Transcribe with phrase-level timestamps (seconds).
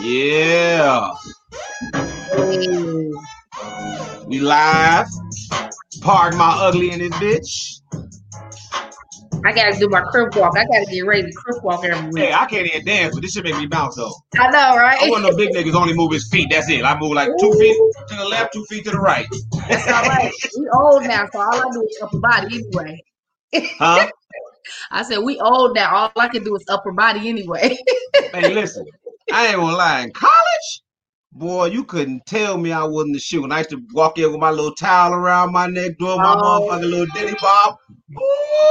[0.00, 1.12] Yeah.
[4.26, 5.06] We live.
[6.02, 7.80] Pardon My Ugly in this bitch.
[9.44, 10.56] I gotta do my crip walk.
[10.56, 12.24] I gotta get ready to crip walk every week.
[12.24, 14.12] Hey, I can't even dance, but this should make me bounce though.
[14.36, 15.02] I know, right?
[15.02, 16.48] I want no big niggas only move his feet.
[16.50, 16.84] That's it.
[16.84, 17.76] I move like two feet
[18.08, 19.26] to the left, two feet to the right.
[19.68, 20.32] That's all right.
[20.58, 23.02] We old now, so all I do is upper body anyway.
[23.78, 24.08] Huh?
[24.90, 25.94] I said we old now.
[25.94, 27.76] All I can do is upper body anyway.
[28.32, 28.86] Hey, listen.
[29.32, 30.00] I ain't gonna lie.
[30.02, 30.82] In college,
[31.32, 33.44] boy, you couldn't tell me I wasn't the shoe.
[33.44, 36.34] And I used to walk in with my little towel around my neck, doing my
[36.36, 36.68] Oh.
[36.68, 37.76] motherfucking little diddy bob.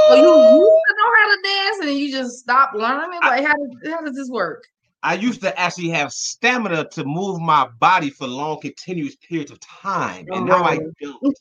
[0.08, 3.20] so you used to know how to dance and then you just stopped learning.
[3.22, 4.62] Like how does how does this work?
[5.02, 9.60] I used to actually have stamina to move my body for long, continuous periods of
[9.60, 11.36] time, oh, and now I don't.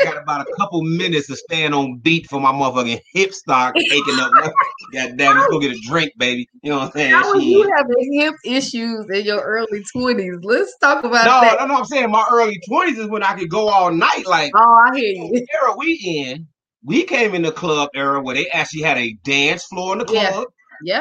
[0.00, 3.74] I got about a couple minutes to stand on beat for my motherfucking hip stock
[3.90, 4.32] aching up.
[4.92, 6.48] God damn, let's go get a drink, baby.
[6.62, 7.10] You know what I'm saying?
[7.10, 10.38] How you having hip issues in your early twenties?
[10.42, 11.56] Let's talk about No, that.
[11.60, 11.74] no, no.
[11.78, 14.24] I'm saying my early 20s is when I could go all night.
[14.26, 15.46] Like Oh, I hear you.
[15.52, 16.46] era we in,
[16.84, 20.04] we came in the club era where they actually had a dance floor in the
[20.04, 20.32] club.
[20.34, 20.44] Yeah,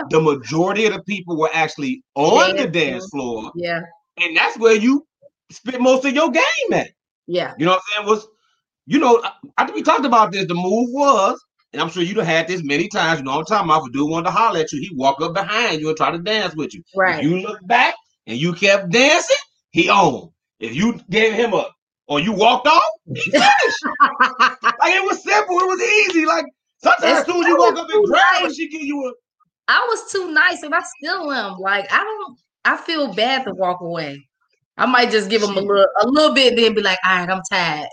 [0.10, 3.82] The majority of the people were actually on the dance floor, yeah,
[4.22, 5.06] and that's where you
[5.52, 6.90] spent most of your game at.
[7.28, 7.54] yeah.
[7.58, 8.10] You know what I'm saying?
[8.10, 8.28] Was
[8.86, 9.22] you know,
[9.60, 10.48] think we talked about this.
[10.48, 11.40] The move was,
[11.74, 13.20] and I'm sure you'd have had this many times.
[13.20, 13.82] You know I'm talking about?
[13.84, 16.12] If a dude wanted to holler at you, he walk up behind you and try
[16.12, 16.82] to dance with you.
[16.96, 17.24] Right.
[17.24, 19.36] If you look back and you kept dancing,
[19.72, 20.30] he owned.
[20.60, 21.68] If you gave him a
[22.08, 23.84] or you walked off, he finished.
[24.02, 26.26] like it was simple, it was easy.
[26.26, 26.46] Like
[26.82, 29.12] sometimes as soon as you walk up and grab her, she give you a
[29.68, 31.60] I was too nice and I still am.
[31.60, 34.28] Like I don't I feel bad to walk away.
[34.78, 37.18] I might just give them a little a little bit and then be like, all
[37.20, 37.90] right, I'm tired.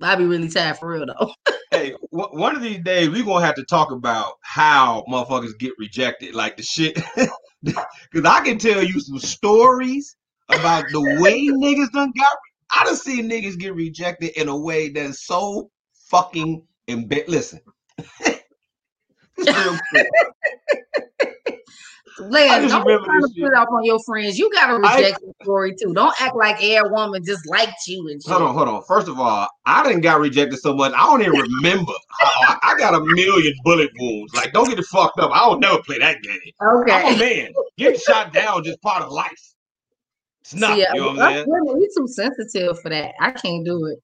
[0.00, 1.32] I'll be really tired for real though.
[1.70, 5.72] Hey, w- one of these days we're gonna have to talk about how motherfuckers get
[5.78, 6.98] rejected, like the shit.
[7.62, 10.16] Because I can tell you some stories
[10.48, 12.32] about the way niggas done got.
[12.74, 15.70] I done seen niggas get rejected in a way that is so
[16.08, 17.28] fucking embarrassing.
[17.28, 17.60] Listen,
[19.38, 20.06] Real quick.
[22.20, 24.38] Lance, just don't be trying to put off on your friends.
[24.38, 25.94] You got a I- rejection story too.
[25.94, 28.32] Don't act like air woman just liked you and shit.
[28.32, 28.82] hold on, hold on.
[28.88, 30.92] First of all, I didn't got rejected so much.
[30.94, 31.92] I don't even remember.
[32.20, 34.34] I, I got a million bullet wounds.
[34.34, 35.30] Like, don't get it fucked up.
[35.32, 36.38] I don't never play that game.
[36.60, 37.18] I'm a Okay.
[37.18, 37.52] man.
[37.76, 39.54] Getting shot down just part of life.
[40.40, 41.44] It's not, See, uh, you know what I'm saying?
[41.46, 43.12] women, too sensitive for that.
[43.20, 43.98] I can't do it.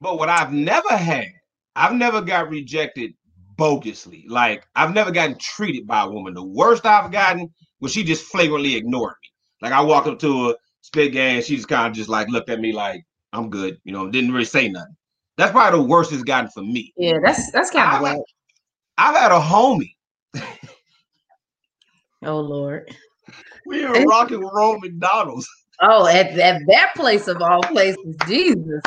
[0.00, 1.26] But what I've never had,
[1.74, 3.14] I've never got rejected
[3.56, 4.24] bogusly.
[4.28, 6.34] Like I've never gotten treated by a woman.
[6.34, 9.28] The worst I've gotten was she just flagrantly ignored me.
[9.62, 12.50] Like I walked up to her, spit game, she just kind of just like looked
[12.50, 14.96] at me like I'm good, you know, didn't really say nothing.
[15.36, 16.92] That's probably the worst it's gotten for me.
[16.96, 18.18] Yeah, that's that's kind of whack.
[18.98, 19.94] I've had a homie.
[22.24, 22.94] Oh Lord.
[23.68, 25.48] We were rocking with McDonald's.
[25.80, 28.80] Oh, at, at that place of all places, Jesus.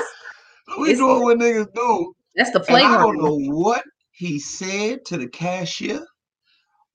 [0.78, 2.16] We It's- doing what niggas do.
[2.36, 3.84] That's the And I don't know what
[4.20, 6.06] he said to the cashier.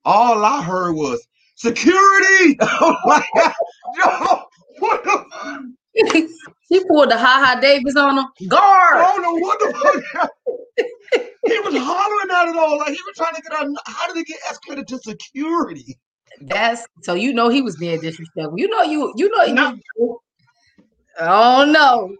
[0.05, 2.55] All I heard was security.
[2.61, 4.43] I'm like, yo,
[4.77, 5.63] what the fuck?
[6.69, 8.25] he pulled the Ha Ha Davis on him.
[8.43, 8.97] I Guard.
[8.99, 9.73] don't know what the
[10.13, 10.29] fuck.
[11.47, 12.77] he was hollering at it all.
[12.77, 13.67] Like he was trying to get out.
[13.87, 15.97] How did it get escalated to security?
[16.41, 18.59] That's so you know he was being disrespectful.
[18.59, 19.75] You know you you know No.
[19.97, 20.19] you.
[21.19, 22.15] Oh no.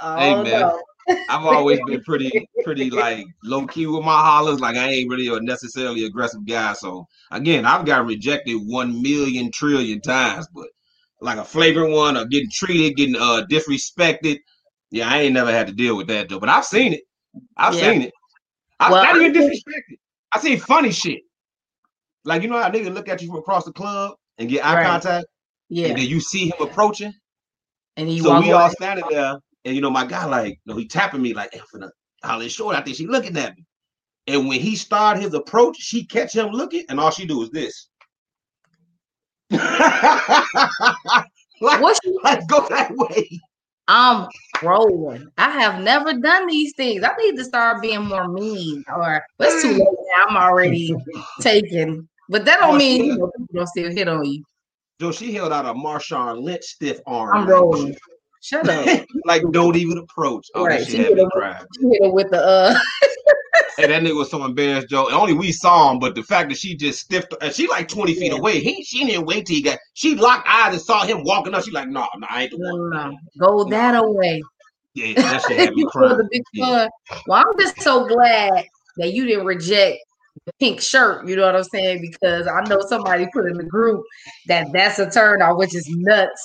[0.00, 0.60] Oh Hey, man.
[0.62, 0.82] no.
[1.28, 4.60] I've always been pretty, pretty like low key with my hollers.
[4.60, 6.72] Like I ain't really a necessarily aggressive guy.
[6.72, 10.66] So again, I've got rejected one million trillion times, but
[11.20, 14.38] like a flagrant one or getting treated, getting uh disrespected.
[14.90, 16.40] Yeah, I ain't never had to deal with that though.
[16.40, 17.02] But I've seen it.
[17.56, 17.92] I've Yeah.
[17.92, 18.12] seen it.
[18.80, 19.98] I've Well, not even disrespected.
[20.34, 21.20] I seen funny shit.
[22.24, 24.74] Like you know how niggas look at you from across the club and get eye
[24.76, 24.86] Right.
[24.86, 25.26] contact,
[25.68, 25.88] Yeah.
[25.88, 27.12] and then you see him approaching.
[27.96, 30.78] And he So we all standing there, and you know, my guy, like, you know,
[30.78, 31.90] he tapping me like, hey, for the
[32.22, 32.76] holler short.
[32.76, 33.64] I think she looking at me.
[34.26, 37.50] And when he started his approach, she catch him looking, and all she do is
[37.50, 37.88] this.
[39.50, 40.44] like,
[41.80, 43.40] What's she- like, go that way.
[43.88, 44.28] I'm
[44.62, 45.26] rolling.
[45.36, 47.02] I have never done these things.
[47.02, 48.84] I need to start being more mean.
[48.94, 50.26] Or it's too late now.
[50.28, 50.94] I'm already
[51.40, 52.08] taken.
[52.28, 54.44] But that don't Oh, mean you know, people don't still hit on you.
[55.00, 57.34] So she held out a Marshawn Lynch stiff arm.
[57.34, 57.96] I'm rolling.
[58.40, 59.06] Shut up.
[59.26, 60.48] like, don't even approach.
[60.54, 61.66] Oh, Right, she shit had me hit him.
[61.78, 62.78] She hit her with the uh
[63.76, 65.06] Hey, that nigga was so embarrassed, Joe.
[65.06, 67.88] And only we saw him, but the fact that she just stiffed, and she like
[67.88, 68.38] 20 feet Yeah.
[68.38, 68.60] away.
[68.60, 69.78] He she didn't wait till he got.
[69.94, 71.64] She locked eyes and saw him walking up.
[71.64, 73.16] She like, no, no, I ain't the one.
[73.38, 74.42] Go that away.
[74.94, 76.28] Yeah, that shit had me crying.
[76.52, 76.88] Yeah.
[77.26, 78.64] Well, I'm just so glad
[78.96, 79.98] that you didn't reject
[80.46, 81.26] the pink shirt.
[81.26, 82.00] You know what I'm saying?
[82.02, 84.02] Because I know somebody put in the group
[84.48, 86.42] that that's a turn on, which is nuts.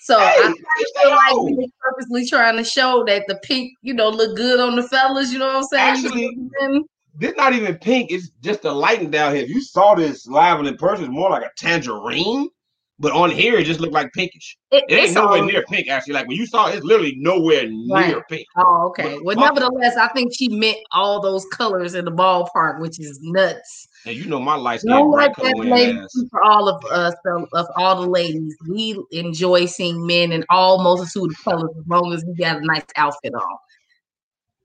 [0.00, 4.08] So hey, I feel like we purposely trying to show that the pink, you know,
[4.08, 5.32] look good on the fellas.
[5.32, 6.06] You know what I'm saying?
[6.06, 6.84] Actually,
[7.16, 8.12] this not even pink.
[8.12, 9.44] It's just the lighting down here.
[9.44, 12.48] If you saw this live and in person, it's more like a tangerine.
[13.00, 14.56] But on here, it just looked like pinkish.
[14.72, 16.14] It, it ain't nowhere near pink, actually.
[16.14, 18.08] Like when you saw it, it's literally nowhere right.
[18.08, 18.46] near pink.
[18.56, 19.14] Oh, okay.
[19.14, 23.20] But, well, nevertheless, I think she meant all those colors in the ballpark, which is
[23.22, 23.87] nuts.
[24.08, 25.52] And you know my light skin no bright color
[26.30, 28.56] for all of us, of, of, all the ladies.
[28.66, 32.64] We enjoy seeing men in all multitude of colors as long as we got a
[32.64, 33.58] nice outfit on.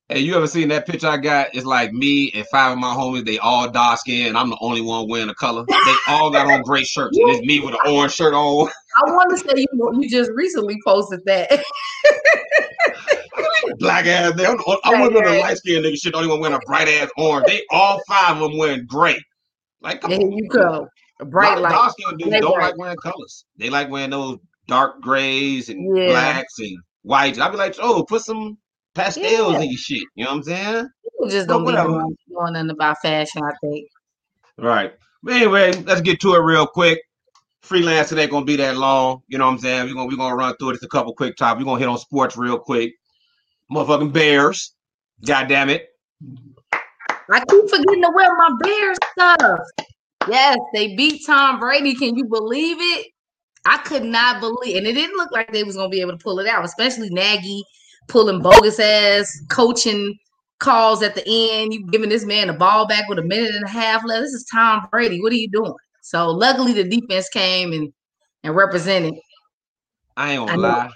[0.08, 1.54] Hey, you ever seen that picture I got?
[1.54, 3.26] It's like me and five of my homies.
[3.26, 4.38] They all dark skin.
[4.38, 5.66] I'm the only one wearing a color.
[5.68, 8.70] They all got on gray shirts, and it's me with an orange shirt on.
[9.06, 11.52] I want to say you you just recently posted that.
[13.80, 14.36] Black ass.
[14.38, 16.02] They, I'm, I'm one the light skinned nigga.
[16.02, 17.48] Shit, the only one wearing a bright ass orange.
[17.48, 19.20] They all five of them wearing gray.
[19.84, 20.32] Like, come there on.
[20.32, 20.88] you go.
[21.20, 21.72] A bright light.
[21.72, 23.46] Dark skinned dudes don't like wearing colors.
[23.58, 26.10] They like wearing those dark grays and yeah.
[26.10, 27.38] blacks and whites.
[27.38, 28.58] I'd be like, oh, put some
[28.96, 29.60] pastels yeah.
[29.60, 30.04] in your shit.
[30.16, 30.90] You know what I'm saying?
[31.04, 33.88] People just don't be knowing, nothing about fashion, I think.
[34.58, 34.94] Right.
[35.22, 37.02] But anyway, let's get to it real quick.
[37.64, 39.22] Freelancing ain't gonna be that long.
[39.28, 39.88] You know what I'm saying?
[39.88, 40.76] We're gonna we're gonna run through it.
[40.76, 41.64] It's a couple quick topics.
[41.64, 42.94] We're gonna hit on sports real quick.
[43.72, 44.76] Motherfucking Bears.
[45.26, 45.88] God damn it.
[47.32, 49.60] I keep forgetting to wear my Bears stuff.
[50.30, 51.96] Yes, they beat Tom Brady.
[51.96, 53.08] Can you believe it?
[53.66, 56.18] I could not believe, and it didn't look like they was gonna be able to
[56.18, 57.64] pull it out, especially Nagy
[58.10, 60.18] pulling bogus ass coaching
[60.60, 61.74] calls at the end.
[61.74, 64.24] You giving this man a ball back with a minute and a half left.
[64.24, 65.22] This is Tom Brady.
[65.22, 65.74] What are you doing?
[66.02, 67.94] So luckily the defense came and
[68.44, 69.16] and represented.
[70.18, 70.92] I ain't gonna lie.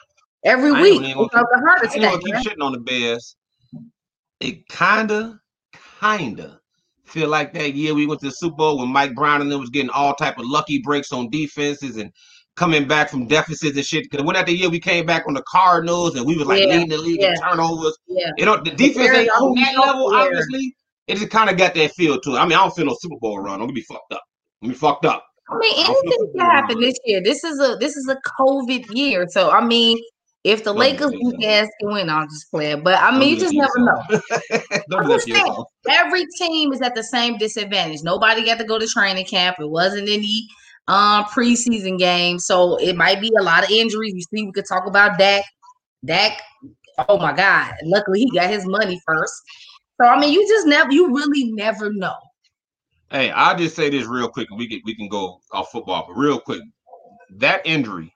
[0.46, 1.98] Every I week, gonna, the heart attack.
[1.98, 3.36] I ain't gonna keep shitting on the Bears.
[4.40, 5.40] It kinda,
[6.00, 6.60] kinda
[7.06, 9.60] feel like that year we went to the Super Bowl when Mike Brown and them
[9.60, 12.12] was getting all type of lucky breaks on defenses and
[12.56, 14.04] coming back from deficits and shit.
[14.10, 16.74] Because when that year we came back on the Cardinals and we was like yeah,
[16.74, 17.32] leading the league yeah.
[17.32, 17.98] in turnovers.
[18.08, 18.32] Yeah.
[18.38, 20.76] You know, the defense ain't on that level, obviously.
[21.08, 22.40] It just kind of got that feel to it.
[22.40, 23.54] I mean, I don't feel no Super Bowl run.
[23.54, 24.24] I'm gonna be fucked up.
[24.62, 25.24] I'm gonna be fucked up.
[25.50, 27.22] I mean, anything can happen this year.
[27.24, 29.26] This is a this is a COVID year.
[29.30, 29.98] So I mean,
[30.48, 32.82] if the don't Lakers beat ass can win, I'll just play it.
[32.82, 35.66] But I mean, don't you just never know.
[35.90, 38.00] Every team is at the same disadvantage.
[38.02, 39.58] Nobody got to go to training camp.
[39.60, 40.48] It wasn't any
[40.88, 42.40] um preseason game.
[42.40, 44.14] So it might be a lot of injuries.
[44.16, 45.44] You see, we could talk about Dak.
[46.06, 46.42] Dak,
[47.10, 47.74] oh my God.
[47.84, 49.34] Luckily he got his money first.
[50.00, 52.16] So I mean, you just never you really never know.
[53.12, 56.06] Hey, I'll just say this real quick, and we can we can go off football,
[56.08, 56.62] but real quick.
[57.30, 58.14] That injury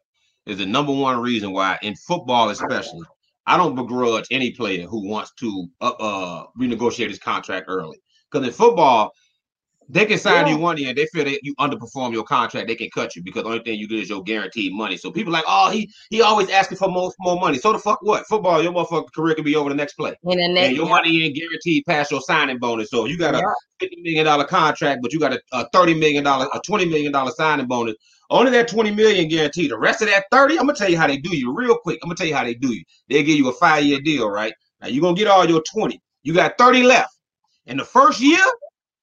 [0.52, 3.06] is the number one reason why in football, especially,
[3.48, 7.98] I don't begrudge any player who wants to uh, uh renegotiate his contract early.
[8.30, 9.12] Because in football,
[9.92, 10.54] they can sign yeah.
[10.54, 10.94] you one year.
[10.94, 12.68] They feel that you underperform your contract.
[12.68, 14.96] They can cut you because the only thing you get is your guaranteed money.
[14.96, 17.58] So people like, oh, he he always asking for more more money.
[17.58, 18.26] So the fuck what?
[18.28, 20.16] Football, your motherfucking career can be over the next play.
[20.24, 20.92] In the next, and your yeah.
[20.92, 22.90] money ain't guaranteed past your signing bonus.
[22.90, 23.54] So you got a yeah.
[23.80, 27.12] fifty million dollar contract, but you got a, a thirty million dollar, a twenty million
[27.12, 27.96] dollar signing bonus.
[28.32, 29.72] Only that twenty million guaranteed.
[29.72, 32.00] The rest of that thirty, I'm gonna tell you how they do you real quick.
[32.02, 32.82] I'm gonna tell you how they do you.
[33.10, 34.54] They give you a five year deal, right?
[34.80, 36.02] Now you're gonna get all your twenty.
[36.24, 37.14] You got thirty left.
[37.66, 38.40] In the first year,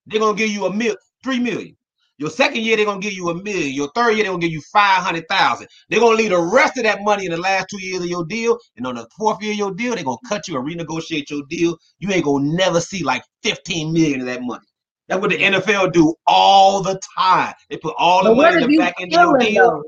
[0.06, 1.76] they're gonna give you a mil three million.
[2.16, 3.74] Your second year, they're gonna give you a million.
[3.74, 5.68] Your third year, they're gonna give you five hundred thousand.
[5.90, 8.24] They're gonna leave the rest of that money in the last two years of your
[8.24, 8.58] deal.
[8.78, 11.42] And on the fourth year of your deal, they're gonna cut you and renegotiate your
[11.50, 11.76] deal.
[11.98, 14.64] You ain't gonna never see like 15 million of that money.
[15.08, 17.54] That's what the NFL do all the time.
[17.70, 19.82] They put all the money in the back end of your deal.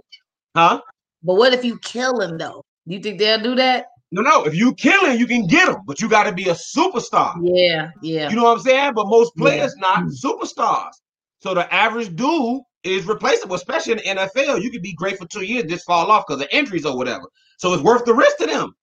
[0.56, 0.80] Huh?
[1.22, 2.64] But what if you kill him though?
[2.86, 3.86] You think they'll do that?
[4.12, 4.44] No, no.
[4.44, 7.34] If you kill him, you can get him, but you got to be a superstar.
[7.42, 8.28] Yeah, yeah.
[8.30, 8.94] You know what I'm saying?
[8.94, 9.80] But most players yeah.
[9.80, 10.92] not superstars.
[11.40, 14.62] So the average dude is replaceable, especially in the NFL.
[14.62, 17.24] You could be great for two years, just fall off because of injuries or whatever.
[17.58, 18.74] So it's worth the risk to them.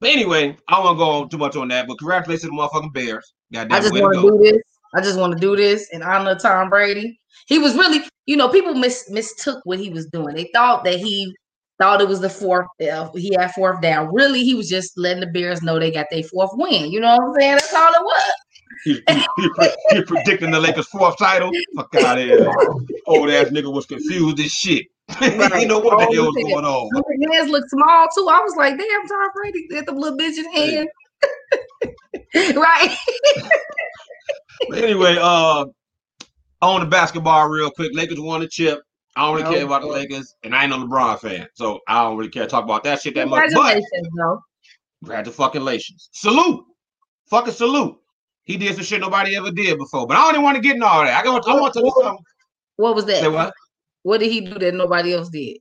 [0.00, 1.86] But anyway, I won't go on too much on that.
[1.86, 3.32] But congratulations to the motherfucking Bears.
[3.52, 4.62] Goddamn I just want to do this.
[4.96, 7.20] I just want to do this in honor of Tom Brady.
[7.46, 10.34] He was really, you know, people mis- mistook what he was doing.
[10.34, 11.34] They thought that he
[11.78, 12.66] thought it was the fourth.
[12.80, 14.12] Uh, he had fourth down.
[14.12, 16.90] Really, he was just letting the Bears know they got their fourth win.
[16.90, 17.52] You know what I'm saying?
[17.52, 18.32] That's all it was.
[18.84, 19.02] He,
[19.90, 21.50] he, predicting the Lakers' fourth title.
[21.76, 22.50] Fuck out of here.
[23.06, 24.86] Old ass nigga was confused as shit.
[25.20, 25.62] Right.
[25.62, 26.90] you know what the hell was going on.
[27.20, 28.28] His hands look small too.
[28.28, 30.88] I was like, damn, Tom Brady got the little bitch hand.
[32.56, 32.96] right.
[34.68, 35.66] but anyway, uh,
[36.62, 37.92] on the basketball real quick.
[37.94, 38.82] Lakers won the chip.
[39.14, 41.80] I don't really no, care about the Lakers, and I ain't no LeBron fan, so
[41.88, 43.44] I don't really care to talk about that shit that much.
[43.44, 44.40] Congratulations, but, though.
[45.00, 45.64] Congratulations.
[45.64, 46.08] Lations.
[46.12, 46.64] Salute.
[47.30, 47.96] Fucking salute.
[48.44, 50.06] He did some shit nobody ever did before.
[50.06, 51.18] But I don't even want to get in all that.
[51.18, 52.24] I, got, I want to you something.
[52.76, 53.22] What was that?
[53.22, 53.52] Say what?
[54.02, 55.58] What did he do that nobody else did?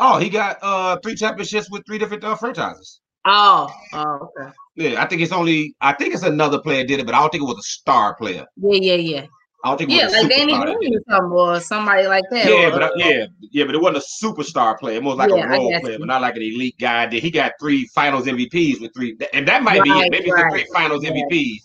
[0.00, 3.00] Oh, he got uh three championships with three different uh, franchises.
[3.24, 4.50] Oh, oh, okay.
[4.74, 7.30] Yeah, I think it's only I think it's another player did it, but I don't
[7.30, 8.46] think it was a star player.
[8.56, 9.26] Yeah, yeah, yeah.
[9.64, 12.24] I don't think it Yeah, a like Danny superstar that did Green or somebody like
[12.30, 12.48] that.
[12.48, 14.96] Yeah, or, but I, uh, yeah, yeah, but it wasn't a superstar player.
[14.96, 17.06] It was like Yeah, a role player, but not like an elite guy.
[17.06, 20.10] Did he got three Finals MVPs with three, and that might be it.
[20.10, 20.50] Maybe right.
[20.50, 21.10] three Finals Yeah.
[21.10, 21.58] MVPs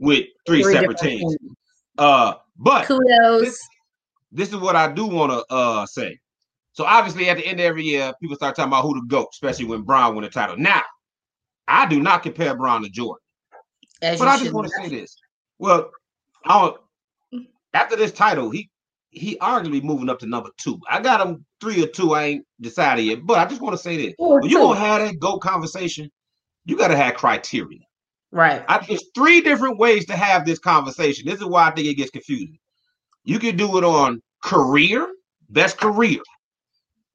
[0.00, 1.36] with three, three separate different teams.
[1.96, 3.42] Uh, but Kudos.
[3.42, 3.58] this,
[4.32, 6.18] this is what I do want to uh say.
[6.72, 9.28] So obviously, at the end of every year, people start talking about who the goat,
[9.32, 10.56] especially when Brown won the title.
[10.56, 10.82] Now,
[11.68, 13.22] I do not compare Brown to Jordan.
[14.02, 15.16] as But I just want to say this.
[15.58, 15.90] Well,
[16.46, 18.70] I don't, after this title, he
[19.10, 20.80] he arguably moving up to number two.
[20.88, 22.14] I got him three or two.
[22.14, 23.26] I ain't decided yet.
[23.26, 26.10] But I just want to say this: when you gonna have that GOAT conversation,
[26.64, 27.80] you gotta have criteria.
[28.30, 28.64] Right.
[28.68, 31.26] I, there's three different ways to have this conversation.
[31.26, 32.58] This is why I think it gets confusing.
[33.24, 35.08] You can do it on career,
[35.48, 36.20] best career.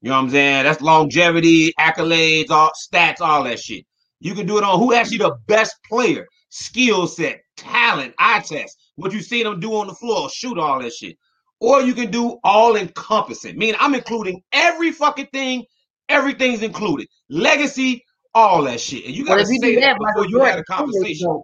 [0.02, 0.64] You know what I'm saying?
[0.64, 3.86] That's longevity, accolades, all stats, all that shit.
[4.24, 8.78] You can do it on who actually the best player, skill set, talent, eye test,
[8.96, 11.18] what you see them do on the floor, shoot all that shit.
[11.60, 15.66] Or you can do all encompassing, meaning I'm including every fucking thing,
[16.08, 19.06] everything's included, legacy, all that shit.
[19.06, 21.42] And you gotta you say do that that, before Michael you Jordan a conversation.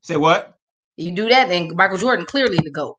[0.00, 0.54] Say what?
[0.96, 2.96] You do that, then Michael Jordan clearly the goat.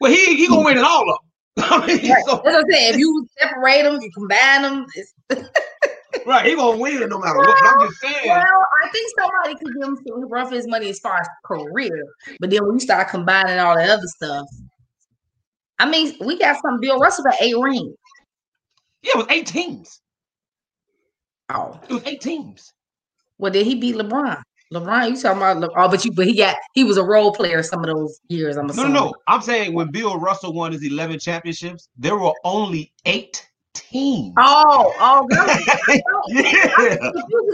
[0.00, 1.18] Well, he he gonna win it all of
[1.56, 1.64] them.
[1.82, 2.22] I mean, Right.
[2.26, 2.94] so- That's what I'm saying.
[2.94, 4.86] If you separate them, you combine them.
[6.26, 7.56] Right, he gonna win it no matter what.
[7.62, 8.28] But I'm just saying.
[8.28, 12.04] well, I think somebody could give him some rough his money as far as career,
[12.40, 14.46] but then when you start combining all that other stuff,
[15.78, 16.78] I mean, we got some.
[16.80, 17.94] Bill Russell got eight rings.
[19.02, 20.00] Yeah, it was eight teams.
[21.48, 22.72] Oh, It was eight teams.
[23.38, 24.40] well, did he beat LeBron?
[24.72, 25.56] LeBron, you talking about?
[25.58, 28.20] Le- oh, but you, but he got he was a role player some of those
[28.28, 28.56] years.
[28.56, 28.92] I'm No, assuming.
[28.92, 29.14] no, no.
[29.26, 34.32] I'm saying when Bill Russell won his 11 championships, there were only eight teams.
[34.36, 35.60] Oh, oh, God.
[36.28, 36.96] yeah.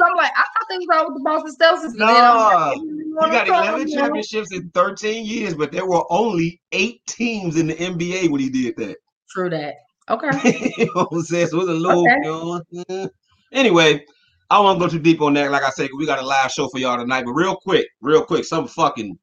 [0.04, 1.94] I'm like, I thought they was all with the Boston Celtics.
[1.94, 7.56] No, like, You got 11 championships in 13 years, but there were only eight teams
[7.56, 8.96] in the NBA when he did that.
[9.30, 9.74] True that.
[10.08, 10.72] Okay.
[10.78, 11.48] you know I'm saying?
[11.48, 12.16] So it was a little, Okay.
[12.16, 13.10] you know what I'm saying?
[13.52, 14.04] Anyway,
[14.50, 15.50] I won't go too deep on that.
[15.50, 17.24] Like I said, we got a live show for y'all tonight.
[17.24, 19.18] But real quick, real quick, something fucking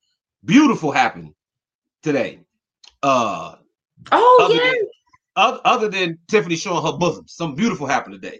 [0.46, 1.34] beautiful happened
[2.02, 2.40] today.
[3.02, 3.56] Uh
[4.12, 4.74] Oh yeah.
[5.36, 8.40] Than, oth- other than Tiffany showing her bosom, something beautiful happened today.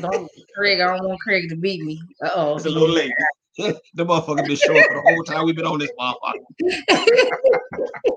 [0.00, 2.00] Don't, Craig, I don't want Craig to beat me.
[2.22, 2.56] Uh oh.
[2.56, 3.12] It's a little late.
[3.58, 7.26] the motherfucker been showing for the whole time we've been on this motherfucker.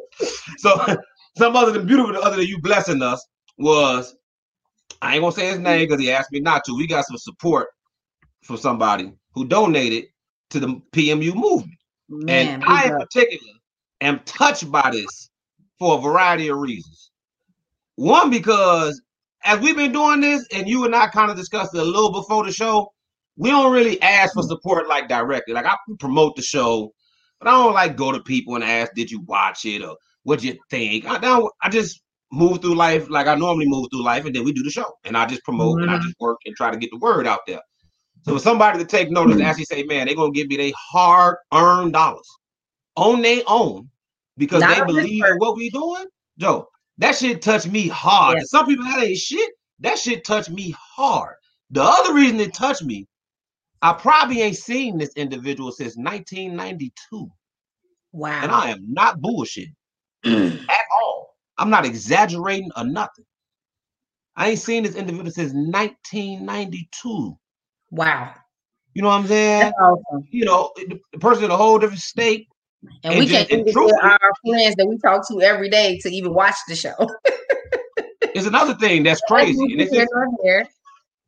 [0.57, 0.95] So
[1.37, 3.25] some other than beautiful, other than you blessing us
[3.57, 4.15] was
[5.01, 6.75] I ain't gonna say his name because he asked me not to.
[6.75, 7.67] We got some support
[8.43, 10.05] from somebody who donated
[10.51, 11.77] to the PMU movement.
[12.09, 12.99] Man, and I in up.
[13.01, 13.53] particular
[14.01, 15.29] am touched by this
[15.79, 17.11] for a variety of reasons.
[17.95, 19.01] One, because
[19.43, 22.11] as we've been doing this, and you and I kind of discussed it a little
[22.11, 22.91] before the show,
[23.35, 25.53] we don't really ask for support like directly.
[25.53, 26.93] Like I promote the show,
[27.39, 30.43] but I don't like go to people and ask, "Did you watch it?" or "What
[30.43, 31.51] you think?" I don't.
[31.61, 34.63] I just move through life like I normally move through life, and then we do
[34.63, 36.97] the show, and I just promote and I just work and try to get the
[36.97, 37.61] word out there.
[38.23, 40.71] So for somebody to take notice, and actually say, "Man, they're gonna give me their
[40.75, 42.27] hard-earned dollars
[42.95, 43.89] on their own
[44.37, 46.05] because Not they believe in what we're doing,"
[46.37, 46.67] Joe.
[47.03, 48.37] That shit touched me hard.
[48.37, 48.43] Yeah.
[48.45, 49.51] Some people that ain't shit.
[49.81, 51.35] That shit touched me hard.
[51.71, 53.09] The other reason it touched me,
[53.81, 57.29] I probably ain't seen this individual since 1992,
[58.13, 58.39] Wow.
[58.41, 59.67] and I am not bullshit
[60.25, 61.35] at all.
[61.57, 63.25] I'm not exaggerating or nothing.
[64.37, 67.37] I ain't seen this individual since 1992.
[67.91, 68.33] wow.
[68.93, 69.59] You know what I'm saying?
[69.59, 70.25] That's awesome.
[70.31, 72.47] You know, the the person in a whole different state.
[73.03, 76.09] And, And we just- can't get our friends that we talk to every day to
[76.09, 76.95] even watch the show.
[78.35, 79.59] It's another thing that's crazy.
[79.61, 80.07] And this, is,
[80.41, 80.67] Here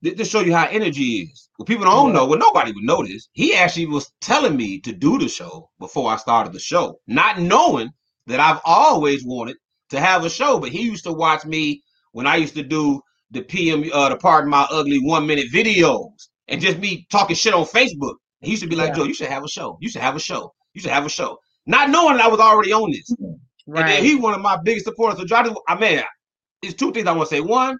[0.02, 1.50] this to show you how energy is.
[1.60, 2.14] Well, people don't Yeah.
[2.14, 2.26] know.
[2.26, 3.28] Well, nobody would know this.
[3.34, 7.40] He actually was telling me to do the show before I started the show, not
[7.40, 7.90] knowing
[8.26, 9.58] that I've always wanted
[9.92, 10.60] to have a show.
[10.60, 11.84] But he used to watch me
[12.14, 16.10] when I used to do the PM, uh, the Pardon My Ugly one minute videos
[16.48, 18.16] and just me talking shit on Facebook.
[18.42, 18.96] He used to be like, Yeah.
[18.96, 19.78] Joe, you should have a show.
[19.80, 20.52] You should have a show.
[20.74, 21.38] You should have a show.
[21.66, 23.16] Not knowing that I was already on this.
[23.20, 23.88] And Right.
[23.88, 25.20] then he's one of my biggest supporters.
[25.20, 26.02] So, Johnny, I mean,
[26.62, 27.42] it's two things I want to say.
[27.42, 27.78] One,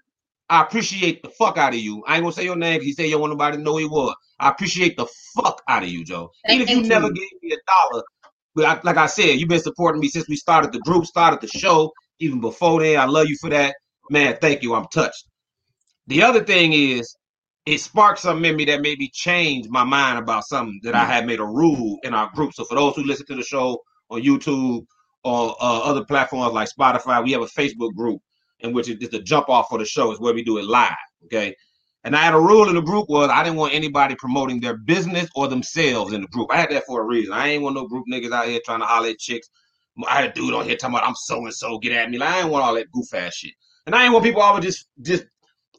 [0.48, 2.04] I appreciate the fuck out of you.
[2.06, 3.72] I ain't gonna say your name because he said you don't want nobody to know
[3.72, 4.14] who he was.
[4.38, 6.30] I appreciate the fuck out of you, Joe.
[6.48, 8.02] Even if you Thank never gave me a dollar,
[8.54, 11.40] but I, like I said, you've been supporting me since we started the group, started
[11.40, 12.98] the show, even before then.
[12.98, 13.74] I love you for that,
[14.10, 14.38] man.
[14.40, 14.74] Thank you.
[14.74, 15.26] I'm touched.
[16.06, 17.15] The other thing is,
[17.66, 21.04] it sparked something in me that made me change my mind about something that I
[21.04, 22.54] had made a rule in our group.
[22.54, 24.86] So for those who listen to the show on YouTube
[25.24, 27.22] or uh, other platforms like Spotify.
[27.22, 28.22] We have a Facebook group
[28.60, 30.12] in which it's the jump off for the show.
[30.12, 30.94] is where we do it live.
[31.24, 31.54] Okay.
[32.04, 34.76] And I had a rule in the group was I didn't want anybody promoting their
[34.76, 36.52] business or themselves in the group.
[36.52, 37.32] I had that for a reason.
[37.32, 39.48] I ain't want no group niggas out here trying to holler at chicks.
[40.06, 42.18] I had a dude on here talking about I'm so and so, get at me.
[42.18, 43.54] Like, I ain't want all that goof ass shit.
[43.86, 45.24] And I ain't want people always just just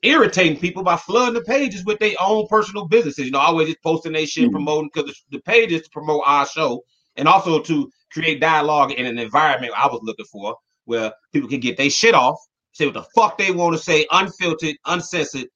[0.04, 3.26] irritating people by flooding the pages with their own personal businesses.
[3.26, 4.54] You know, always just posting their shit, mm-hmm.
[4.54, 6.84] promoting because the, the page is to promote our show
[7.16, 11.60] and also to create dialogue in an environment I was looking for where people can
[11.60, 12.40] get their shit off,
[12.72, 15.48] say what the fuck they want to say, unfiltered, uncensored,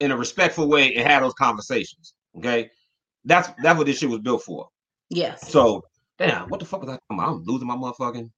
[0.00, 2.14] in a respectful way and have those conversations.
[2.36, 2.70] Okay.
[3.24, 4.68] That's that's what this shit was built for.
[5.10, 5.50] Yes.
[5.50, 5.82] So
[6.18, 7.32] damn, what the fuck was I talking about?
[7.32, 8.30] I'm losing my motherfucking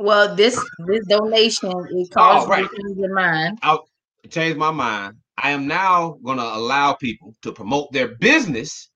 [0.00, 0.54] well, this
[0.86, 2.62] this donation it caused oh, right.
[2.62, 3.87] me to change
[4.24, 4.34] your mind.
[4.36, 5.16] I'll change my mind.
[5.36, 8.90] I am now gonna allow people to promote their business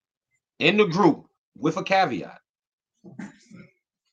[0.59, 1.27] in the group
[1.57, 2.39] with a caveat.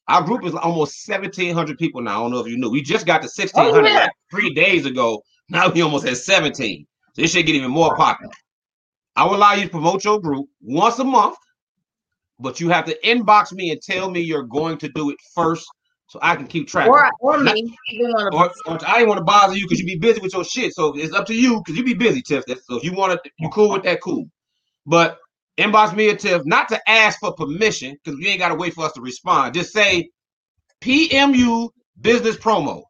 [0.08, 2.20] Our group is almost 1,700 people now.
[2.20, 2.72] I don't know if you knew.
[2.72, 3.94] We just got to 1,600 oh, yeah.
[4.00, 5.22] like three days ago.
[5.50, 6.88] Now we almost at 17.
[7.16, 8.34] This should get even more popular.
[9.16, 11.38] I will allow you to promote your group once a month,
[12.40, 15.68] but you have to inbox me and tell me you're going to do it first
[16.10, 16.90] so I can keep track.
[16.90, 17.72] Or, or me.
[18.32, 20.74] Or, or, I didn't want to bother you because you be busy with your shit.
[20.74, 22.44] So it's up to you because you be busy, Tiff.
[22.48, 24.26] So if you want to, you cool with that, cool.
[24.88, 25.20] But
[25.60, 28.74] inbox me or Tiff, not to ask for permission because you ain't got to wait
[28.74, 29.54] for us to respond.
[29.54, 30.10] Just say
[30.82, 31.70] PMU
[32.02, 32.82] business promo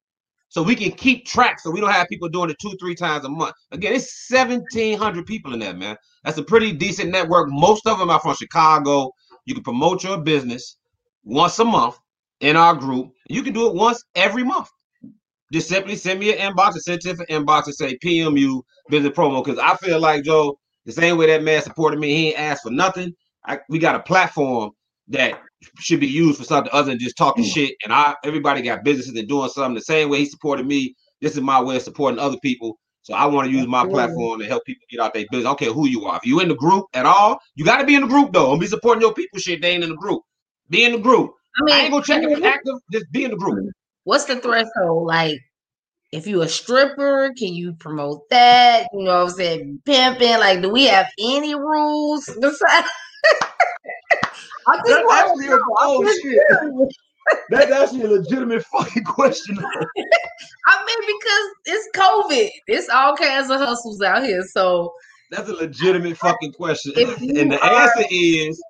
[0.47, 3.25] so we can keep track so we don't have people doing it two, three times
[3.25, 3.53] a month.
[3.71, 5.97] Again, it's 1,700 people in there, man.
[6.23, 7.49] That's a pretty decent network.
[7.49, 9.11] Most of them are from Chicago.
[9.43, 10.77] You can promote your business
[11.25, 11.97] once a month
[12.39, 13.11] in our group.
[13.27, 14.69] You can do it once every month.
[15.51, 19.43] Just simply send me an inbox to an inbox and say PMU business promo.
[19.43, 22.63] Because I feel like Joe, the same way that man supported me, he ain't asked
[22.63, 23.13] for nothing.
[23.45, 24.71] I, we got a platform
[25.07, 25.41] that
[25.79, 27.53] should be used for something other than just talking mm.
[27.53, 27.75] shit.
[27.83, 30.95] And I everybody got businesses and doing something the same way he supported me.
[31.21, 32.77] This is my way of supporting other people.
[33.01, 35.45] So I want to use my platform to help people get out their business.
[35.45, 36.17] I don't care who you are.
[36.17, 38.47] If you in the group at all, you got to be in the group though.
[38.47, 39.61] Don't be supporting your people shit.
[39.61, 40.21] They ain't in the group.
[40.69, 41.31] Be in the group.
[41.57, 42.75] I mean, I ain't gonna check if it's active.
[42.91, 43.71] Just be in the group.
[44.03, 45.07] What's the threshold?
[45.07, 45.39] Like,
[46.11, 48.87] if you a stripper, can you promote that?
[48.93, 49.81] You know what I'm saying?
[49.85, 50.39] Pimping.
[50.39, 52.87] Like, do we have any rules besides?
[54.67, 56.95] I just That's actually a bullshit.
[57.49, 59.57] That's actually a legitimate fucking question.
[60.67, 62.49] I mean, because it's COVID.
[62.67, 64.43] It's all kinds of hustles out here.
[64.51, 64.93] So
[65.31, 66.93] that's a legitimate fucking question.
[66.97, 67.81] And the are...
[67.83, 68.61] answer is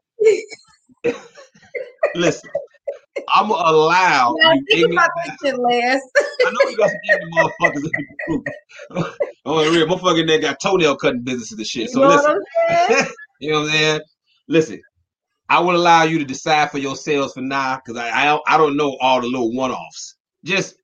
[2.15, 2.49] listen,
[3.33, 6.03] I'm gonna allow yeah, think about this shit, Lance.
[6.45, 8.47] I know you got some ignorant motherfuckers in the group.
[9.45, 11.89] oh, real motherfucker that got toenail cutting businesses and shit.
[11.89, 14.01] So you know listen, you know what I'm saying?
[14.47, 14.81] Listen,
[15.49, 18.77] I will allow you to decide for yourselves for now because I, I I don't
[18.77, 20.15] know all the little one offs.
[20.43, 20.75] Just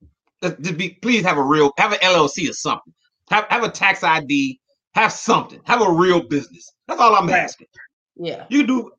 [0.42, 2.94] just be please have a real have an LLC or something.
[3.30, 4.60] Have have a tax ID.
[4.94, 5.60] Have something.
[5.66, 6.72] Have a real business.
[6.88, 7.68] That's all I'm asking.
[8.16, 8.46] Yeah.
[8.50, 8.92] You do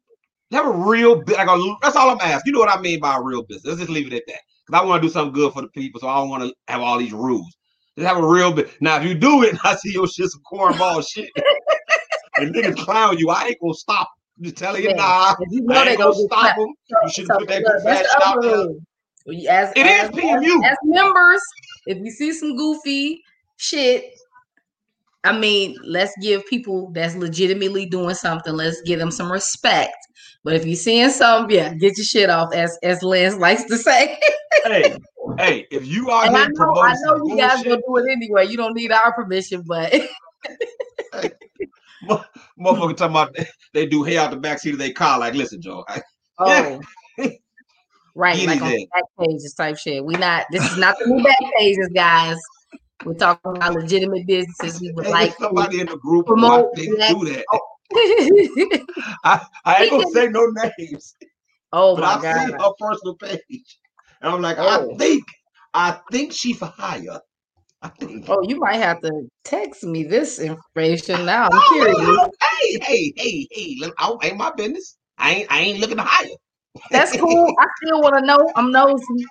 [0.53, 2.43] have a real like a, that's all I'm asking.
[2.47, 3.67] You know what I mean by a real business.
[3.67, 4.41] Let's just leave it at that.
[4.67, 6.55] Because I want to do something good for the people, so I don't want to
[6.69, 7.57] have all these rules.
[7.97, 8.71] Just have a real bit.
[8.81, 11.31] Now, if you do it, I see your shit some cornball shit,
[12.37, 14.09] and niggas clown you, I ain't gonna stop.
[14.39, 14.97] I'm just telling you, yeah.
[14.97, 15.35] nah.
[15.51, 16.69] You know I ain't gonna stop them.
[16.89, 18.07] You should put that good shit
[18.43, 18.69] there.
[19.51, 20.65] As, it as, is PMU.
[20.65, 21.43] As, as members,
[21.87, 23.21] if you see some goofy
[23.57, 24.05] shit,
[25.27, 28.55] I mean, let's give people that's legitimately doing something.
[28.55, 29.97] Let's give them some respect.
[30.45, 33.77] But if you're seeing something, yeah, get your shit off, as as Lance likes to
[33.77, 34.17] say.
[34.65, 34.97] hey,
[35.39, 38.47] hey, if you are and I know, I know you guys gonna do it anyway.
[38.47, 40.09] You don't need our permission, but hey,
[42.09, 43.37] motherfucker talking about
[43.75, 45.19] they do hair out the back seat of their car.
[45.19, 45.85] Like, listen, Joe.
[45.89, 46.01] I,
[46.39, 46.81] oh.
[48.15, 50.05] right, like on back pages type shit.
[50.05, 50.47] We not.
[50.53, 52.37] This is not the new back pages, guys.
[53.05, 54.81] We're talking about legitimate businesses.
[54.81, 56.75] We would like somebody in the group promote.
[56.75, 57.45] They do that.
[57.53, 57.61] Oh.
[59.25, 60.47] I, I ain't gonna say no
[60.79, 61.15] names.
[61.73, 62.47] Oh but my I've god!
[62.47, 63.79] Seen her personal page,
[64.23, 64.95] and I'm like, oh.
[64.95, 65.25] I think,
[65.75, 67.21] I think she for hire.
[67.83, 68.25] I think.
[68.29, 71.47] Oh, you might have to text me this information now.
[71.47, 72.29] I'm oh, curious.
[72.41, 73.77] Hey, hey, hey, hey!
[73.81, 74.97] Look, I, ain't my business.
[75.19, 76.29] I ain't, I ain't looking to hire.
[76.93, 77.55] That's cool.
[77.59, 78.51] I still want to know.
[78.55, 79.27] I'm nosy.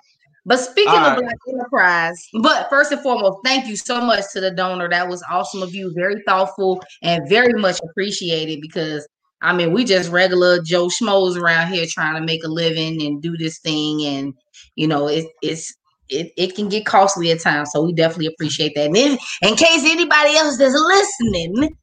[0.46, 1.20] But speaking All of right.
[1.22, 4.88] Black Enterprise, but first and foremost, thank you so much to the donor.
[4.88, 9.06] That was awesome of you, very thoughtful and very much appreciated because
[9.42, 13.20] I mean, we just regular Joe Schmoes around here trying to make a living and
[13.20, 14.34] do this thing, and
[14.76, 15.74] you know, it, it's
[16.08, 17.70] it, it can get costly at times.
[17.72, 18.86] So we definitely appreciate that.
[18.86, 21.76] And in, in case anybody else is listening,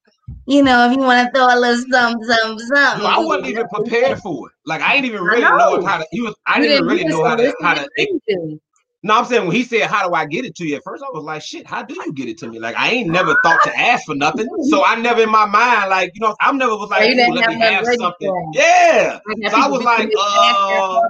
[0.46, 3.04] you know, if you want to throw a little something, something, something.
[3.04, 4.54] No, I wasn't even prepared for it.
[4.66, 5.58] Like I didn't even really know.
[5.58, 6.08] know how to.
[6.12, 6.36] He was.
[6.46, 7.54] I didn't, didn't really know how to.
[7.62, 7.90] How to.
[7.96, 8.60] It,
[9.06, 11.04] no, I'm saying when he said, "How do I get it to you?" At first,
[11.04, 13.36] I was like, "Shit, how do you get it to me?" Like I ain't never
[13.44, 16.58] thought to ask for nothing, so I never in my mind, like you know, I'm
[16.58, 21.02] never was like, "Let me have something." Yeah, so I was like, "Uh."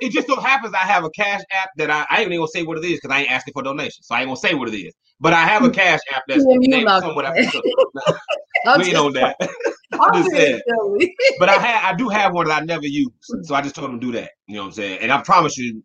[0.00, 2.48] it just so happens I have a cash app that I, I ain't even gonna
[2.48, 4.54] say what it is because I ain't asking for donations, so I ain't gonna say
[4.54, 4.94] what it is.
[5.20, 5.74] But I have a mm-hmm.
[5.74, 7.60] cash app that's named somewhat after.
[8.66, 9.36] ain't on that.
[9.92, 10.60] I'm just saying.
[11.38, 13.44] but I had I do have one that I never use, mm.
[13.44, 14.30] so I just told him to do that.
[14.48, 14.98] You know what I'm saying?
[15.00, 15.82] And I promise you,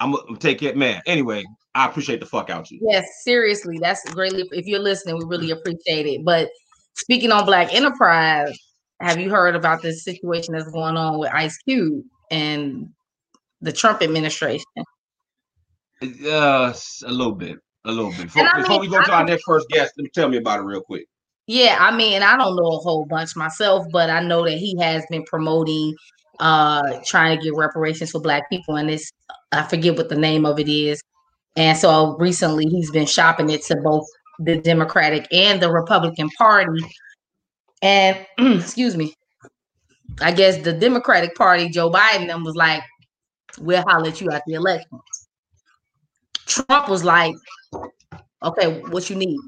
[0.00, 1.02] I'm gonna take it, man.
[1.06, 2.80] Anyway, I appreciate the fuck out you.
[2.88, 4.48] Yes, seriously, that's greatly.
[4.52, 5.58] If you're listening, we really mm.
[5.58, 6.24] appreciate it.
[6.24, 6.48] But
[6.94, 8.56] speaking on Black Enterprise,
[9.00, 12.88] have you heard about this situation that's going on with Ice Cube and
[13.60, 14.64] the Trump administration?
[16.02, 16.72] Uh,
[17.04, 18.22] a little bit, a little bit.
[18.22, 20.60] Before, before mean, we go to our next first guest, let me tell me about
[20.60, 21.06] it real quick.
[21.46, 24.76] Yeah, I mean, I don't know a whole bunch myself, but I know that he
[24.80, 25.94] has been promoting
[26.40, 29.12] uh trying to get reparations for black people and it's
[29.52, 31.02] I forget what the name of it is.
[31.56, 34.06] And so recently he's been shopping it to both
[34.38, 36.80] the Democratic and the Republican Party.
[37.82, 39.14] And excuse me,
[40.20, 42.82] I guess the Democratic Party, Joe Biden, them was like,
[43.58, 45.00] we'll holler at you at the election.
[46.46, 47.34] Trump was like,
[48.44, 49.38] okay, what you need?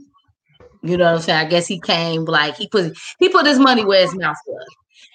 [0.82, 1.46] You know what I'm saying?
[1.46, 4.66] I guess he came like he put he put his money where his mouth was.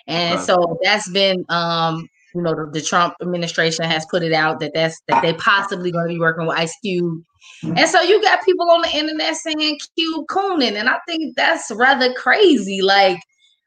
[0.08, 0.46] And right.
[0.46, 4.72] so that's been um you know the, the, Trump administration has put it out that
[4.74, 7.24] that's that they possibly going to be working with Ice Cube,
[7.64, 11.72] and so you got people on the internet saying Cube cooning, and I think that's
[11.72, 12.82] rather crazy.
[12.82, 13.20] Like,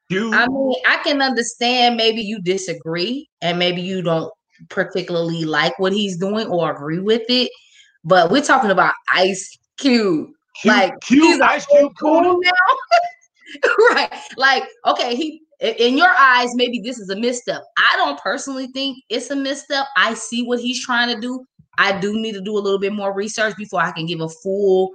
[0.08, 0.32] Cube.
[0.34, 4.32] I mean, I can understand maybe you disagree and maybe you don't
[4.68, 7.50] particularly like what he's doing or agree with it,
[8.04, 10.30] but we're talking about Ice Cube.
[10.60, 12.50] Cube like Cube, he's Ice Cube cool now,
[13.90, 14.12] right?
[14.36, 17.62] Like, okay, he in your eyes, maybe this is a misstep.
[17.78, 19.86] I don't personally think it's a misstep.
[19.96, 21.44] I see what he's trying to do.
[21.78, 24.28] I do need to do a little bit more research before I can give a
[24.28, 24.90] full,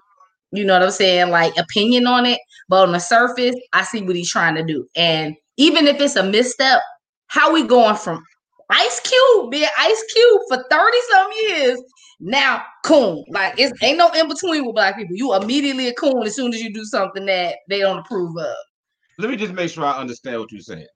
[0.52, 2.39] you know what I'm saying, like opinion on it.
[2.67, 4.88] But on the surface, I see what he's trying to do.
[4.95, 6.82] And even if it's a misstep,
[7.28, 8.23] how we going from
[8.69, 11.82] Ice Cube being Ice Cube for 30 some years
[12.19, 13.23] now coon.
[13.30, 15.15] Like it's ain't no in between with black people.
[15.15, 18.56] You immediately a coon as soon as you do something that they don't approve of
[19.17, 20.88] let me just make sure I understand what you're saying.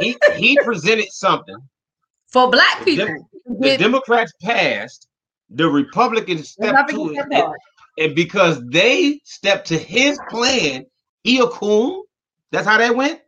[0.00, 1.56] he he presented something
[2.28, 3.06] for black people.
[3.46, 5.06] The, the Democrats passed,
[5.50, 7.54] the Republicans stepped to it, and,
[7.98, 10.84] and, because they stepped to his plan,
[11.22, 12.02] he a coon.
[12.52, 13.20] That's how that went.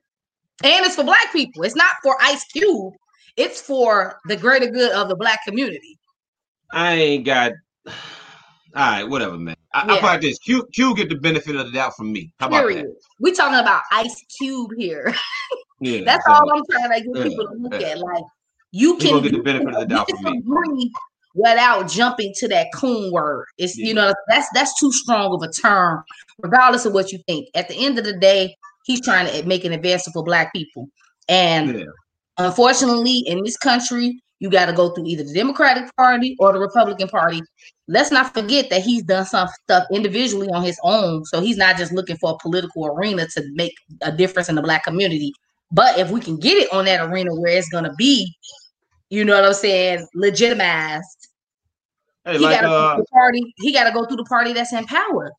[0.64, 1.62] And it's for black people.
[1.64, 2.94] It's not for Ice Cube.
[3.36, 5.97] It's for the greater good of the black community.
[6.72, 7.52] I ain't got.
[7.86, 7.92] All
[8.74, 9.56] right, whatever, man.
[9.72, 9.92] I, yeah.
[9.92, 10.38] How about this?
[10.38, 12.32] Q Q get the benefit of the doubt from me.
[12.38, 12.86] How about Period.
[12.86, 12.96] that?
[13.20, 15.14] We talking about Ice Cube here.
[15.80, 17.88] yeah, that's all I'm trying to get yeah, people to look yeah.
[17.88, 17.98] at.
[17.98, 18.24] Like
[18.72, 20.92] you can get the benefit of the doubt from me.
[21.34, 25.52] Without jumping to that coon word, it's you know that's that's too strong of a
[25.52, 26.02] term.
[26.42, 29.64] Regardless of what you think, at the end of the day, he's trying to make
[29.64, 30.88] an advance for Black people,
[31.28, 31.86] and
[32.38, 36.58] unfortunately, in this country, you got to go through either the Democratic Party or the
[36.58, 37.42] Republican Party.
[37.88, 41.24] Let's not forget that he's done some stuff individually on his own.
[41.24, 44.62] So he's not just looking for a political arena to make a difference in the
[44.62, 45.32] black community.
[45.72, 48.34] But if we can get it on that arena where it's gonna be,
[49.10, 51.28] you know what I'm saying, legitimized.
[52.24, 54.84] Hey, he like, gotta uh, go party, he gotta go through the party that's in
[54.86, 55.32] power.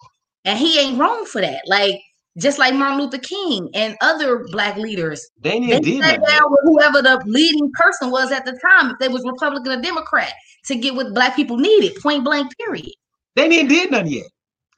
[0.46, 1.62] And he ain't wrong for that.
[1.68, 2.02] Like
[2.40, 5.30] just like Martin Luther King and other black leaders.
[5.42, 9.08] They, they sat down with whoever the leading person was at the time, if they
[9.08, 10.34] was Republican or Democrat,
[10.66, 12.94] to get what black people needed, point blank, period.
[13.36, 14.26] They didn't did nothing yet.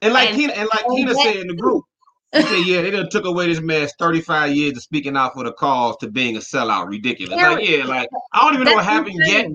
[0.00, 1.84] And like and, Tina, and like Tina said in the group,
[2.32, 5.44] he said, yeah, they done took away this man's 35 years of speaking out for
[5.44, 6.88] the cause to being a sellout.
[6.88, 7.36] Ridiculous.
[7.36, 9.46] Like, yeah, like I don't even know what happened yet.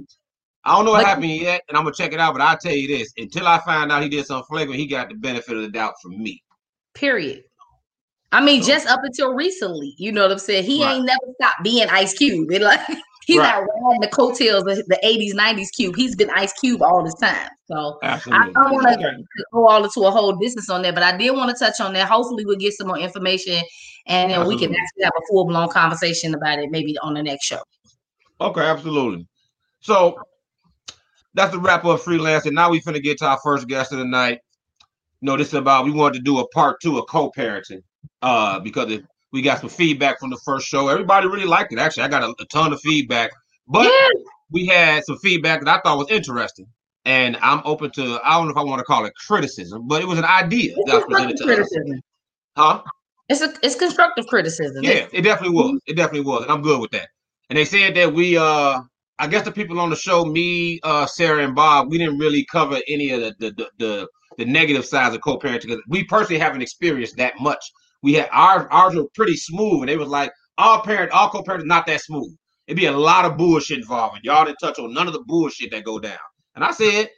[0.63, 2.33] I don't know what happened yet, and I'm gonna check it out.
[2.33, 5.09] But I'll tell you this: until I find out he did something flagrant, he got
[5.09, 6.43] the benefit of the doubt from me.
[6.93, 7.43] Period.
[8.31, 10.65] I mean, so, just up until recently, you know what I'm saying?
[10.65, 10.95] He right.
[10.95, 12.51] ain't never stopped being Ice Cube.
[12.51, 12.79] It like
[13.25, 13.59] he's right.
[13.59, 15.95] not riding the coattails of the 80s, 90s Cube.
[15.95, 17.49] He's been Ice Cube all this time.
[17.67, 18.49] So Absolutely.
[18.49, 21.31] I don't want to go all into a whole distance on that, but I did
[21.31, 22.07] want to touch on that.
[22.07, 23.63] Hopefully, we'll get some more information
[24.07, 27.23] and then we can actually have a full blown conversation about it maybe on the
[27.23, 27.61] next show.
[28.39, 29.27] Okay, absolutely.
[29.79, 30.17] So
[31.33, 32.45] that's the wrap up freelance.
[32.45, 34.39] And now we finna get to our first guest of the night.
[35.21, 37.81] You know, this is about we wanted to do a part two of co-parenting
[38.21, 40.87] uh, because it, we got some feedback from the first show.
[40.87, 41.79] Everybody really liked it.
[41.79, 43.31] Actually, I got a, a ton of feedback,
[43.67, 43.91] but
[44.51, 46.67] we had some feedback that I thought was interesting.
[47.05, 50.01] And I'm open to, I don't know if I want to call it criticism, but
[50.01, 51.93] it was an idea that was presented to criticism.
[51.93, 51.99] us.
[52.57, 52.83] Huh?
[53.29, 54.83] It's a it's constructive criticism.
[54.83, 55.79] Yeah, it definitely was.
[55.85, 57.09] It definitely was, and I'm good with that.
[57.49, 58.79] And they said that we uh
[59.19, 62.45] I guess the people on the show, me, uh, Sarah, and Bob, we didn't really
[62.51, 66.39] cover any of the the the, the, the negative sides of co-parenting because we personally
[66.39, 67.63] haven't experienced that much.
[68.03, 71.65] We had ours ours were pretty smooth, and they was like all parent, all co-parents
[71.65, 72.35] not that smooth.
[72.67, 74.19] It'd be a lot of bullshit involved.
[74.23, 76.17] Y'all didn't touch on none of the bullshit that go down.
[76.55, 77.09] And I said,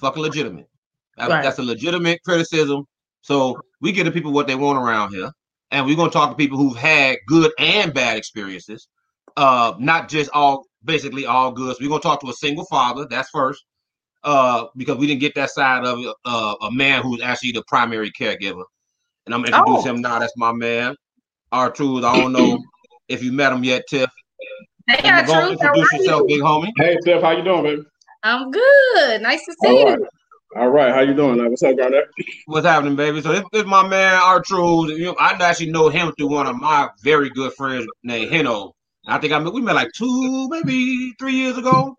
[0.00, 0.68] fucking legitimate.
[1.16, 1.42] That, right.
[1.42, 2.84] That's a legitimate criticism.
[3.20, 5.30] So we give the people what they want around here.
[5.70, 8.88] And we're gonna talk to people who've had good and bad experiences.
[9.36, 11.76] Uh, not just all basically all good.
[11.76, 13.06] So we're gonna talk to a single father.
[13.08, 13.64] That's first.
[14.22, 18.10] Uh, because we didn't get that side of uh, a man who's actually the primary
[18.12, 18.64] caregiver.
[19.26, 19.90] And I'm gonna introduce oh.
[19.90, 20.18] him now.
[20.18, 20.96] That's my man,
[21.52, 22.04] R-Truth.
[22.04, 22.62] I don't know
[23.08, 24.08] if you met him yet, Tiff.
[24.88, 25.60] Hey, R-Truth.
[25.60, 26.36] Introduce yourself, you?
[26.36, 26.70] big homie.
[26.76, 27.22] Hey, Tiff.
[27.22, 27.82] How you doing, baby?
[28.22, 29.22] I'm good.
[29.22, 30.08] Nice to see All you.
[30.56, 31.38] All right, how you doing?
[31.50, 32.04] What's up, Garnett?
[32.46, 33.20] What's happening, baby?
[33.20, 34.90] So this, this is my man R-Truth.
[34.96, 38.72] You know, I actually know him through one of my very good friends named Hino.
[39.06, 41.94] I think I met, we met like two, maybe three years ago.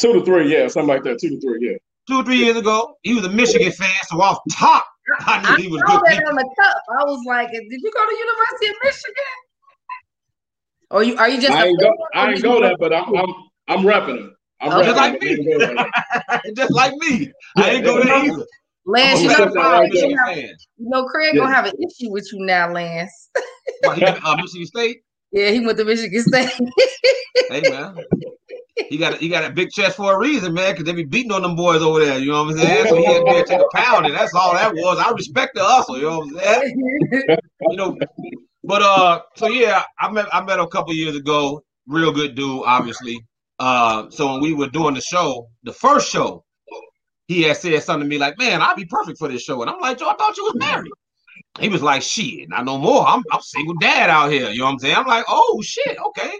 [0.00, 1.20] Two to three, yeah, something like that.
[1.20, 1.76] Two to three, yeah.
[2.08, 4.86] Two or three years ago, he was a Michigan fan, so off top,
[5.20, 6.00] I knew I he was good.
[6.06, 9.34] That on the cup, I was like, "Did you go to University of Michigan?"
[10.90, 11.52] Or you are you just?
[11.52, 11.92] I ain't go.
[12.14, 13.34] I ain't go there, but I'm I'm
[13.68, 14.36] I'm repping him.
[14.60, 15.36] I'm oh, just like me.
[16.56, 17.32] just like me.
[17.56, 18.46] I ain't go there either.
[18.86, 21.40] Lance, you know, have, you know, Craig yeah.
[21.40, 23.30] gonna have an issue with you now, Lance.
[23.82, 24.98] what, he, uh, Michigan State.
[25.32, 26.48] Yeah, he went to Michigan State.
[27.48, 27.96] hey man,
[28.76, 31.04] he got a, he got a big chest for a reason, man, because they be
[31.04, 32.18] beating on them boys over there.
[32.18, 32.88] You know what I'm saying?
[32.88, 34.98] So he had to take a pound, and that's all that was.
[34.98, 35.96] I respect the hustle.
[35.96, 36.76] You know what I'm saying?
[37.70, 37.96] you know,
[38.64, 41.62] but uh, so yeah, I met I met a couple years ago.
[41.86, 43.20] Real good dude, obviously.
[43.58, 46.44] Uh, so when we were doing the show, the first show,
[47.28, 49.70] he had said something to me like, "Man, I'd be perfect for this show," and
[49.70, 50.90] I'm like, "Joe, I thought you was married."
[51.60, 53.06] He was like, shit, not no more.
[53.06, 54.50] I'm, I'm single dad out here.
[54.50, 54.96] You know what I'm saying?
[54.96, 56.32] I'm like, oh shit, okay.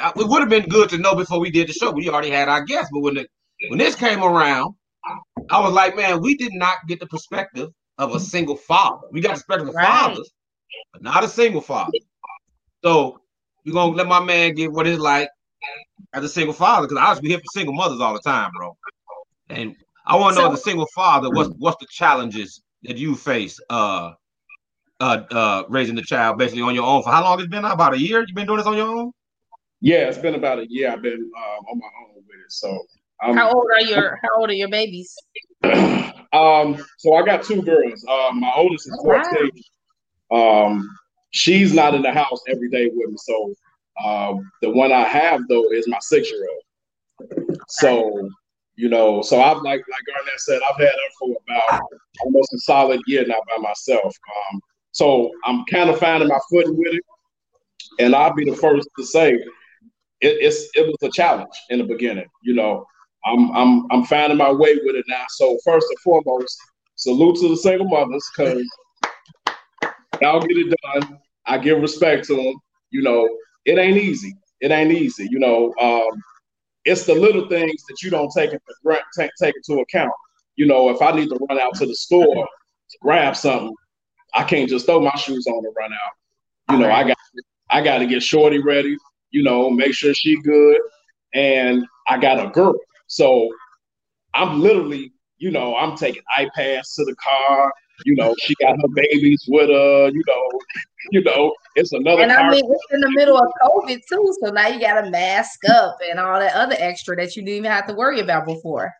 [0.00, 1.90] It would have been good to know before we did the show.
[1.90, 3.26] We already had our guests, but when the
[3.68, 4.74] when this came around,
[5.50, 9.06] I was like, man, we did not get the perspective of a single father.
[9.12, 10.30] We got the perspective of fathers,
[10.92, 11.92] but not a single father.
[12.84, 13.20] So
[13.64, 15.28] we're gonna let my man get what it's like
[16.12, 18.50] as a single father, because I was be here for single mothers all the time,
[18.56, 18.76] bro.
[19.48, 19.74] And
[20.06, 23.58] I want to know as a single father, what's what's the challenges that you face
[23.70, 24.12] uh
[25.00, 27.64] uh, uh, raising the child basically on your own for how long it's been?
[27.64, 28.20] About a year?
[28.20, 29.12] You've been doing this on your own?
[29.80, 30.90] Yeah, it's been about a year.
[30.90, 32.52] I've been um, on my own with it.
[32.52, 32.86] So,
[33.22, 35.14] um, how old are your How old are your babies?
[35.62, 38.04] um, so I got two girls.
[38.08, 39.50] Um, my oldest is fourteen.
[40.30, 40.66] Wow.
[40.66, 40.88] Um,
[41.30, 43.16] she's not in the house every day with me.
[43.18, 43.54] So,
[44.04, 47.58] um, the one I have though is my six year old.
[47.68, 48.28] So,
[48.76, 51.82] you know, so I've like like Garnett said, I've had her for about
[52.24, 54.14] almost a solid year now by myself.
[54.52, 54.60] Um,
[54.92, 57.02] so I'm kind of finding my footing with it.
[57.98, 59.38] And I'll be the first to say
[60.20, 62.26] it, it's it was a challenge in the beginning.
[62.42, 62.86] You know,
[63.24, 65.24] I'm I'm I'm finding my way with it now.
[65.30, 66.58] So first and foremost,
[66.96, 68.64] salute to the single mothers because
[70.20, 71.18] y'all get it done.
[71.46, 72.54] I give respect to them.
[72.90, 73.28] You know,
[73.64, 74.34] it ain't easy.
[74.60, 75.28] It ain't easy.
[75.30, 76.22] You know, um,
[76.84, 80.12] it's the little things that you don't take into take, take into account.
[80.54, 83.74] You know, if I need to run out to the store to grab something,
[84.32, 86.72] I can't just throw my shoes on and run out.
[86.72, 87.16] You know, I got
[87.70, 88.96] I got to get Shorty ready.
[89.30, 90.80] You know, make sure she good,
[91.34, 92.74] and I got a girl,
[93.06, 93.50] so
[94.34, 97.72] I'm literally, you know, I'm taking iPads to the car.
[98.04, 100.08] You know, she got her babies with her.
[100.08, 100.60] You know,
[101.12, 102.22] you know, it's another.
[102.22, 105.10] And I mean, it's in the middle of COVID too, so now you got to
[105.10, 108.46] mask up and all that other extra that you didn't even have to worry about
[108.46, 108.92] before.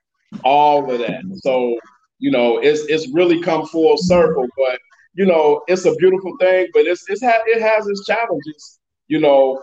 [0.42, 1.22] All of that.
[1.42, 1.78] So
[2.18, 4.78] you know, it's it's really come full circle, but
[5.14, 8.78] you know, it's a beautiful thing, but it's it's ha- it has its challenges.
[9.08, 9.60] You know,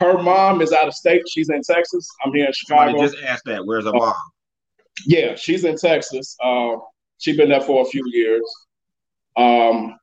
[0.00, 1.22] her mom is out of state.
[1.28, 2.08] She's in Texas.
[2.24, 2.98] I'm here in Chicago.
[2.98, 3.64] I just asked that.
[3.64, 4.14] Where's her mom?
[5.06, 6.36] Yeah, she's in Texas.
[6.42, 6.76] Uh,
[7.18, 8.42] she's been there for a few years.
[9.36, 9.96] Um,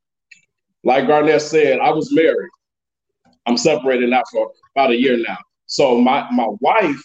[0.84, 2.50] like Garnett said, I was married.
[3.46, 5.38] I'm separated now for about a year now.
[5.66, 7.02] So my my wife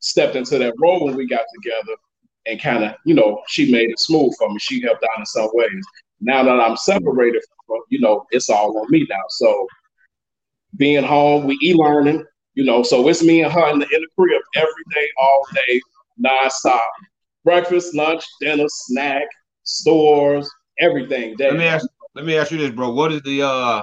[0.00, 1.96] stepped into that role when we got together
[2.46, 4.58] and kind of, you know, she made it smooth for me.
[4.58, 5.84] She helped out in some ways
[6.22, 9.22] now that I'm separated from you know, it's all on me now.
[9.28, 9.66] So
[10.76, 14.08] being home, we e-learning, you know, so it's me and her in the, in the
[14.18, 15.80] crib every day, all day,
[16.18, 16.90] non-stop.
[17.44, 19.24] Breakfast, lunch, dinner, snack,
[19.64, 21.34] stores, everything.
[21.38, 22.92] Let me ask let me ask you this, bro.
[22.92, 23.82] What is the uh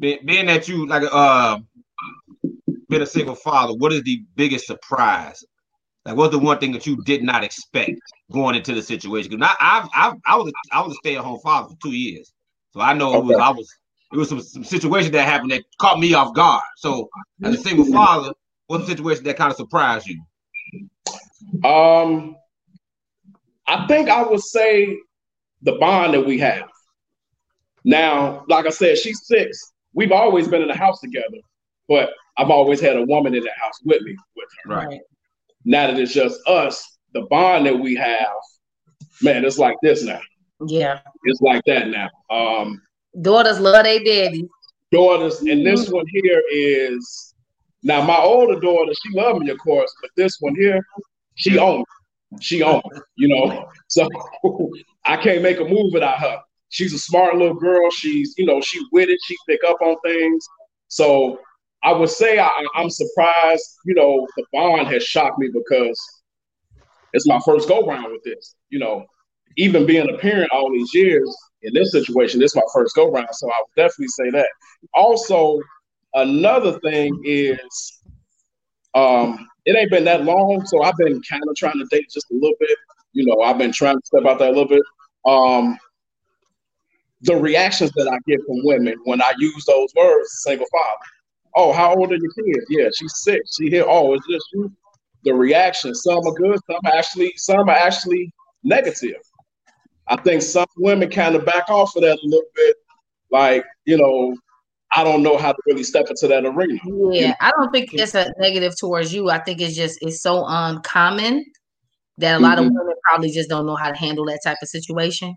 [0.00, 1.58] being that you like uh
[2.88, 5.42] been a single father, what is the biggest surprise
[6.04, 7.92] like, what's the one thing that you did not expect
[8.32, 9.30] going into the situation?
[9.30, 11.76] Because I, I've, I've, I was, a, I was a stay at home father for
[11.80, 12.32] two years,
[12.72, 13.26] So I know okay.
[13.26, 13.72] was I was
[14.12, 16.62] it was some, some situation that happened that caught me off guard.
[16.76, 17.08] So
[17.42, 18.32] as a single father,
[18.66, 20.22] what's the situation that kind of surprised you?
[21.68, 22.36] Um,
[23.66, 24.98] I think I would say
[25.62, 26.68] the bond that we have.
[27.84, 29.72] Now, like I said, she's six.
[29.94, 31.38] We've always been in the house together,
[31.88, 34.74] but I've always had a woman in the house with me with her.
[34.74, 35.00] Right.
[35.64, 38.36] Now that it's just us, the bond that we have,
[39.22, 40.20] man, it's like this now.
[40.66, 41.00] Yeah.
[41.24, 42.08] It's like that now.
[42.30, 42.80] Um
[43.20, 44.48] daughters love their daddy.
[44.90, 45.96] Daughters, and this mm-hmm.
[45.96, 47.34] one here is
[47.82, 50.80] now my older daughter, she loved me, of course, but this one here,
[51.34, 51.84] she owned.
[52.40, 52.82] She owned,
[53.16, 53.68] you know.
[53.88, 54.08] So
[55.04, 56.40] I can't make a move without her.
[56.70, 57.90] She's a smart little girl.
[57.90, 59.18] She's, you know, she with it.
[59.22, 60.48] She pick up on things.
[60.88, 61.38] So
[61.84, 63.76] I would say I, I'm surprised.
[63.84, 66.22] You know, the bond has shocked me because
[67.12, 68.54] it's my first go round with this.
[68.70, 69.04] You know,
[69.58, 73.10] even being a parent all these years in this situation, this is my first go
[73.10, 73.28] round.
[73.32, 74.48] So I would definitely say that.
[74.94, 75.60] Also,
[76.14, 78.02] another thing is,
[78.94, 82.30] um, it ain't been that long, so I've been kind of trying to date just
[82.30, 82.76] a little bit.
[83.12, 84.82] You know, I've been trying to step out there a little bit.
[85.24, 85.78] Um,
[87.22, 91.04] the reactions that I get from women when I use those words, single father.
[91.54, 92.66] Oh, how old are your kids?
[92.68, 93.56] Yeah, she's six.
[93.56, 93.84] She here.
[93.86, 94.72] Oh, is this you?
[95.24, 95.94] The reaction.
[95.94, 96.58] Some are good.
[96.66, 97.32] Some are actually.
[97.36, 98.32] Some are actually
[98.64, 99.20] negative.
[100.12, 102.76] I think some women kind of back off of that a little bit.
[103.30, 104.36] Like you know,
[104.94, 106.78] I don't know how to really step into that arena.
[107.10, 109.30] Yeah, I don't think it's a negative towards you.
[109.30, 111.46] I think it's just it's so uncommon
[112.18, 112.66] that a lot mm-hmm.
[112.66, 115.34] of women probably just don't know how to handle that type of situation.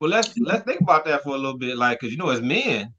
[0.00, 2.40] Well, let's let's think about that for a little bit, like because you know, as
[2.40, 2.94] men,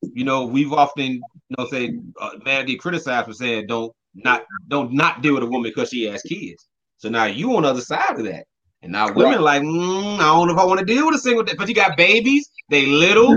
[0.00, 4.46] you know, we've often, you know, say uh, man get criticized for saying don't not
[4.68, 6.66] don't not deal with a woman because she has kids.
[6.96, 8.46] So now you on the other side of that,
[8.82, 9.40] and now women right.
[9.40, 11.54] like, mm, I don't know if I want to deal with a single, Day.
[11.56, 13.36] but you got babies, they little.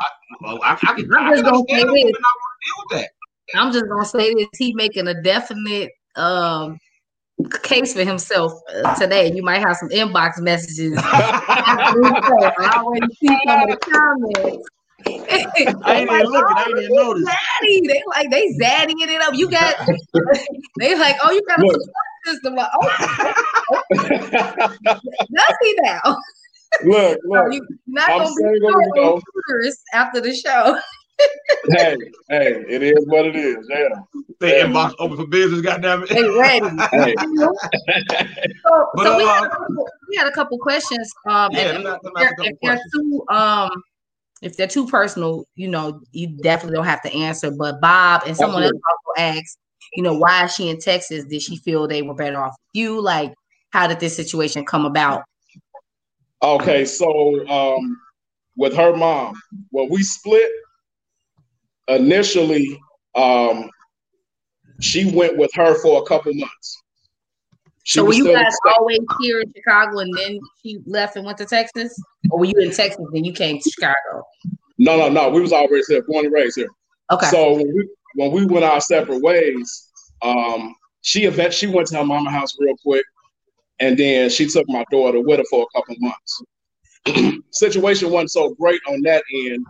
[0.00, 0.06] I,
[0.44, 3.06] I, I, I can, I'm just gonna say this.
[3.54, 4.48] I'm just gonna say this.
[4.56, 6.78] He making a definite um
[7.62, 9.32] case for himself uh, today.
[9.32, 10.94] You might have some inbox messages.
[11.02, 14.68] I already see some of the comments.
[15.04, 16.56] I ain't like, even looking.
[16.56, 17.28] I didn't oh, notice.
[17.28, 17.88] Zaddy.
[17.88, 19.34] They like they zaddying it up.
[19.34, 19.74] You got.
[20.78, 22.54] they like, oh, you got a support system.
[22.54, 26.16] Like, oh, does he now?
[26.84, 27.46] Look, look.
[27.46, 29.20] So you not I'm gonna
[29.60, 30.78] be after the show
[31.70, 31.96] hey,
[32.28, 33.66] hey, it is what it is.
[33.70, 33.88] Yeah.
[34.40, 34.66] They yeah.
[34.66, 36.08] inbox open for business, goddamn it.
[36.08, 36.66] They ready.
[36.90, 37.14] hey.
[38.64, 41.12] so, but, so uh, we, had couple, we, had a couple questions.
[41.28, 43.70] Um, yeah, if, they're, if they're too um
[44.42, 47.50] if they're too personal, you know, you definitely don't have to answer.
[47.50, 49.58] But Bob and someone else also asked,
[49.94, 51.24] you know, why is she in Texas?
[51.24, 53.00] Did she feel they were better off you?
[53.00, 53.34] Like,
[53.70, 55.24] how did this situation come about?
[56.42, 58.00] Okay, so um
[58.56, 59.34] with her mom,
[59.70, 60.50] when we split,
[61.88, 62.78] initially,
[63.14, 63.70] um,
[64.80, 66.82] she went with her for a couple months.
[67.84, 71.38] She so were you guys always here in Chicago and then she left and went
[71.38, 72.00] to Texas?
[72.30, 74.24] Or were you in Texas and you came to Chicago?
[74.78, 75.30] No, no, no.
[75.30, 76.68] We was always here, born and raised here.
[77.10, 77.26] Okay.
[77.26, 79.90] So when we when we went our separate ways,
[80.22, 83.04] um, she event she went to her mama house real quick,
[83.80, 86.42] and then she took my daughter with her for a couple months.
[87.50, 89.66] Situation wasn't so great on that end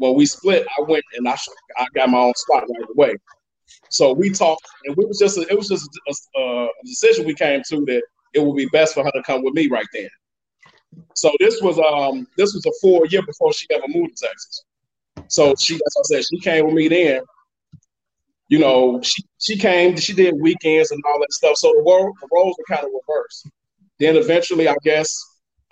[0.00, 1.36] when we split, I went and I
[1.76, 3.14] I got my own spot right away.
[3.90, 7.34] So we talked, and it was just a, it was just a, a, decision we
[7.34, 10.08] came to that it would be best for her to come with me right then.
[11.14, 14.64] So this was um this was a full year before she ever moved to Texas.
[15.28, 17.20] So she, as I said, she came with me then.
[18.50, 21.56] You know, she she came, she did weekends and all that stuff.
[21.56, 23.48] So the role the roles were kind of reversed.
[23.98, 25.18] Then eventually, I guess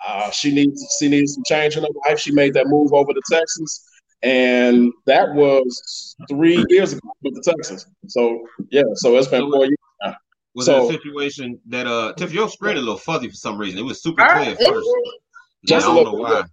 [0.05, 2.19] uh, she needs she needs some change in her life.
[2.19, 3.85] She made that move over to Texas
[4.21, 7.85] and that was three years ago with the Texans.
[8.07, 9.77] So yeah, so it's been so four years.
[10.03, 10.15] Now.
[10.55, 13.79] Was so, a situation that uh Tiff, your spread a little fuzzy for some reason.
[13.79, 14.87] It was super clear at first.
[15.63, 16.43] Yeah, I don't know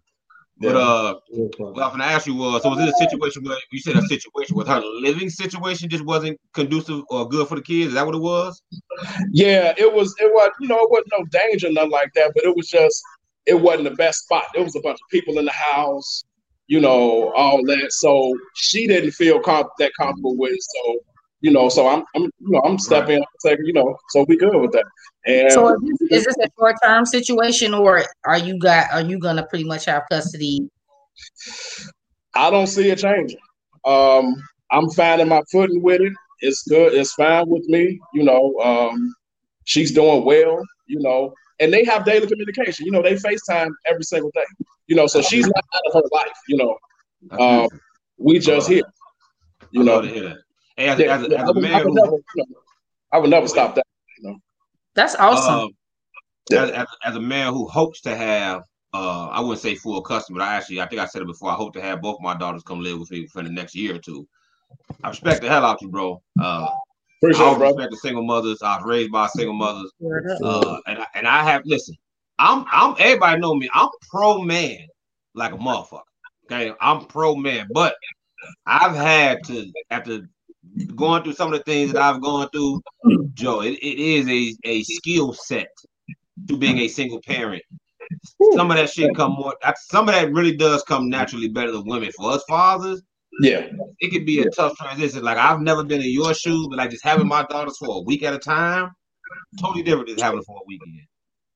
[0.58, 0.72] why.
[0.72, 1.14] But uh,
[1.58, 3.96] what I was gonna ask you was, so was it a situation where you said
[3.96, 7.88] a situation with her living situation just wasn't conducive or good for the kids?
[7.88, 8.62] Is that what it was?
[9.32, 10.14] Yeah, it was.
[10.18, 10.50] It was.
[10.60, 12.32] You know, it wasn't no danger, nothing like that.
[12.34, 13.02] But it was just,
[13.44, 14.44] it wasn't the best spot.
[14.54, 16.24] There was a bunch of people in the house
[16.68, 17.92] you know, all that.
[17.92, 20.58] So she didn't feel com- that comfortable with.
[20.58, 20.98] So
[21.40, 23.52] you know, so I'm, I'm, you know, I'm stepping right.
[23.52, 24.84] up, you know, so we good with that.
[25.26, 29.00] And so is this, is this a short term situation, or are you got are
[29.00, 30.68] you gonna pretty much have custody?
[32.34, 33.38] I don't see it changing.
[33.84, 34.36] Um,
[34.70, 36.12] I'm finding my footing with it.
[36.40, 36.94] It's good.
[36.94, 37.98] It's fine with me.
[38.14, 39.14] You know, um,
[39.64, 40.62] she's doing well.
[40.86, 42.86] You know, and they have daily communication.
[42.86, 44.44] You know, they FaceTime every single day.
[44.86, 46.38] You know, so she's not out of her life.
[46.46, 46.78] You know,
[47.38, 47.68] um,
[48.16, 48.84] we just here.
[49.72, 50.36] You know, to hear that.
[50.76, 52.60] Hey, as, yeah, as, as, as a man, I would, never, you know,
[53.10, 53.86] I would never stop that.
[54.96, 55.70] You know, that's awesome.
[56.52, 58.62] Uh, as, as, as, a man who hopes to have,
[58.94, 61.50] uh, I wouldn't say full custody, but I actually, I think I said it before.
[61.50, 63.96] I hope to have both my daughters come live with me for the next year
[63.96, 64.26] or two.
[65.02, 66.22] I respect the hell out you, bro.
[66.40, 66.68] Uh,
[67.22, 68.62] Appreciate I it, respect the single mothers.
[68.62, 69.90] I was raised by single mothers,
[70.42, 71.96] uh, and I, and I have listen.
[72.38, 73.70] I'm I'm everybody know me.
[73.72, 74.86] I'm pro man
[75.34, 76.02] like a motherfucker.
[76.44, 77.96] Okay, I'm pro man, but
[78.66, 80.28] I've had to after
[80.94, 83.32] going through some of the things that I've gone through, mm.
[83.34, 83.60] Joe.
[83.60, 85.68] It, it is a a skill set
[86.48, 87.62] to being a single parent.
[88.54, 89.54] Some of that shit come more.
[89.76, 92.10] Some of that really does come naturally better than women.
[92.16, 93.02] For us fathers,
[93.40, 95.22] yeah, it could be a tough transition.
[95.22, 98.00] Like I've never been in your shoes, but like just having my daughters for a
[98.00, 98.90] week at a time,
[99.60, 101.00] totally different than having them for a weekend.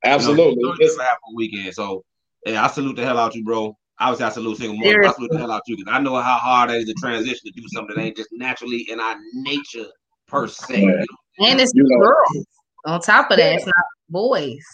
[0.05, 1.75] Absolutely, you know, totally different having a weekend.
[1.75, 2.05] So,
[2.47, 3.77] yeah, I salute the hell out you, bro.
[4.01, 5.05] Obviously, I salute single mom.
[5.05, 7.40] I salute the hell out you because I know how hard it is to transition
[7.44, 9.86] to do something that ain't just naturally in our nature
[10.26, 10.80] per se.
[10.80, 11.07] You?
[11.46, 12.46] And it's you girls.
[12.86, 13.57] On top of that, yeah.
[13.57, 13.74] it's not
[14.09, 14.64] boys.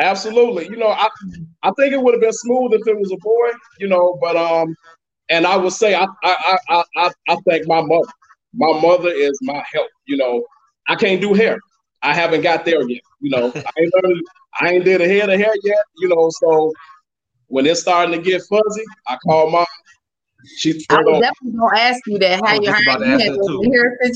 [0.00, 0.64] Absolutely.
[0.66, 1.08] You know, I
[1.62, 4.36] I think it would have been smooth if it was a boy, you know, but
[4.36, 4.74] um
[5.30, 8.08] and I would say I I I I, I thank my mother.
[8.54, 9.88] My mother is my help.
[10.06, 10.44] You know,
[10.88, 11.60] I can't do hair.
[12.02, 13.02] I haven't got there yet.
[13.20, 14.22] You know, I ain't learned,
[14.60, 15.84] I ain't did a head of hair yet.
[15.98, 16.72] You know, so
[17.52, 19.66] when it's starting to get fuzzy, I call mom.
[20.56, 22.40] She I was definitely gonna ask you that.
[22.42, 23.18] How you, how you
[23.70, 23.98] hair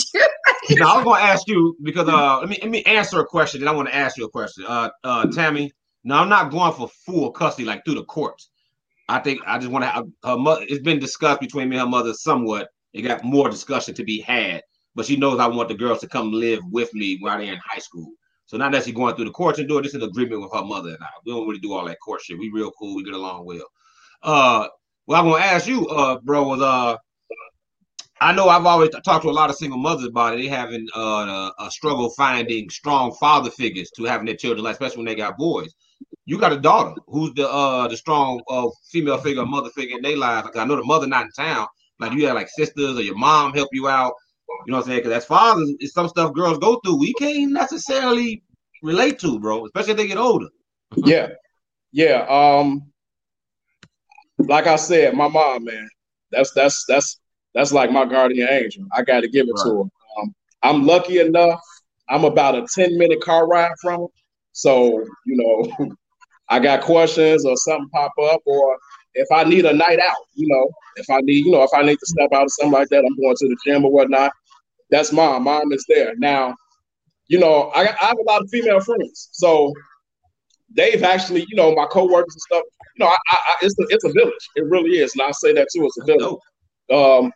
[0.71, 3.61] no, I was gonna ask you because uh, let me let me answer a question.
[3.61, 4.65] Then I want to ask you a question.
[4.67, 5.71] Uh, uh, Tammy.
[6.03, 8.49] No, I'm not going for full custody like through the courts.
[9.09, 10.65] I think I just want to have her mother.
[10.67, 12.69] It's been discussed between me and her mother somewhat.
[12.95, 14.63] It got more discussion to be had,
[14.95, 17.61] but she knows I want the girls to come live with me while they're in
[17.69, 18.13] high school.
[18.47, 20.91] So not necessarily going through the courts and doing this in agreement with her mother
[20.91, 21.09] and I.
[21.25, 22.39] We don't really do all that court shit.
[22.39, 22.97] We real cool.
[22.97, 23.67] We get along well.
[24.23, 24.69] Uh,
[25.07, 26.97] well, I'm gonna ask you, uh, bro, was uh,
[28.21, 30.39] I know I've always talked to a lot of single mothers about it.
[30.39, 34.73] They having uh, a, a struggle finding strong father figures to having their children, like
[34.73, 35.75] especially when they got boys
[36.27, 40.03] you got a daughter who's the uh the strong uh female figure, mother figure in
[40.03, 40.47] their lives.
[40.47, 41.67] Like I know the mother not in town.
[41.99, 44.13] Like you have like sisters or your mom help you out.
[44.49, 44.99] You know what I'm saying?
[45.01, 48.43] Because as fathers, it's some stuff girls go through we can't necessarily
[48.83, 49.67] relate to, bro.
[49.67, 50.49] Especially if they get older.
[50.97, 51.29] yeah,
[51.93, 52.27] yeah.
[52.29, 52.91] Um,
[54.39, 55.89] like I said, my mom, man,
[56.31, 57.21] that's that's that's
[57.55, 58.85] that's like my guardian angel.
[58.93, 59.65] I got to give it right.
[59.65, 60.23] to her.
[60.23, 61.61] Um, I'm lucky enough.
[62.09, 64.07] I'm about a 10 minute car ride from her.
[64.53, 65.97] So, you know,
[66.49, 68.79] I got questions or something pop up, or
[69.17, 71.83] if I need a night out, you know, if I need, you know, if I
[71.83, 74.33] need to step out or something like that, I'm going to the gym or whatnot.
[74.91, 75.45] That's mom.
[75.45, 76.15] Mom is there.
[76.17, 76.55] Now,
[77.29, 79.29] you know, I, I have a lot of female friends.
[79.33, 79.73] So
[80.75, 82.63] they've actually, you know, my coworkers and stuff,
[82.97, 84.51] you know, I, I, it's, a, it's a village.
[84.55, 85.15] It really is.
[85.15, 86.39] And I say that too, it's a village.
[86.93, 87.33] Um,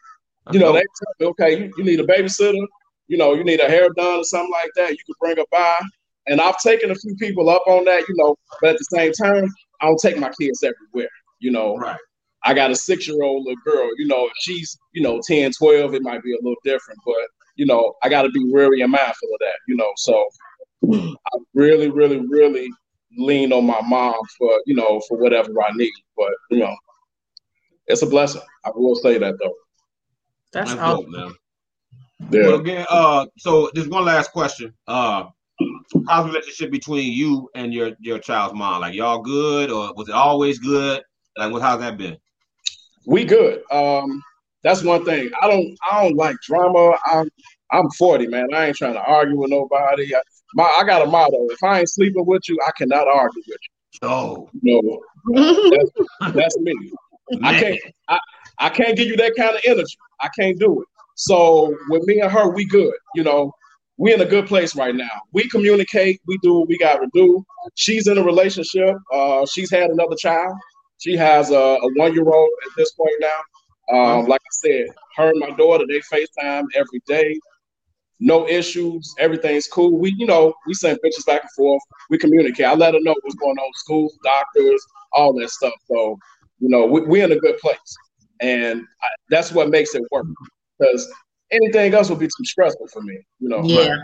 [0.52, 2.64] you know, they tell me, okay, you, you need a babysitter,
[3.08, 4.90] you know, you need a hair done or something like that.
[4.90, 5.78] You can bring her by.
[6.26, 9.12] And I've taken a few people up on that, you know, but at the same
[9.12, 9.48] time,
[9.80, 11.08] I don't take my kids everywhere,
[11.41, 11.76] you know.
[11.76, 11.99] Right.
[12.43, 15.53] I got a six year old little girl, you know, if she's, you know, 10,
[15.59, 17.16] 12, it might be a little different, but,
[17.57, 19.93] you know, I got to be really mindful of that, you know.
[19.97, 20.26] So
[20.93, 22.70] I really, really, really
[23.18, 25.93] lean on my mom for, you know, for whatever I need.
[26.16, 26.74] But, you know,
[27.86, 28.43] it's a blessing.
[28.64, 29.55] I will say that though.
[30.53, 31.11] That's, That's awesome.
[31.11, 31.34] man.
[32.30, 32.43] Yeah.
[32.43, 34.72] Well, again, uh, so there's one last question.
[34.86, 35.24] Uh,
[36.09, 38.80] how's the relationship between you and your your child's mom?
[38.80, 41.03] Like y'all good or was it always good?
[41.36, 42.16] Like what how's that been?
[43.06, 43.62] We good.
[43.70, 44.22] Um
[44.62, 45.30] that's one thing.
[45.40, 46.96] I don't I don't like drama.
[47.06, 47.28] I'm
[47.72, 48.48] I'm 40, man.
[48.54, 50.14] I ain't trying to argue with nobody.
[50.14, 50.20] I,
[50.54, 51.46] my I got a motto.
[51.50, 54.08] If I ain't sleeping with you, I cannot argue with you.
[54.08, 55.00] Oh no.
[55.70, 56.74] that's, that's me.
[57.32, 57.44] Man.
[57.54, 58.18] I can't I,
[58.58, 59.96] I can't give you that kind of energy.
[60.20, 60.88] I can't do it.
[61.16, 62.94] So with me and her, we good.
[63.14, 63.52] You know,
[63.98, 65.20] we in a good place right now.
[65.32, 66.20] We communicate.
[66.26, 67.44] We do what we got to do.
[67.74, 68.96] She's in a relationship.
[69.12, 70.54] Uh, she's had another child.
[71.01, 73.40] She has a, a one year old at this point now.
[73.92, 74.86] Um, like I said,
[75.16, 77.38] her and my daughter they FaceTime every day.
[78.20, 79.14] No issues.
[79.18, 79.98] Everything's cool.
[79.98, 81.82] We, you know, we send pictures back and forth.
[82.11, 82.66] We communicate.
[82.66, 83.72] I let her know what's going on.
[83.76, 85.72] School, doctors, all that stuff.
[85.86, 86.18] So,
[86.59, 87.96] you know, we, we're in a good place,
[88.40, 90.26] and I, that's what makes it work.
[90.78, 91.11] Because
[91.51, 93.18] anything else would be too stressful for me.
[93.38, 93.62] You know.
[93.62, 93.96] Yeah.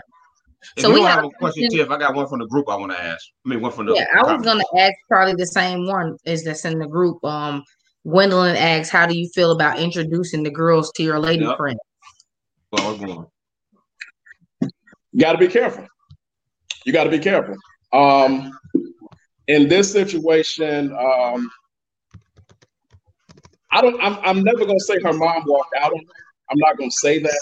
[0.75, 2.75] If so we have, have a question, Tiff, I got one from the group I
[2.75, 3.25] want to ask.
[3.45, 3.93] I mean, one from the.
[3.93, 7.23] Yeah, I was going to ask probably the same one is that's in the group.
[7.23, 7.63] Um,
[8.07, 11.57] Gwendolyn asks, "How do you feel about introducing the girls to your lady yep.
[11.57, 11.79] friends?"
[12.71, 13.25] Well, what's going?
[15.17, 15.85] Got to be careful.
[16.85, 17.55] You got to be careful.
[17.93, 18.51] Um,
[19.47, 21.49] in this situation, um,
[23.71, 24.01] I don't.
[24.01, 26.13] I'm, I'm never gonna say her mom walked out on her.
[26.49, 27.41] I'm not gonna say that,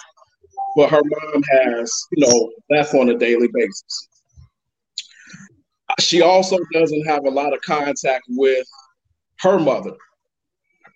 [0.75, 4.09] but her mom has, you know, that's on a daily basis.
[5.99, 8.67] She also doesn't have a lot of contact with
[9.39, 9.91] her mother,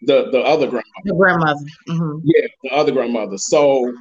[0.03, 0.83] the the other grandmother.
[1.05, 1.65] The grandmother.
[1.87, 2.19] Mm-hmm.
[2.23, 3.37] Yeah, the other grandmother.
[3.37, 3.93] So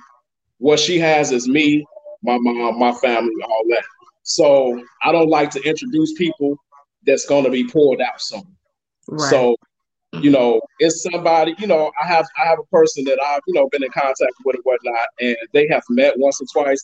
[0.59, 1.85] what she has is me,
[2.23, 3.85] my mom, my family, all that.
[4.23, 6.57] So I don't like to introduce people
[7.07, 8.43] that's going to be pulled out soon.
[9.09, 9.31] Right.
[9.31, 9.57] So
[10.23, 13.55] you know, it's somebody, you know, I have I have a person that I've, you
[13.55, 16.83] know, been in contact with and whatnot, and they have met once or twice,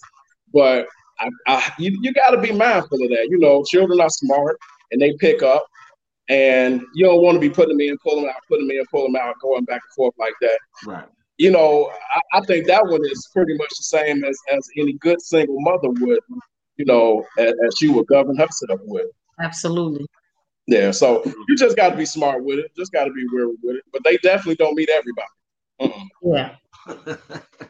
[0.53, 0.87] but
[1.21, 3.29] I, I you, you gotta be mindful of that.
[3.31, 4.59] You know, children are smart
[4.93, 5.67] and they pick up
[6.29, 8.85] and you don't want to be putting them in, pulling them out, putting them in,
[8.91, 10.59] pulling them out, going back and forth like that.
[10.87, 11.07] Right.
[11.37, 14.95] You know, I, I think that one is pretty much the same as, as any
[14.95, 16.21] good single mother would,
[16.77, 19.07] you know, as, as she would govern herself with.
[19.41, 20.07] Absolutely.
[20.67, 22.75] Yeah, so you just got to be smart with it.
[22.77, 23.85] Just got to be real with it.
[23.93, 25.27] But they definitely don't meet everybody.
[25.81, 26.05] Uh-uh.
[26.23, 26.57] Yeah.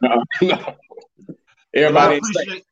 [0.02, 0.74] no, no.
[1.74, 1.92] Everybody.
[1.92, 2.64] Well I, appreciate,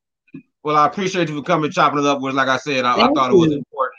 [0.62, 2.34] well, I appreciate you for coming chopping it up with.
[2.34, 3.98] Like I said, I, I thought it was important.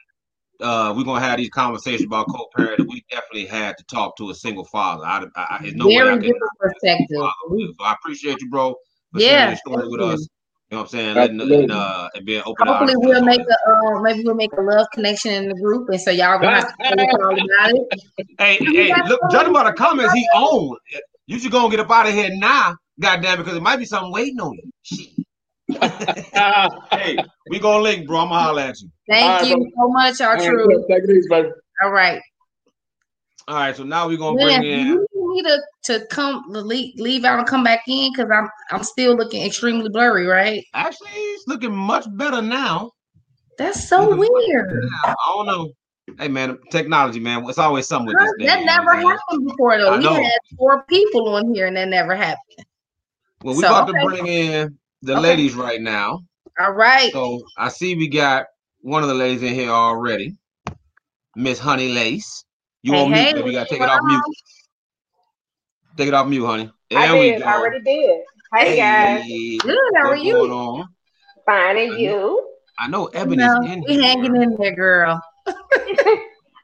[0.62, 2.88] Uh, we're gonna have these conversations about co-parenting.
[2.88, 5.04] We definitely had to talk to a single father.
[5.06, 7.08] I, I, I no Very different perspective.
[7.18, 7.30] So
[7.82, 8.76] I appreciate you, bro.
[9.14, 10.28] yeah, with us.
[10.74, 11.40] You know what I'm saying?
[11.40, 12.66] And, and, uh, and being open.
[12.66, 16.02] Hopefully, we'll make a uh, maybe we'll make a love connection in the group, and
[16.02, 18.28] so y'all gonna have to talk about it.
[18.40, 20.76] Hey, hey, look, judging by the comments, he own.
[21.28, 23.86] You should go and get up out of here now, goddamn, because it might be
[23.86, 24.58] something waiting on
[24.90, 25.26] you.
[26.92, 27.20] hey,
[27.52, 28.22] we gonna link, bro.
[28.22, 28.90] I'm gonna holler at you.
[29.08, 29.66] Thank right, you bro.
[29.78, 30.68] so much, our true.
[30.90, 31.50] Take it easy, baby.
[31.84, 32.20] All right.
[33.48, 34.88] All right, so now we're gonna Man, bring in.
[34.88, 38.84] You need to, to come leave, leave out and come back in because I'm I'm
[38.84, 40.64] still looking extremely blurry, right?
[40.74, 42.92] Actually, it's looking much better now.
[43.58, 44.90] That's so weird.
[45.06, 45.72] I don't know.
[46.18, 47.44] Hey man, technology, man.
[47.48, 48.48] It's always something with this.
[48.48, 49.06] That never man.
[49.08, 49.98] happened before though.
[49.98, 52.66] we had four people on here and that never happened.
[53.44, 54.00] Well, we're so, about okay.
[54.00, 55.22] to bring in the okay.
[55.22, 56.22] ladies right now.
[56.60, 57.12] All right.
[57.12, 58.46] So I see we got
[58.82, 60.36] one of the ladies in here already.
[61.36, 62.46] Miss Honey Lace.
[62.84, 63.46] You hey, on hey, mute?
[63.46, 64.24] We gotta take it off mute.
[65.96, 66.70] Take it off mute, honey.
[66.90, 67.42] There I did.
[67.42, 68.22] I already did.
[68.54, 69.62] Hey, hey guys.
[69.62, 69.78] Good.
[69.96, 70.52] How are you?
[70.52, 70.86] On?
[71.46, 72.50] Fine, and you?
[72.78, 75.22] I know Ebony's no, in we hanging in there, girl.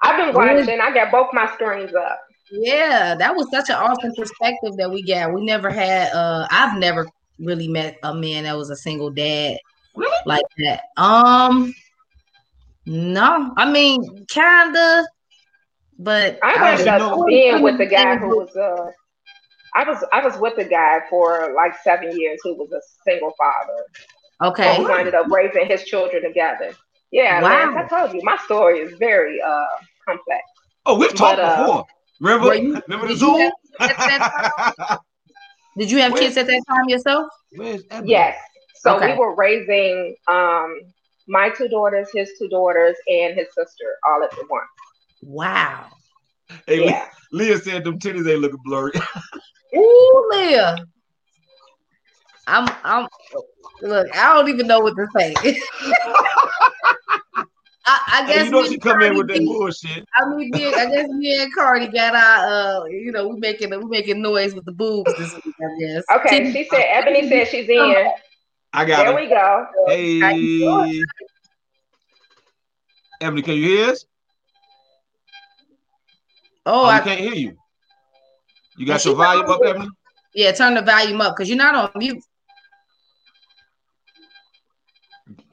[0.02, 0.82] I've been watching.
[0.82, 2.20] I got both my screens up.
[2.52, 5.34] Yeah, that was such an awesome perspective that we got.
[5.34, 6.12] We never had.
[6.12, 7.08] uh I've never
[7.40, 9.58] really met a man that was a single dad
[9.96, 10.18] really?
[10.26, 10.82] like that.
[10.98, 11.74] Um,
[12.86, 15.08] no, I mean, kinda.
[16.00, 18.90] But I ended up being with the guy who was uh
[19.76, 23.34] I was I was with the guy for like seven years who was a single
[23.38, 23.84] father.
[24.42, 24.78] Okay.
[24.78, 26.72] So we ended up raising his children together.
[27.12, 27.76] Yeah, wow.
[27.78, 29.66] I told you my story is very uh
[30.08, 30.42] complex.
[30.86, 31.86] Oh, we've talked but, uh, before.
[32.22, 32.56] Remember?
[32.56, 33.52] You, Remember the Zoom?
[35.78, 37.28] did you have kids at that time yourself?
[38.06, 38.38] Yes.
[38.76, 39.12] So okay.
[39.12, 40.80] we were raising um
[41.28, 44.68] my two daughters, his two daughters, and his sister all at once.
[45.22, 45.88] Wow.
[46.68, 47.06] Hey, yeah.
[47.32, 48.92] Leah said them titties ain't looking blurry.
[49.76, 50.86] Ooh, Leah.
[52.48, 53.08] I'm I'm
[53.82, 55.36] look, I don't even know what to say.
[57.86, 60.06] I, I, guess hey, you know she come in with that bullshit.
[60.16, 63.70] I mean, me, I guess me and Cardi got our, uh, you know, we making
[63.72, 65.56] we making noise with the boobs this week.
[65.60, 66.04] I guess.
[66.16, 67.96] Okay, she said Ebony said she's in.
[68.74, 69.02] I got.
[69.02, 69.06] It.
[69.06, 69.66] There we go.
[69.88, 71.04] Hey,
[73.22, 74.06] Ebony, can you hear us?
[76.66, 77.58] Oh, oh I can't hear you.
[78.78, 79.90] You got your volume up, Ebony?
[80.34, 82.24] Yeah, turn the volume up because you're not on mute.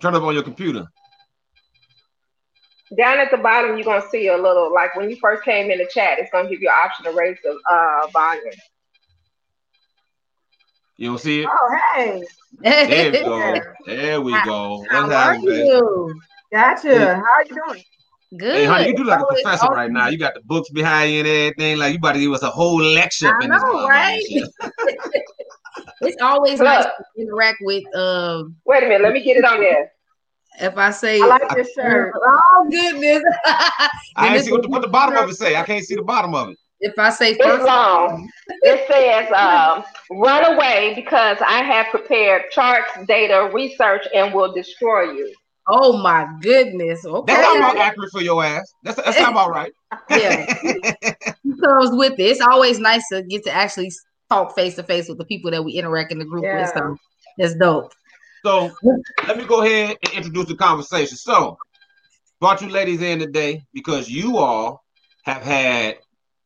[0.01, 0.87] Turn it up on your computer.
[2.97, 5.79] Down at the bottom, you're gonna see a little like when you first came in
[5.79, 8.45] the chat, it's gonna give you an option to raise the uh, volume.
[10.97, 11.49] You don't see it?
[11.51, 12.23] Oh, hey.
[12.63, 13.61] There we go.
[13.87, 14.79] There we go.
[14.79, 15.49] What's How happening?
[15.49, 16.21] Are you?
[16.53, 16.89] Gotcha.
[16.89, 17.05] Hey.
[17.07, 17.85] How are you doing?
[18.37, 18.57] Good.
[18.57, 20.09] Hey, honey, you do like a professor right now.
[20.09, 21.79] You got the books behind you and everything.
[21.79, 23.33] Like you about to give us a whole lecture.
[23.41, 24.23] I know, right?
[26.01, 26.67] it's always Look.
[26.67, 27.85] nice to interact with.
[27.95, 29.03] Um, Wait a minute.
[29.03, 29.93] Let me get it on there.
[30.59, 32.15] If I say, I like your shirt.
[32.17, 33.23] Oh goodness!
[34.17, 35.57] I ain't see what the, what the bottom of it say.
[35.57, 36.59] I can't see the bottom of it.
[36.81, 38.31] If I say first, it's long.
[38.63, 45.13] it says, um, "Run away because I have prepared charts, data, research, and will destroy
[45.13, 45.35] you."
[45.69, 47.05] Oh my goodness.
[47.05, 47.35] Okay.
[47.35, 48.73] That sounds about accurate for your ass.
[48.83, 49.73] That's that sounds about right.
[50.11, 50.47] yeah.
[51.65, 52.23] comes with it.
[52.23, 53.91] It's always nice to get to actually
[54.29, 56.63] talk face to face with the people that we interact in the group yeah.
[56.63, 56.73] with.
[56.75, 56.97] So
[57.39, 57.93] it's dope.
[58.45, 58.71] So
[59.27, 61.17] let me go ahead and introduce the conversation.
[61.17, 61.59] So
[62.41, 64.85] brought you ladies in today because you all
[65.25, 65.99] have had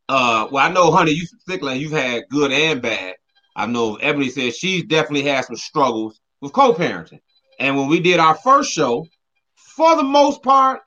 [0.09, 3.15] uh, well, I know, honey, you particularly you've had good and bad.
[3.55, 7.21] I know Ebony says she's definitely had some struggles with co-parenting.
[7.61, 9.07] And when we did our first show,
[9.55, 10.81] for the most part,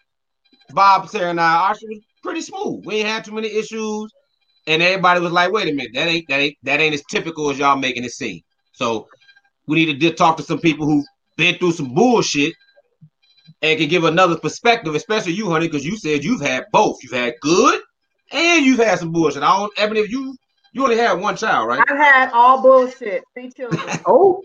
[0.71, 2.83] Bob, Sarah, and I, our was pretty smooth.
[2.85, 4.11] We ain't had too many issues,
[4.65, 7.51] and everybody was like, "Wait a minute, that ain't that ain't that ain't as typical
[7.51, 9.07] as y'all making it seem." So
[9.67, 11.05] we need to talk to some people who've
[11.37, 12.53] been through some bullshit
[13.61, 16.97] and can give another perspective, especially you, honey, because you said you've had both.
[17.03, 17.79] You've had good
[18.31, 19.43] and you've had some bullshit.
[19.43, 20.35] I don't, Ebony, if you
[20.73, 21.79] you only had one child, right?
[21.87, 23.81] I've had all bullshit, three children.
[24.07, 24.41] oh,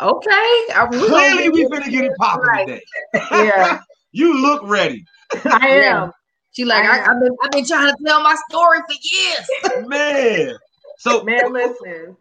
[0.00, 0.30] okay.
[0.30, 2.66] I Clearly, we finna get it popping right.
[2.66, 2.82] today.
[3.30, 3.80] yeah,
[4.12, 5.04] you look ready.
[5.44, 6.12] I am.
[6.52, 9.86] She like I, have been I've been trying to tell my story for years.
[9.88, 10.56] Man,
[10.98, 12.16] so man, listen.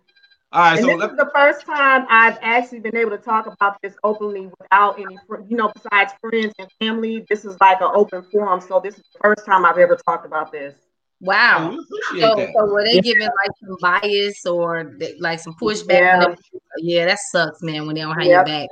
[0.54, 3.48] All right, and so this is the first time I've actually been able to talk
[3.48, 5.18] about this openly without any,
[5.50, 7.26] you know, besides friends and family.
[7.30, 10.26] This is like an open forum, so this is the first time I've ever talked
[10.26, 10.76] about this.
[11.20, 11.76] Wow.
[11.78, 15.90] Oh, so, so were they giving like some bias or like some pushback?
[15.90, 16.36] Yeah,
[16.78, 17.86] yeah that sucks, man.
[17.88, 18.32] When they don't have yep.
[18.32, 18.70] your back.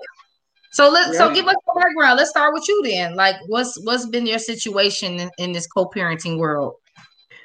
[0.71, 1.15] So let yep.
[1.15, 2.17] so give us a background.
[2.17, 3.15] Let's start with you then.
[3.15, 6.75] Like, what's what's been your situation in, in this co-parenting world?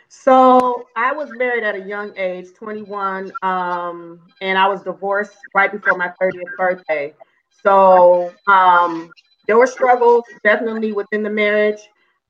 [0.09, 5.71] So I was married at a young age, 21, um, and I was divorced right
[5.71, 7.15] before my 30th birthday.
[7.63, 9.11] So um,
[9.47, 11.81] there were struggles definitely within the marriage.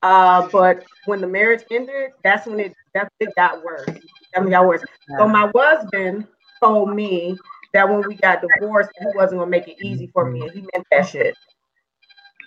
[0.03, 3.85] Uh, but when the marriage ended, that's when it definitely got worse.
[4.33, 4.83] Definitely got worse.
[5.17, 6.27] So my husband
[6.59, 7.37] told me
[7.73, 10.61] that when we got divorced, he wasn't gonna make it easy for me, and he
[10.61, 11.35] meant that shit.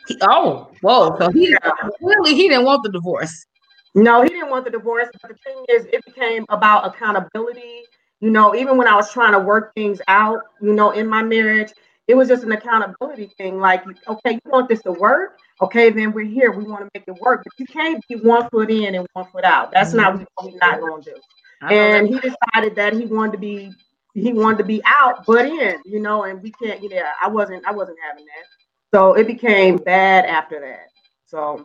[0.08, 1.16] He, oh, whoa!
[1.18, 1.70] So he yeah.
[1.98, 3.46] clearly he didn't want the divorce.
[3.94, 5.08] No, he didn't want the divorce.
[5.22, 7.84] But the thing is, it became about accountability.
[8.20, 11.22] You know, even when I was trying to work things out, you know, in my
[11.22, 11.72] marriage,
[12.08, 13.60] it was just an accountability thing.
[13.60, 15.38] Like, okay, you want this to work?
[15.62, 16.50] Okay, then we're here.
[16.50, 17.42] We want to make it work.
[17.44, 19.70] But you can't be one foot in and one foot out.
[19.72, 19.98] That's mm-hmm.
[19.98, 21.16] not what we're not going to do.
[21.70, 23.72] And he decided that he wanted to be
[24.14, 26.82] he wanted to be out but in, you know, and we can't.
[26.82, 28.44] You know, I wasn't I wasn't having that.
[28.94, 30.86] So it became bad after that.
[31.26, 31.64] So,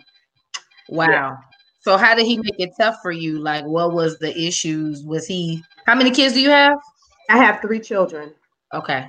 [0.89, 1.07] wow.
[1.09, 1.35] Yeah.
[1.81, 3.39] So how did he make it tough for you?
[3.39, 5.03] Like, what was the issues?
[5.03, 5.63] Was he?
[5.85, 6.77] How many kids do you have?
[7.29, 8.33] I have three children.
[8.73, 9.07] Okay.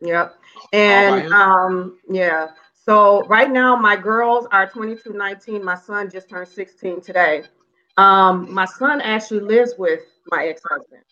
[0.00, 0.36] Yep.
[0.72, 2.48] And um, yeah.
[2.86, 5.64] So right now, my girls are 22, 19.
[5.64, 7.42] My son just turned 16 today.
[7.96, 11.02] Um, my son actually lives with my ex-husband.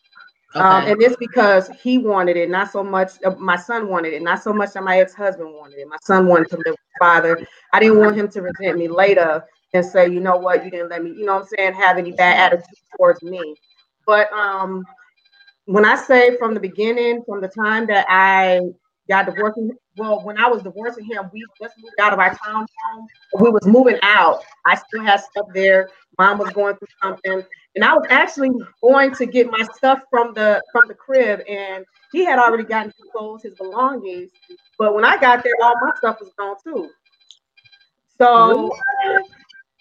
[0.55, 0.77] Um, okay.
[0.77, 3.12] Um, and it's because he wanted it, not so much.
[3.25, 5.89] Uh, my son wanted it, not so much that my ex-husband wanted it.
[5.89, 7.45] My son wanted to live with father.
[7.72, 10.91] I didn't want him to resent me later and say, you know what, you didn't
[10.91, 13.57] let me, you know what I'm saying, have any bad attitude towards me.
[14.07, 14.85] But um,
[15.64, 18.61] when I say from the beginning, from the time that I
[19.09, 19.59] got divorced,
[19.97, 23.07] well, when I was divorcing him, we just moved out of our town home.
[23.40, 24.42] We was moving out.
[24.66, 25.88] I still had stuff there.
[26.18, 27.42] Mom was going through something,
[27.74, 28.51] and I was actually
[28.82, 32.92] going to get my stuff from the from the crib, and he had already gotten
[32.97, 34.30] his clothes, his belongings.
[34.78, 36.90] But when I got there, all my stuff was gone too.
[38.18, 38.70] So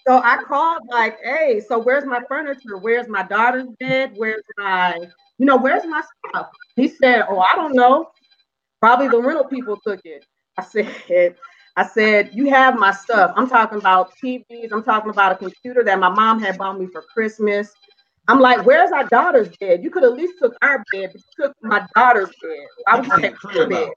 [0.05, 2.77] so I called like, hey, so where's my furniture?
[2.77, 4.13] Where's my daughter's bed?
[4.15, 4.97] Where's my,
[5.37, 6.49] you know, where's my stuff?
[6.75, 8.11] He said, oh, I don't know.
[8.83, 10.25] Probably the rental people took it.
[10.57, 11.37] I said,
[11.77, 13.31] I said, you have my stuff.
[13.37, 14.73] I'm talking about TVs.
[14.73, 17.71] I'm talking about a computer that my mom had bought me for Christmas.
[18.27, 19.85] I'm like, where's our daughter's bed?
[19.85, 22.67] You could at least took our bed, but you took my daughter's bed.
[22.85, 23.89] I was take her bed.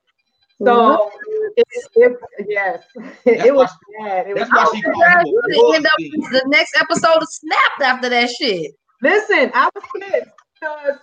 [0.62, 1.10] So
[1.56, 1.66] it,
[1.96, 2.16] it,
[2.46, 2.84] yes,
[3.24, 3.68] it was
[3.98, 4.28] bad.
[4.28, 8.08] It was that's why she called you end up the next episode of Snapped after
[8.08, 8.70] that shit.
[9.02, 10.30] Listen, I was pissed
[10.60, 10.98] because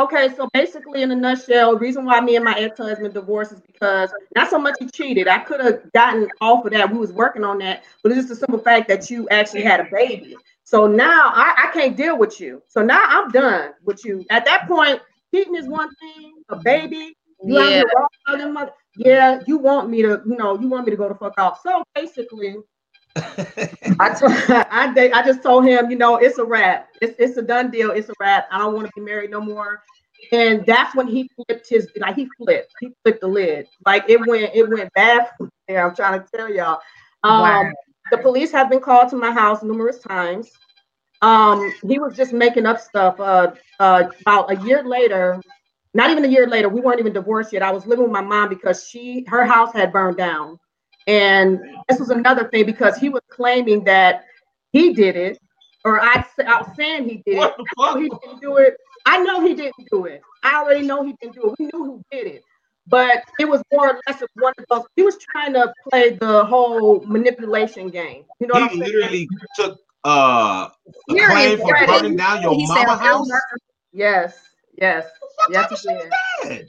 [0.00, 3.60] okay, so basically in a nutshell, the reason why me and my ex-husband divorced is
[3.60, 5.28] because not so much he cheated.
[5.28, 6.90] I could have gotten off of that.
[6.90, 9.80] We was working on that, but it's just a simple fact that you actually had
[9.80, 10.36] a baby.
[10.64, 12.62] So now I, I can't deal with you.
[12.68, 14.24] So now I'm done with you.
[14.30, 15.00] At that point,
[15.34, 17.82] cheating is one thing, a baby, you yeah.
[18.96, 21.60] yeah, you want me to, you know, you want me to go to fuck off.
[21.62, 22.56] So basically,
[23.16, 24.32] I, told,
[24.70, 26.88] I, I just told him, you know, it's a wrap.
[27.00, 27.90] It's, it's a done deal.
[27.90, 28.48] It's a wrap.
[28.50, 29.82] I don't want to be married no more.
[30.30, 33.66] And that's when he flipped his, like he flipped, he flipped the lid.
[33.84, 35.30] Like it went, it went bad.
[35.68, 36.80] Yeah, I'm trying to tell y'all.
[37.24, 37.72] Um, wow.
[38.10, 40.50] The police have been called to my house numerous times.
[41.22, 43.18] Um, he was just making up stuff.
[43.20, 45.40] Uh, uh, about a year later,
[45.94, 47.62] not even a year later, we weren't even divorced yet.
[47.62, 50.58] I was living with my mom because she her house had burned down.
[51.06, 54.24] And this was another thing because he was claiming that
[54.72, 55.38] he did it,
[55.84, 57.52] or I, I was saying he did it.
[57.96, 58.76] he didn't do it.
[59.04, 60.22] I know he didn't do it.
[60.42, 61.54] I already know he didn't do it.
[61.58, 62.42] We knew who did it.
[62.86, 64.84] But it was more or less of one of those.
[64.96, 68.24] He was trying to play the whole manipulation game.
[68.40, 70.68] You know, he literally took uh
[71.08, 73.28] a claim for burning down your mama house?
[73.92, 74.36] Yes,
[74.74, 75.06] yes,
[75.48, 75.70] yes.
[75.84, 76.66] He did.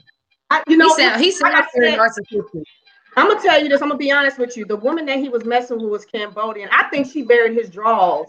[0.50, 2.62] I, you know, he said he said narcissistic.
[3.16, 3.82] I'm gonna tell you this.
[3.82, 4.64] I'm gonna be honest with you.
[4.64, 6.68] The woman that he was messing with was Cambodian.
[6.72, 8.28] I think she buried his drawers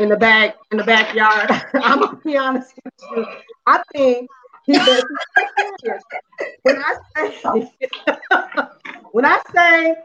[0.00, 1.50] in the back in the backyard.
[1.74, 3.26] I'm gonna be honest with you.
[3.66, 4.28] I think
[4.64, 5.02] he buried
[6.62, 7.70] when I say
[9.12, 9.96] when I say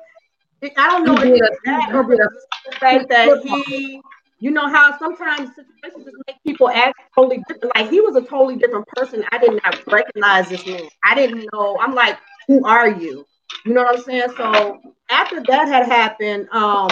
[0.75, 4.01] I don't know if it's that or the fact that he
[4.39, 7.75] you know how sometimes situations just make people act totally different.
[7.75, 9.23] Like he was a totally different person.
[9.31, 10.81] I did not recognize this man.
[11.03, 11.77] I didn't know.
[11.79, 12.17] I'm like,
[12.47, 13.25] who are you?
[13.65, 14.29] You know what I'm saying?
[14.37, 14.79] So
[15.09, 16.89] after that had happened, um,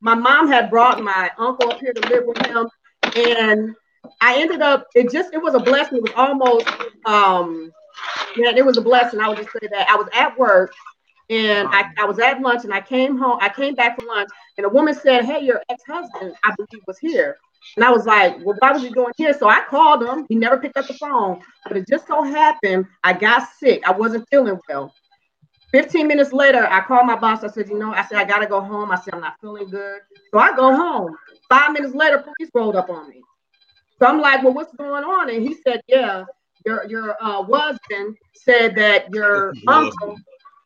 [0.00, 2.68] my mom had brought my uncle up here to live with him,
[3.16, 3.74] and
[4.20, 4.86] I ended up.
[4.94, 5.98] It just it was a blessing.
[5.98, 6.68] It was almost
[7.06, 7.72] um,
[8.36, 9.20] yeah, it was a blessing.
[9.20, 10.72] I would just say that I was at work
[11.30, 14.28] and I, I was at lunch and I came home, I came back from lunch,
[14.58, 17.38] and a woman said, Hey, your ex-husband, I believe, was here.
[17.76, 19.32] And I was like, Well, why was he doing here?
[19.32, 20.26] So I called him.
[20.28, 21.40] He never picked up the phone.
[21.66, 23.82] But it just so happened I got sick.
[23.86, 24.92] I wasn't feeling well.
[25.72, 27.42] 15 minutes later, I called my boss.
[27.44, 28.90] I said, you know, I said, I gotta go home.
[28.90, 30.00] I said, I'm not feeling good.
[30.32, 31.16] So I go home.
[31.48, 33.22] Five minutes later, police rolled up on me.
[33.98, 35.30] So I'm like, well, what's going on?
[35.30, 36.24] And he said, yeah,
[36.66, 40.18] your your uh, husband said that your uncle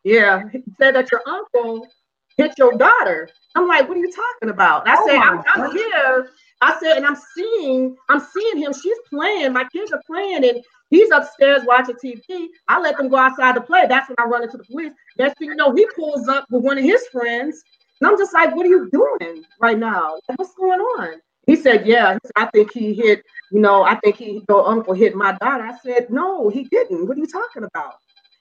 [0.07, 1.85] yeah, he said that your uncle
[2.37, 3.29] hit your daughter.
[3.55, 4.87] I'm like, what are you talking about?
[4.87, 6.29] And I oh said, I'm, I'm here.
[6.61, 8.73] I said, and I'm seeing, I'm seeing him.
[8.73, 9.51] She's playing.
[9.51, 12.47] My kids are playing, and he's upstairs watching TV.
[12.67, 13.85] I let them go outside to play.
[13.87, 14.91] That's when I run into the police.
[15.17, 17.63] Next thing you know, he pulls up with one of his friends,
[17.99, 20.19] and I'm just like, what are you doing right now?
[20.35, 21.21] What's going on?
[21.47, 22.17] He said, yeah.
[22.35, 23.23] I think he hit.
[23.51, 25.63] You know, I think he your uncle hit my daughter.
[25.63, 27.07] I said, no, he didn't.
[27.07, 27.95] What are you talking about?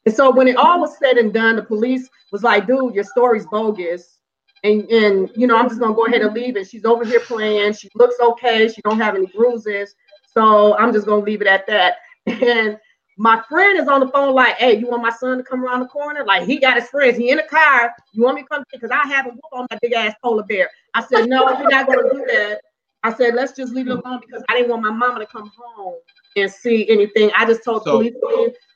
[0.05, 3.05] And so when it all was said and done, the police was like, dude, your
[3.05, 4.19] story's bogus.
[4.65, 6.69] And, and you know, I'm just gonna go ahead and leave it.
[6.69, 7.75] She's over here playing.
[7.75, 8.69] She looks okay.
[8.69, 9.95] She don't have any bruises.
[10.33, 11.97] So I'm just gonna leave it at that.
[12.27, 12.79] And
[13.17, 15.81] my friend is on the phone, like, hey, you want my son to come around
[15.81, 16.25] the corner?
[16.25, 17.17] Like he got his friends.
[17.17, 17.95] He in a car.
[18.13, 18.65] You want me to come?
[18.73, 20.69] Because I have a whoop on that big ass polar bear.
[20.95, 22.61] I said, no, we're not gonna do that.
[23.03, 24.05] I said, let's just leave it mm.
[24.05, 25.95] alone because I didn't want my mama to come home
[26.37, 27.31] and see anything.
[27.37, 28.15] I just told so, police.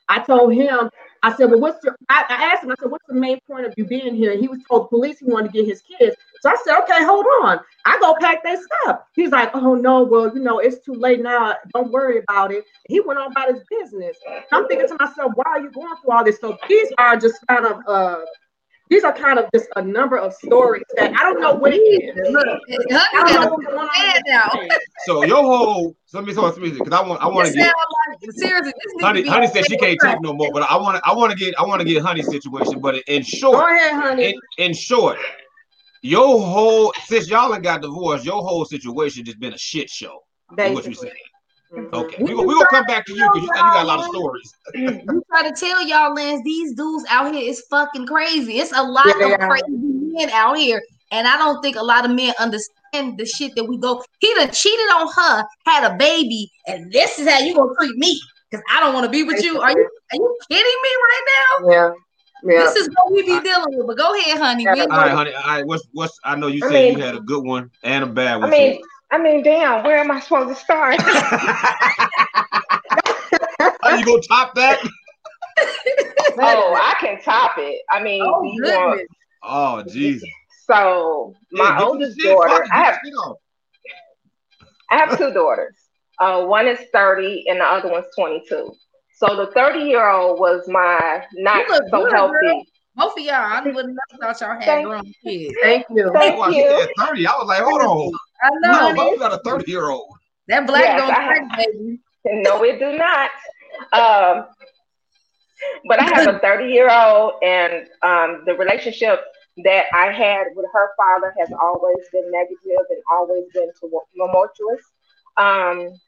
[0.09, 0.89] I told him
[1.23, 3.65] I said, well, what's your, I, I, asked him, I said, what's the main point
[3.65, 4.31] of you being here?
[4.31, 6.15] And he was told police he wanted to get his kids.
[6.41, 7.59] So I said, okay, hold on.
[7.85, 9.01] I go pack their stuff.
[9.13, 11.55] He's like, oh no, well, you know, it's too late now.
[11.73, 12.65] Don't worry about it.
[12.87, 14.17] He went on about his business.
[14.51, 16.39] I'm thinking to myself, why are you going through all this?
[16.39, 18.21] So these are just kind of uh
[18.91, 21.77] these are kind of just a number of stories that I don't know what it
[21.77, 22.11] is.
[25.05, 27.73] so your whole so let me talk to because I want I want to get
[28.09, 28.73] like, seriously.
[28.99, 31.37] Honey, honey said she can't take no more, but I want to I want to
[31.37, 32.81] get I want to get honey situation.
[32.81, 34.31] But in short, go ahead, honey.
[34.57, 35.17] In, in short,
[36.01, 40.19] your whole since y'all got divorced, your whole situation just been a shit show.
[40.49, 41.13] What you saying?
[41.73, 44.05] Okay, we, we gonna come back to you because you, you got a lot of
[44.05, 44.53] stories.
[44.73, 48.57] we try to tell y'all, Lance, these dudes out here is fucking crazy.
[48.57, 52.03] It's a lot yeah, of crazy men out here, and I don't think a lot
[52.03, 54.03] of men understand the shit that we go.
[54.19, 57.95] He done cheated on her, had a baby, and this is how you gonna treat
[57.95, 58.19] me
[58.49, 59.61] because I don't want to be with you.
[59.61, 61.69] Are you are you kidding me right now?
[61.71, 61.91] Yeah.
[62.43, 62.59] Yeah.
[62.63, 63.87] This is what we be dealing with.
[63.87, 64.67] But go ahead, honey.
[64.67, 65.31] All right, honey.
[65.33, 65.65] All right.
[65.65, 66.19] What's what's?
[66.23, 68.49] I know you said mean, you had a good one and a bad one.
[68.49, 70.97] I mean, I mean, damn, where am I supposed to start?
[73.83, 74.79] Are you gonna top that?
[76.39, 77.81] oh, I can top it.
[77.89, 79.01] I mean, oh, want,
[79.43, 80.29] oh Jesus.
[80.65, 82.99] So my yeah, oldest daughter, I have,
[84.89, 85.75] I have two daughters.
[86.19, 88.73] Uh, one is 30 and the other one's 22.
[89.17, 92.33] So the 30 year old was my not so good, healthy.
[92.41, 92.63] Girl.
[92.95, 95.55] Both of y'all, I wouldn't have thought y'all had Thank grown kids.
[95.61, 96.11] Thank you.
[96.13, 96.87] Thank you.
[96.97, 97.27] 30.
[97.27, 98.11] I was like, hold on.
[98.43, 98.91] I know.
[98.91, 100.09] No, you got a 30 year old.
[100.47, 101.99] That black yes, don't have, baby.
[102.23, 103.31] No, it do not.
[103.93, 104.45] Um,
[105.87, 109.21] but I have a 30 year old, and um, the relationship
[109.63, 114.81] that I had with her father has always been negative and always been tumultuous.
[115.37, 115.99] Um,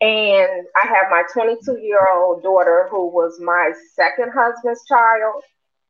[0.00, 5.42] and I have my 22 year old daughter, who was my second husband's child,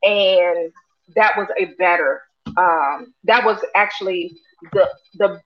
[0.03, 0.71] and
[1.15, 2.21] that was a better.
[2.57, 4.39] Um, that was actually
[4.71, 5.41] the the,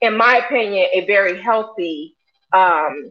[0.00, 2.14] in my opinion, a very healthy
[2.52, 3.10] um,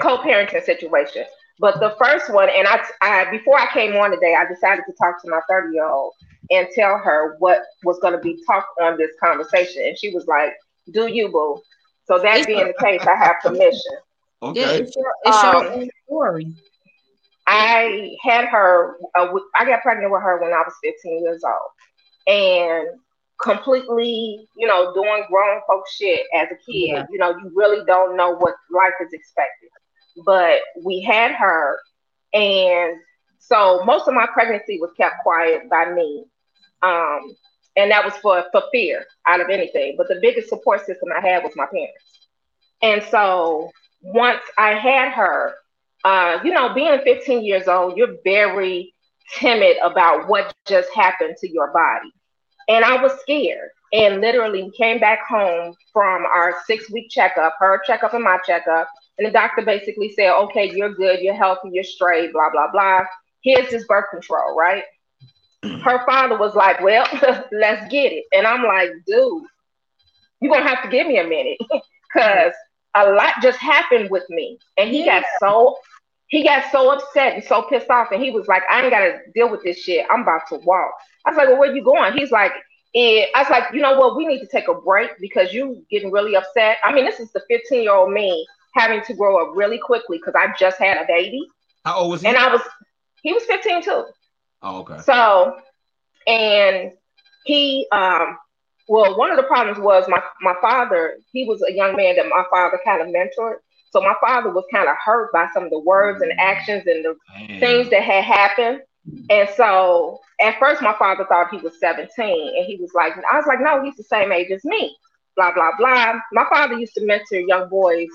[0.00, 1.24] co-parenting situation.
[1.58, 4.92] But the first one, and I, I before I came on today, I decided to
[5.00, 6.12] talk to my 30 year old
[6.50, 10.26] and tell her what was going to be talked on this conversation, and she was
[10.26, 10.54] like,
[10.92, 11.60] "Do you, boo?"
[12.06, 13.96] So that being the case, I have permission.
[14.42, 14.60] Okay.
[14.60, 16.54] Yeah, it's your, it's your um, story.
[17.46, 18.96] I had her.
[19.16, 22.88] Uh, I got pregnant with her when I was 15 years old, and
[23.42, 26.88] completely, you know, doing grown folk shit as a kid.
[26.88, 27.06] Yeah.
[27.10, 29.68] You know, you really don't know what life is expected.
[30.24, 31.78] But we had her,
[32.34, 32.98] and
[33.38, 36.24] so most of my pregnancy was kept quiet by me.
[36.82, 37.34] Um,
[37.76, 39.94] and that was for, for fear out of anything.
[39.96, 42.28] But the biggest support system I had was my parents.
[42.82, 43.70] And so
[44.02, 45.54] once I had her,
[46.04, 48.94] uh, you know, being 15 years old, you're very
[49.38, 52.12] timid about what just happened to your body.
[52.68, 53.70] And I was scared.
[53.92, 58.88] And literally, came back home from our six week checkup, her checkup and my checkup.
[59.18, 63.02] And the doctor basically said, okay, you're good, you're healthy, you're straight, blah, blah, blah.
[63.42, 64.84] Here's this birth control, right?
[65.62, 67.06] Her father was like, well,
[67.52, 68.24] let's get it.
[68.32, 69.44] And I'm like, dude,
[70.40, 71.58] you're going to have to give me a minute
[72.14, 72.52] because
[72.94, 74.58] a lot just happened with me.
[74.78, 75.20] And he yeah.
[75.20, 75.76] got so
[76.32, 79.18] he got so upset and so pissed off, and he was like, "I ain't gotta
[79.34, 80.06] deal with this shit.
[80.10, 80.94] I'm about to walk."
[81.26, 82.52] I was like, "Well, where you going?" He's like,
[82.94, 83.26] eh.
[83.34, 84.16] "I was like, you know what?
[84.16, 86.78] We need to take a break because you getting really upset.
[86.82, 90.16] I mean, this is the 15 year old me having to grow up really quickly
[90.16, 91.46] because I just had a baby.
[91.84, 92.28] How old was he?
[92.28, 92.62] And I was,
[93.22, 94.06] he was 15 too.
[94.62, 95.00] Oh, okay.
[95.02, 95.60] So,
[96.26, 96.92] and
[97.44, 98.38] he, um,
[98.88, 101.18] well, one of the problems was my my father.
[101.30, 103.56] He was a young man that my father kind of mentored.
[103.92, 107.04] So my father was kind of hurt by some of the words and actions and
[107.04, 107.60] the Man.
[107.60, 108.80] things that had happened.
[109.28, 113.36] And so at first my father thought he was 17 and he was like, I
[113.36, 114.96] was like, no, he's the same age as me.
[115.36, 116.14] Blah, blah, blah.
[116.32, 118.08] My father used to mentor young boys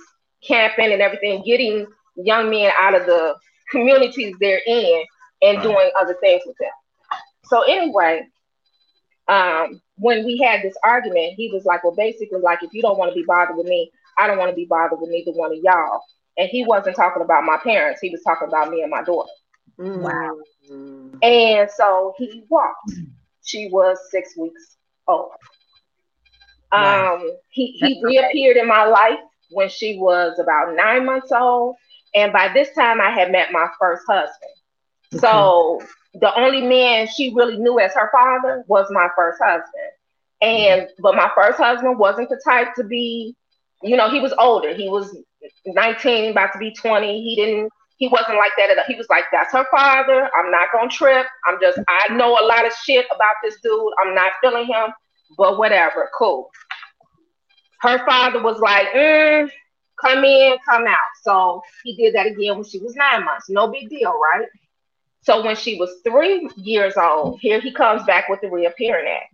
[0.44, 3.36] camping and everything, getting young men out of the
[3.70, 5.04] communities they're in
[5.42, 5.64] and right.
[5.64, 6.72] doing other things with them.
[7.46, 8.28] So anyway,
[9.28, 12.98] um, when we had this argument, he was like, well, basically, like, if you don't
[12.98, 15.52] want to be bothered with me, I don't want to be bothered with neither one
[15.52, 16.02] of y'all.
[16.38, 18.00] And he wasn't talking about my parents.
[18.02, 19.30] He was talking about me and my daughter.
[19.80, 20.02] Mm.
[20.02, 21.20] Wow.
[21.22, 22.92] And so he walked.
[23.44, 25.32] She was six weeks old.
[26.72, 27.16] Wow.
[27.16, 29.20] Um, he, he reappeared in my life
[29.52, 31.76] when she was about nine months old.
[32.14, 34.52] And by this time, I had met my first husband.
[35.14, 35.20] Okay.
[35.20, 35.82] So
[36.16, 39.92] the only man she really knew as her father was my first husband.
[40.42, 43.36] And but my first husband wasn't the type to be
[43.84, 44.74] you know, he was older.
[44.74, 45.16] He was
[45.66, 47.24] 19, about to be 20.
[47.24, 48.70] He didn't, he wasn't like that.
[48.70, 48.86] At all.
[48.88, 50.30] He was like, that's her father.
[50.36, 51.26] I'm not going to trip.
[51.46, 53.94] I'm just, I know a lot of shit about this dude.
[54.04, 54.92] I'm not feeling him,
[55.38, 56.10] but whatever.
[56.18, 56.50] Cool.
[57.82, 59.50] Her father was like, mm,
[60.02, 60.98] come in, come out.
[61.24, 63.50] So he did that again when she was nine months.
[63.50, 64.48] No big deal, right?
[65.22, 69.34] So when she was three years old, here he comes back with the reappearing act.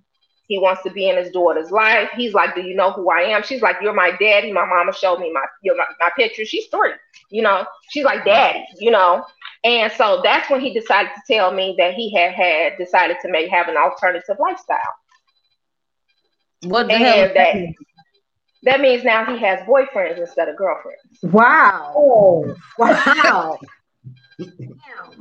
[0.53, 2.09] He wants to be in his daughter's life.
[2.15, 3.41] He's like, Do you know who I am?
[3.41, 4.51] She's like, You're my daddy.
[4.53, 6.45] My mama showed me my your, my, my picture.
[6.45, 6.91] She's three,
[7.31, 7.65] you know.
[7.89, 9.25] She's like, Daddy, you know.
[9.63, 13.31] And so that's when he decided to tell me that he had had decided to
[13.31, 14.77] make have an alternative lifestyle.
[16.61, 17.33] What the and hell?
[17.33, 17.73] That,
[18.61, 21.01] that means now he has boyfriends instead of girlfriends.
[21.23, 21.95] Wow.
[21.97, 23.57] Oh, wow.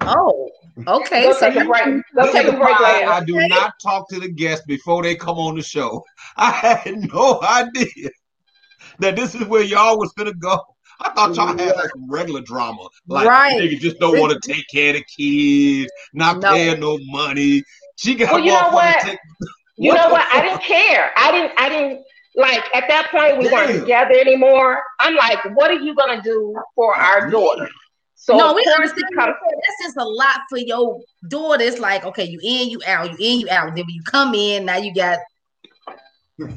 [0.02, 0.50] Oh,
[0.86, 1.24] okay.
[1.24, 2.02] Go so take a break.
[2.14, 2.80] Go take a break.
[2.80, 6.04] I, I do not talk to the guests before they come on the show.
[6.36, 8.10] I had no idea
[8.98, 10.60] that this is where y'all was gonna go.
[11.00, 12.86] I thought y'all had like regular drama.
[13.06, 13.60] Like right.
[13.60, 16.52] nigga just don't want to take care of the kids, not no.
[16.52, 17.62] paying no money.
[17.96, 19.00] She got well, you know what?
[19.00, 19.18] Take,
[19.76, 20.26] you know what?
[20.32, 21.10] I didn't care.
[21.16, 22.04] I didn't I didn't
[22.36, 23.52] like at that point we Damn.
[23.52, 24.82] weren't together anymore.
[25.00, 27.68] I'm like, what are you gonna do for our daughter?
[28.22, 29.10] So no, we understand.
[29.16, 31.64] That's just a lot for your daughter.
[31.64, 33.74] It's like, okay, you in, you out, you in, you out.
[33.74, 35.18] Then when you come in, now you got.
[36.38, 36.48] Go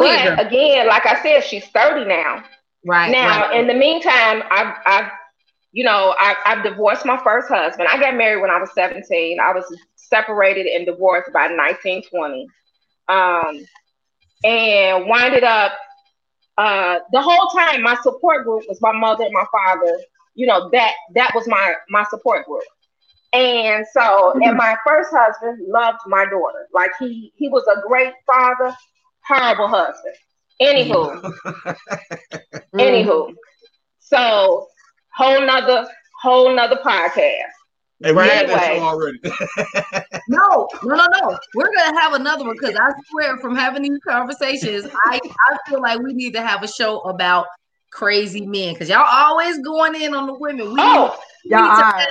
[0.00, 0.36] but ahead.
[0.36, 0.46] Girl.
[0.48, 2.42] Again, like I said, she's thirty now.
[2.84, 3.12] Right.
[3.12, 3.60] Now, right.
[3.60, 5.10] in the meantime, I've, I've,
[5.70, 7.88] you know, I, I've divorced my first husband.
[7.88, 9.38] I got married when I was seventeen.
[9.38, 9.64] I was
[9.94, 12.48] separated and divorced by nineteen twenty.
[13.08, 13.64] Um,
[14.42, 15.70] and winded up.
[16.58, 19.98] Uh, the whole time, my support group was my mother and my father
[20.34, 22.62] you know that that was my my support group
[23.32, 24.42] and so mm-hmm.
[24.42, 28.74] and my first husband loved my daughter like he he was a great father
[29.26, 30.14] horrible husband
[30.60, 32.58] anywho mm-hmm.
[32.78, 33.32] anywho
[33.98, 34.66] so
[35.14, 35.86] whole nother
[36.22, 37.50] whole nother podcast
[38.02, 38.34] Hey, we anyway.
[38.34, 39.18] had that show already.
[40.28, 41.38] no, no, no, no.
[41.54, 45.80] We're gonna have another one because I swear, from having these conversations, I I feel
[45.80, 47.46] like we need to have a show about
[47.94, 50.72] crazy men because y'all always going in on the women.
[50.72, 52.06] We oh, y'all are.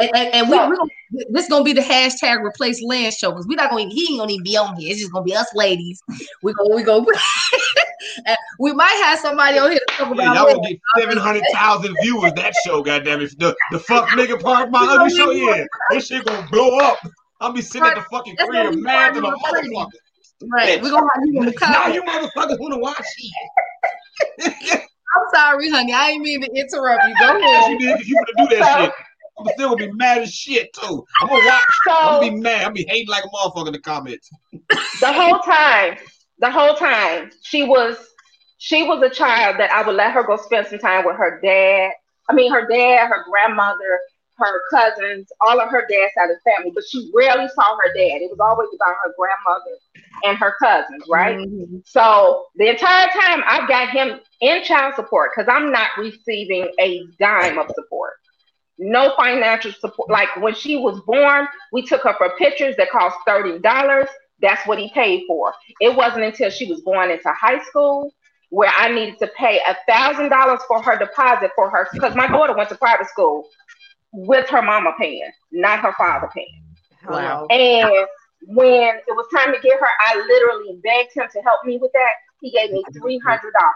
[0.00, 0.90] And, and, and we, we gonna,
[1.30, 4.32] this gonna be the hashtag replace Lance show because we're not gonna he ain't gonna
[4.32, 4.92] even be on here.
[4.92, 6.00] It's just gonna be us ladies.
[6.42, 7.04] We go we go
[8.60, 10.22] we might have somebody on here to talk about.
[10.22, 12.80] Yeah, y'all gonna get seven hundred thousand viewers that show.
[12.80, 15.32] Goddamn it, the the fuck nigga part of my other show.
[15.32, 16.98] Yeah, this shit gonna blow up.
[17.40, 19.90] I'll be sitting at the fucking crib mad to the motherfucker.
[20.52, 20.80] Right.
[20.80, 21.80] We're gonna have you in the comments.
[21.80, 23.04] Now you motherfuckers wanna watch
[24.38, 24.84] it.
[25.16, 25.92] I'm sorry, honey.
[25.92, 27.14] I ain't mean to interrupt you.
[27.18, 27.70] Go ahead.
[27.70, 28.06] You did.
[28.06, 28.92] You gonna do that shit.
[29.38, 31.04] I'm still gonna be mad as shit too.
[31.20, 31.64] I'm gonna watch.
[31.86, 32.56] So, I'm gonna be mad.
[32.56, 34.30] I'm gonna be hating like a motherfucker in the comments.
[35.00, 35.96] The whole time,
[36.40, 37.96] the whole time, she was
[38.58, 41.40] she was a child that I would let her go spend some time with her
[41.42, 41.92] dad.
[42.28, 44.00] I mean, her dad, her grandmother,
[44.38, 47.92] her cousins, all of her dad's side of the family, but she rarely saw her
[47.94, 48.22] dad.
[48.22, 49.76] It was always about her grandmother
[50.24, 51.36] and her cousins, right?
[51.36, 51.78] Mm-hmm.
[51.84, 57.02] So the entire time I've got him in child support because I'm not receiving a
[57.18, 58.14] dime of support.
[58.78, 60.08] No financial support.
[60.08, 64.06] Like when she was born, we took her for pictures that cost $30.
[64.40, 65.52] That's what he paid for.
[65.80, 68.14] It wasn't until she was going into high school
[68.50, 72.26] where I needed to pay a thousand dollars for her deposit for her because my
[72.26, 73.46] daughter went to private school
[74.12, 76.64] with her mama paying, not her father paying.
[77.08, 77.46] Wow.
[77.50, 78.06] And
[78.46, 81.92] when it was time to get her, I literally begged him to help me with
[81.92, 82.12] that.
[82.40, 83.74] He gave me three hundred dollars.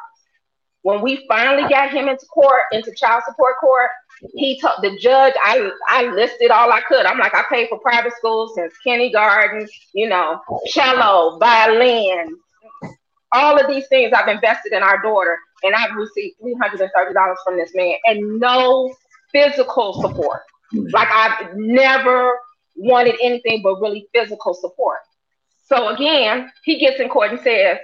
[0.82, 3.90] When we finally got him into court, into child support court,
[4.34, 7.06] he told the judge, I I listed all I could.
[7.06, 12.36] I'm like, I paid for private schools since kindergarten, you know, cello, violin,
[13.32, 16.90] all of these things I've invested in our daughter, and I've received three hundred and
[16.94, 18.92] thirty dollars from this man, and no
[19.32, 20.42] physical support.
[20.72, 22.38] Like I've never
[22.76, 24.98] wanted anything but really physical support.
[25.64, 27.78] So again, he gets in court and says,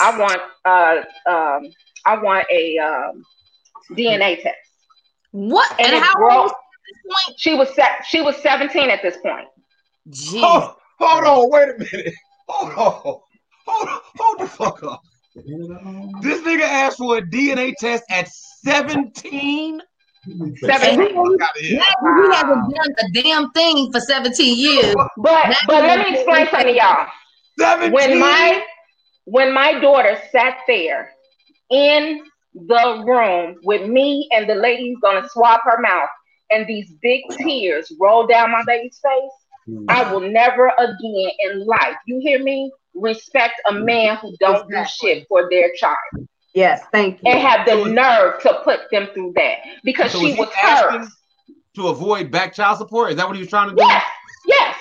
[0.00, 1.70] "I want, uh, um,
[2.04, 3.24] I want a um,
[3.92, 4.56] DNA test."
[5.32, 5.70] What?
[5.78, 6.52] And, and how old
[7.36, 9.48] She was se- she was seventeen at this point.
[10.08, 10.40] Jeez.
[10.40, 12.14] Hold, hold on, wait a minute.
[12.48, 13.20] Hold on,
[13.66, 15.02] hold, hold the fuck up.
[16.22, 19.82] This nigga asked for a DNA test at seventeen.
[20.26, 20.58] 17.
[20.60, 21.76] we
[22.32, 24.94] haven't done a damn thing for 17 years.
[25.16, 27.06] But but let me explain something to y'all.
[27.58, 27.92] 17?
[27.92, 28.62] When my
[29.24, 31.12] when my daughter sat there
[31.70, 32.22] in
[32.54, 36.08] the room with me and the lady who's gonna swab her mouth,
[36.50, 39.84] and these big tears rolled down my baby's face, mm.
[39.88, 44.84] I will never again in life, you hear me, respect a man who don't do
[44.88, 46.28] shit for their child.
[46.56, 47.30] Yes, thank you.
[47.30, 51.06] And have the nerve to put them through that because so she was, was hurt.
[51.74, 53.10] To avoid back child support?
[53.10, 53.82] Is that what he was trying to do?
[53.82, 54.02] Yes,
[54.46, 54.76] yes,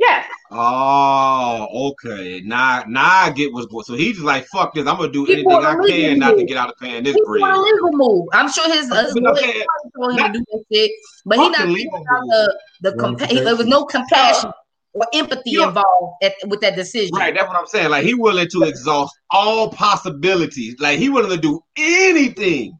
[0.00, 0.26] yes.
[0.50, 2.40] Oh, okay.
[2.42, 3.84] Now, now I get what's going.
[3.84, 4.86] So he's just like, "Fuck this!
[4.86, 6.18] I'm gonna do he anything I can move.
[6.18, 8.28] not to get out of paying this bread." a legal move.
[8.32, 10.90] I'm sure his, his told him to do that shit,
[11.26, 14.50] but he not the the compa- There was no compassion
[14.94, 17.14] or empathy you know, involved at, with that decision.
[17.14, 17.90] Right, that's what I'm saying.
[17.90, 20.76] Like he willing to exhaust all possibilities.
[20.78, 22.78] Like he willing to do anything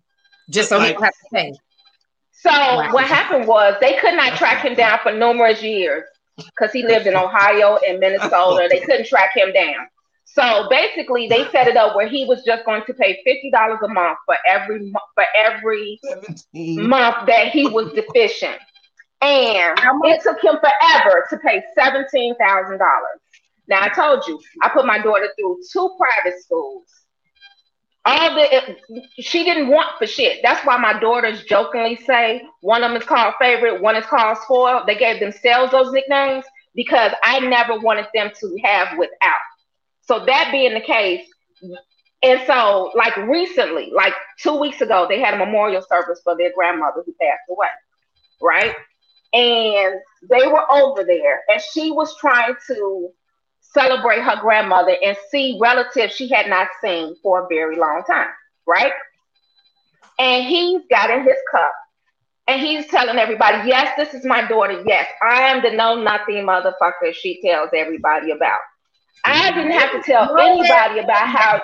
[0.51, 1.53] just so like, he don't have to pay.
[2.33, 2.93] So wow.
[2.93, 6.05] what happened was they could not track him down for numerous years
[6.37, 8.69] because he lived in Ohio and Minnesota.
[8.71, 9.87] they couldn't track him down.
[10.25, 13.79] So basically, they set it up where he was just going to pay fifty dollars
[13.85, 16.89] a month for every for every 17.
[16.89, 18.59] month that he was deficient.
[19.21, 22.79] And it took him forever to pay $17,000.
[23.67, 26.85] Now, I told you, I put my daughter through two private schools.
[28.07, 28.77] All the
[29.19, 30.41] she didn't want for shit.
[30.43, 34.37] That's why my daughters jokingly say one of them is called favorite, one is called
[34.43, 34.87] spoiled.
[34.87, 36.45] They gave themselves those nicknames
[36.75, 39.41] because I never wanted them to have without.
[40.03, 41.27] So that being the case,
[42.23, 46.53] and so like recently, like two weeks ago, they had a memorial service for their
[46.55, 47.69] grandmother who passed away,
[48.43, 48.75] right?
[49.35, 53.11] And they were over there, and she was trying to
[53.61, 58.29] celebrate her grandmother and see relatives she had not seen for a very long time,
[58.67, 58.93] right?
[60.19, 61.73] And he's got in his cup
[62.47, 64.83] and he's telling everybody, Yes, this is my daughter.
[64.87, 68.61] Yes, I am the know nothing motherfucker she tells everybody about.
[69.25, 71.63] I didn't have to tell anybody about how.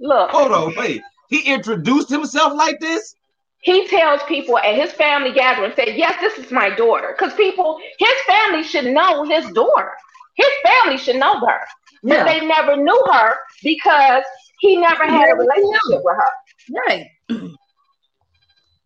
[0.00, 0.30] Look.
[0.30, 1.02] Hold on, wait.
[1.28, 3.14] He introduced himself like this?
[3.64, 7.14] He tells people at his family gathering, say, yes, this is my daughter.
[7.18, 9.90] Because people, his family should know his daughter.
[10.36, 11.60] His family should know her.
[12.02, 12.24] But yeah.
[12.24, 14.22] they never knew her because
[14.60, 16.78] he never had a relationship with her.
[16.88, 17.06] Right.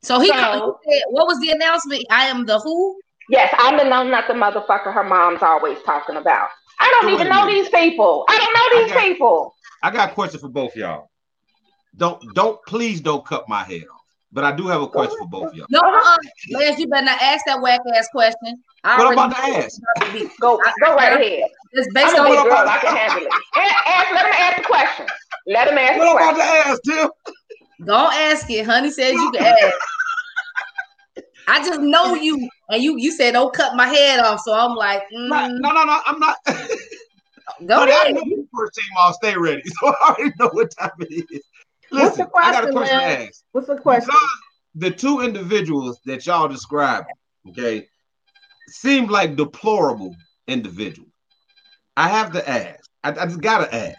[0.00, 2.04] So he, so, said, what was the announcement?
[2.08, 2.98] I am the who?
[3.28, 6.48] Yes, I'm the know not the motherfucker her mom's always talking about.
[6.80, 8.24] I don't even know these people.
[8.28, 9.54] I don't know these I got, people.
[9.82, 11.10] I got a question for both y'all.
[11.96, 13.97] Don't don't please don't cut my head off.
[14.30, 15.66] But I do have a question for both of y'all.
[15.70, 16.16] No, uh,
[16.50, 18.62] Lance, you better not ask that whack ass question.
[18.84, 19.80] I what I'm about to ask?
[20.38, 21.50] Go, go right ahead.
[21.72, 22.68] It's based I'm on your girl.
[22.68, 23.32] I can handle it.
[23.86, 25.06] ask, let him ask the question.
[25.46, 25.98] Let him ask.
[25.98, 27.08] What I'm about to ask, Tim?
[27.86, 28.66] Don't ask it.
[28.66, 29.74] Honey says you can ask.
[31.48, 34.74] I just know you, and you you said don't cut my head off, so I'm
[34.74, 35.28] like, mm.
[35.28, 36.36] no, no, no, I'm not.
[36.44, 36.52] Go
[37.84, 38.08] ahead.
[38.08, 41.42] I know first team all stay ready, so I already know what time it is.
[41.90, 43.18] Listen, I got a question man?
[43.18, 43.42] to ask.
[43.52, 44.14] What's the question?
[44.74, 47.06] the two individuals that y'all described,
[47.48, 47.86] okay,
[48.68, 50.14] seem like deplorable
[50.46, 51.10] individuals.
[51.96, 52.88] I have to ask.
[53.02, 53.98] I, I just gotta ask.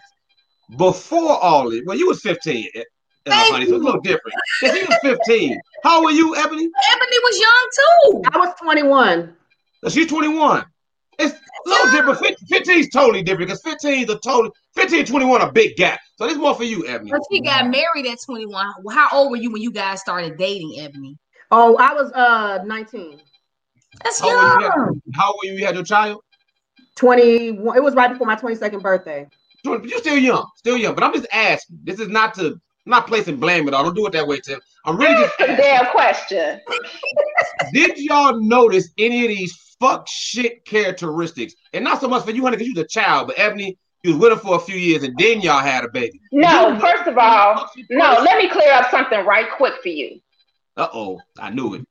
[0.76, 2.80] Before all this, well, you was 15, uh,
[3.28, 4.34] honey, so it's a little different.
[4.62, 6.68] If he was 15, how were you, Ebony?
[6.92, 8.30] Ebony was young too.
[8.32, 9.36] I was 21.
[9.82, 10.64] So she's 21.
[11.20, 12.38] It's a little different.
[12.48, 16.00] 15 is totally different because 15 is a total 15 and 21 a big gap.
[16.16, 17.10] So this more for you, Ebony.
[17.10, 18.72] But she got married at 21.
[18.90, 21.18] How old were you when you guys started dating, Ebony?
[21.50, 23.20] Oh, I was uh 19.
[24.02, 24.62] That's how young.
[24.62, 24.70] Had,
[25.14, 25.58] how old were you?
[25.58, 26.22] You had your child?
[26.96, 27.76] 21.
[27.76, 29.26] It was right before my 22nd birthday.
[29.64, 30.94] But You're still young, still young.
[30.94, 31.80] But I'm just asking.
[31.84, 33.84] This is not to I'm not placing blame at all.
[33.84, 34.60] Don't do it that way, Tim.
[34.84, 36.60] I'm really just a damn question.
[37.72, 41.54] Did y'all notice any of these fuck shit characteristics?
[41.72, 44.12] And not so much for you, honey, because you was a child, but Ebony, you
[44.12, 46.20] was with her for a few years and then y'all had a baby.
[46.30, 50.20] No, first of all, no, let me clear up something right quick for you.
[50.76, 51.86] Uh-oh, I knew it.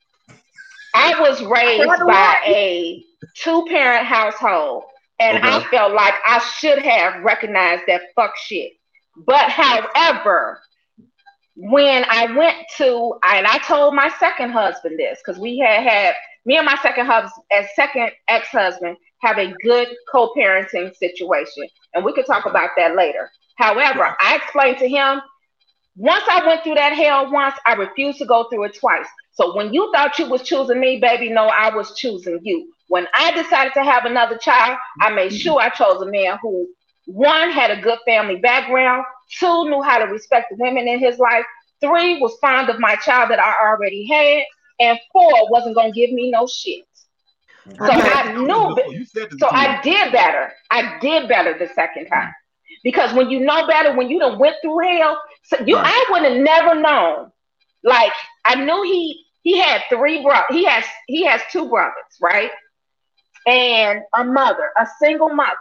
[0.96, 3.04] I was raised by a
[3.36, 4.86] two-parent household,
[5.20, 5.48] and okay.
[5.48, 8.74] I felt like I should have recognized that fuck shit.
[9.16, 10.62] But however,
[11.56, 16.16] when I went to, and I told my second husband this because we had had
[16.50, 22.12] me and my second husband, as second ex-husband, have a good co-parenting situation, and we
[22.12, 23.30] could talk about that later.
[23.58, 25.22] However, I explained to him
[25.96, 29.06] once I went through that hell once, I refused to go through it twice.
[29.34, 32.74] So when you thought you was choosing me, baby, no, I was choosing you.
[32.88, 35.38] When I decided to have another child, I made mm-hmm.
[35.38, 36.68] sure I chose a man who
[37.06, 39.04] one had a good family background,
[39.38, 41.46] two knew how to respect the women in his life,
[41.80, 44.46] three was fond of my child that I already had,
[44.80, 46.86] and four wasn't gonna give me no shit.
[47.78, 49.06] So I knew,
[49.38, 50.52] so I did better.
[50.72, 52.34] I did better the second time
[52.84, 55.86] because when you know better, when you done went through hell, so you right.
[55.86, 57.32] I would have never known.
[57.84, 58.14] Like
[58.46, 62.52] I knew he he had three bro he has he has two brothers, right?
[63.46, 65.56] And a mother, a single mother.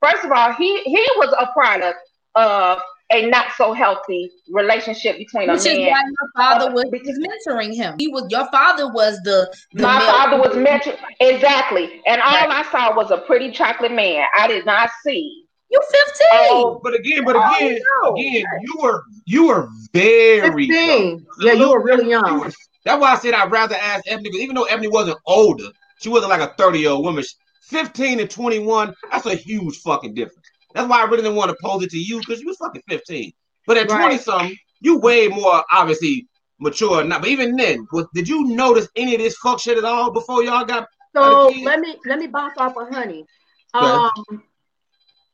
[0.00, 1.98] First of all, he he was a product
[2.34, 2.78] of
[3.12, 5.78] a not so healthy relationship between Which a man.
[5.78, 7.96] Which is why your father was, was mentoring him.
[7.98, 12.48] He was your father was the, the my father was mentoring exactly, and all right.
[12.50, 14.24] I saw was a pretty chocolate man.
[14.34, 15.46] I did not see.
[15.70, 16.26] You 15.
[16.32, 18.14] Oh, but again, but oh, again, oh, no.
[18.14, 21.26] again, you were you were very 15.
[21.40, 22.40] Yeah, you were really young.
[22.40, 22.52] Were,
[22.84, 25.68] that's why I said I'd rather ask Ebony, because even though Ebony wasn't older,
[26.00, 27.24] she wasn't like a 30 year old woman.
[27.62, 30.41] 15 and 21, that's a huge fucking difference.
[30.74, 32.82] That's why I really didn't want to pose it to you because you was fucking
[32.88, 33.32] 15.
[33.66, 34.20] But at 20 right.
[34.20, 37.18] something, you way more obviously mature now.
[37.18, 40.42] But even then, was, did you notice any of this fuck shit at all before
[40.42, 40.88] y'all got?
[41.14, 43.26] So let me let me bounce off of Honey.
[43.74, 44.42] Um,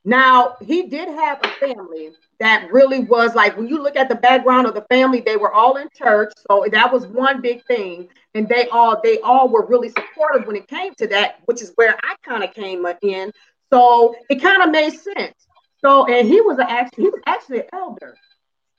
[0.04, 2.10] now he did have a family
[2.40, 5.52] that really was like when you look at the background of the family, they were
[5.52, 9.66] all in church, so that was one big thing, and they all they all were
[9.66, 13.32] really supportive when it came to that, which is where I kind of came in
[13.72, 15.34] so it kind of made sense.
[15.80, 18.16] So and he was actually he was actually an elder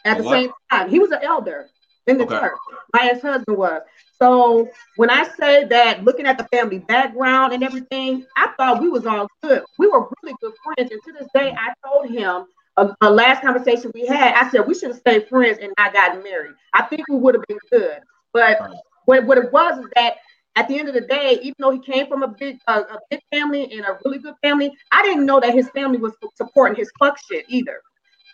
[0.05, 0.89] at the same time.
[0.89, 1.69] He was an elder
[2.07, 2.39] in the okay.
[2.39, 2.57] church.
[2.93, 3.81] My ex-husband was.
[4.21, 8.89] So when I say that, looking at the family background and everything, I thought we
[8.89, 9.63] was all good.
[9.77, 10.91] We were really good friends.
[10.91, 14.33] And to this day, I told him uh, a, a last conversation we had.
[14.33, 16.53] I said we should have stayed friends and not gotten married.
[16.73, 17.99] I think we would have been good.
[18.33, 18.59] But
[19.05, 20.15] what, what it was is that
[20.59, 22.97] at the end of the day, even though he came from a big uh, a
[23.09, 26.75] big family and a really good family, I didn't know that his family was supporting
[26.75, 27.81] his fuck shit either.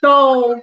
[0.03, 0.59] So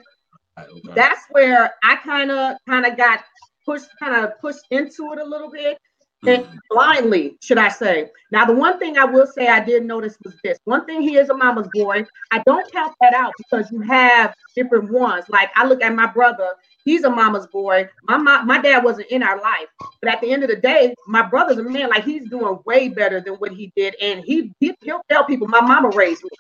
[0.96, 3.20] that's where I kind of kind of got
[3.64, 5.78] pushed kind of pushed into it a little bit
[6.26, 8.10] and blindly, should I say.
[8.30, 10.58] Now, the one thing I will say I did notice was this.
[10.64, 12.04] One thing he is a mama's boy.
[12.32, 15.24] I don't count that out because you have different ones.
[15.28, 16.50] Like I look at my brother,
[16.84, 17.88] he's a mama's boy.
[18.04, 19.68] My mom, my dad wasn't in our life,
[20.00, 21.90] but at the end of the day, my brother's a man.
[21.90, 25.48] Like he's doing way better than what he did, and he, he he'll tell people,
[25.48, 26.30] "My mama raised me."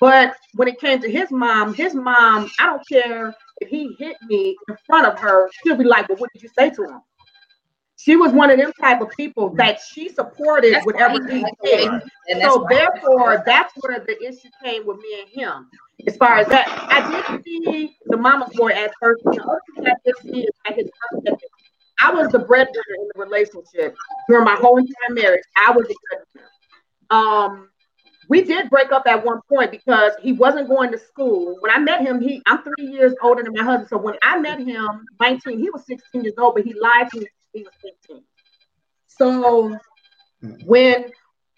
[0.00, 4.16] But when it came to his mom, his mom, I don't care if he hit
[4.28, 7.00] me in front of her, she'll be like, "Well, what did you say to him?"
[8.06, 11.90] She was one of them type of people that she supported that's whatever he did.
[12.40, 15.70] So therefore, that's where the issue came with me and him.
[16.06, 19.24] As far as that, I did see the mama's boy at first.
[19.24, 20.88] The other thing I did see is at his
[22.00, 23.96] I was the breadwinner in the relationship
[24.28, 25.42] during my whole entire marriage.
[25.56, 26.50] I was the breadwinner.
[27.10, 27.70] Um,
[28.28, 31.56] we did break up at one point because he wasn't going to school.
[31.58, 33.88] When I met him, he I'm three years older than my husband.
[33.88, 37.20] So when I met him, 19, he was 16 years old, but he lied to
[37.20, 37.26] me
[37.56, 38.22] he was 15.
[39.08, 39.78] So
[40.64, 41.06] when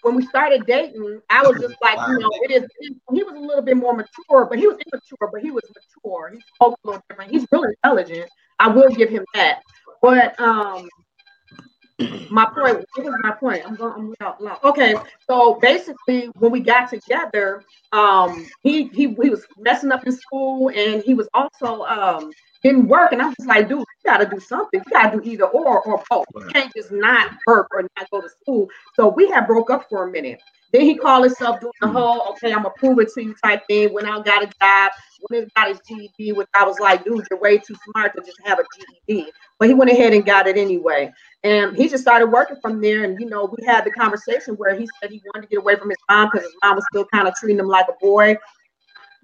[0.02, 2.68] when we started dating, I was just like, you know, it is.
[3.12, 6.30] He was a little bit more mature, but he was immature, but he was mature.
[6.34, 7.32] He spoke a little different.
[7.32, 8.30] He's really intelligent.
[8.60, 9.60] I will give him that.
[10.00, 10.88] But um,
[12.30, 12.84] my point.
[12.94, 13.62] What was my point?
[13.66, 14.14] I'm going.
[14.20, 14.94] I'm loud, Okay,
[15.28, 20.70] so basically, when we got together, um, he he he was messing up in school,
[20.70, 22.30] and he was also um
[22.62, 23.12] didn't work.
[23.12, 24.80] And I was like, dude, you gotta do something.
[24.84, 26.26] You gotta do either or or both.
[26.36, 28.68] You can't just not work or not go to school.
[28.94, 30.40] So we had broke up for a minute.
[30.72, 31.94] Then he called himself doing the hmm.
[31.94, 33.92] whole, okay, I'm gonna prove it to you type thing.
[33.94, 34.92] When I got a job,
[35.28, 38.22] when he got his GED, which I was like, dude, you're way too smart to
[38.22, 38.64] just have a
[39.06, 39.30] GED.
[39.58, 41.12] But he went ahead and got it anyway.
[41.42, 43.04] And he just started working from there.
[43.04, 45.76] And, you know, we had the conversation where he said he wanted to get away
[45.76, 48.36] from his mom because his mom was still kind of treating him like a boy.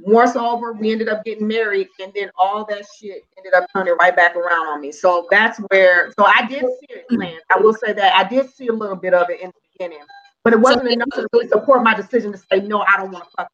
[0.01, 3.67] More so over, we ended up getting married, and then all that shit ended up
[3.73, 4.91] turning right back around on me.
[4.91, 6.69] So that's where, so I did mm-hmm.
[6.81, 7.41] see it planned.
[7.55, 10.05] I will say that I did see a little bit of it in the beginning,
[10.43, 13.13] but it wasn't so, enough to really support my decision to say, no, I don't
[13.13, 13.49] want to fuck.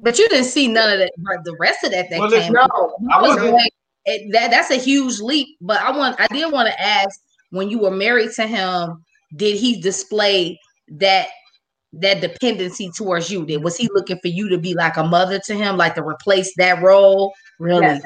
[0.00, 1.12] But you didn't see none of that,
[1.44, 2.52] the rest of that that well, came.
[2.52, 3.52] No, I wasn't.
[3.52, 3.72] Like,
[4.06, 5.56] it, that that's a huge leap.
[5.60, 9.04] But I want, I did want to ask, when you were married to him,
[9.36, 10.58] did he display
[10.88, 11.28] that
[12.00, 13.44] that dependency towards you?
[13.46, 16.02] Did was he looking for you to be like a mother to him, like to
[16.02, 17.32] replace that role?
[17.58, 17.86] Really?
[17.86, 18.02] Yes.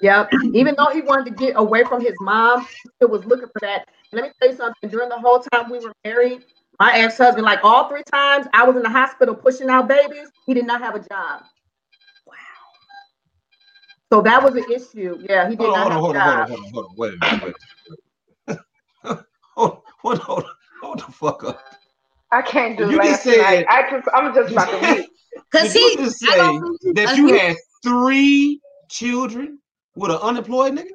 [0.00, 0.30] Yep.
[0.52, 2.66] Even though he wanted to get away from his mom,
[2.98, 3.86] he was looking for that.
[4.12, 4.90] let me tell you something.
[4.90, 6.44] During the whole time we were married,
[6.80, 10.54] my ex-husband, like all three times I was in the hospital pushing out babies, he
[10.54, 11.42] did not have a job.
[12.26, 12.34] Wow.
[14.12, 15.24] So that was an issue.
[15.28, 16.48] Yeah, he did hold not on, have hold a on, job.
[16.48, 17.54] Hold on, hold on, hold on, wait a minute, wait
[19.54, 20.44] hold, hold, hold,
[20.82, 21.60] hold the fuck up.
[22.32, 25.06] I can't do you last just said, I just, I'm just about to read.
[25.50, 26.28] Because he just say
[26.94, 29.58] that you had three children
[29.94, 30.92] with an unemployed nigga.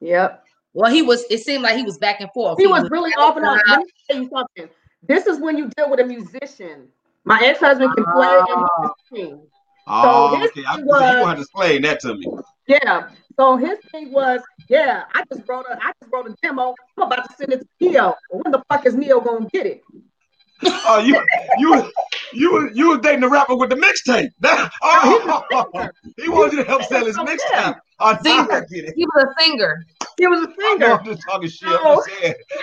[0.00, 0.44] Yep.
[0.72, 1.24] Well, he was.
[1.30, 2.58] It seemed like he was back and forth.
[2.58, 3.58] He, he was, was really off and on.
[3.66, 4.68] Let me tell you something.
[5.02, 6.88] This is when you deal with a musician.
[7.24, 8.92] My ex-husband can play and ah.
[9.12, 9.40] sing.
[9.88, 10.64] Oh, so okay.
[10.66, 12.26] I, was, you want to explain that to me.
[12.66, 13.08] Yeah.
[13.38, 16.74] So his thing was, yeah, I just wrote a, I just wrote a demo.
[16.96, 18.14] I'm about to send it to Ne-Yo.
[18.30, 19.82] When the fuck is Ne-Yo gonna get it?
[20.62, 21.22] Oh, you,
[21.58, 21.92] you,
[22.32, 24.30] you, you was dating the rapper with the mixtape.
[24.82, 27.76] Oh, he wanted you to help sell his mixtape.
[27.98, 28.66] Oh, singer.
[28.70, 29.84] He was a singer.
[30.18, 30.92] He was a singer.
[30.92, 31.68] I'm just talking shit.
[31.68, 31.98] I'm.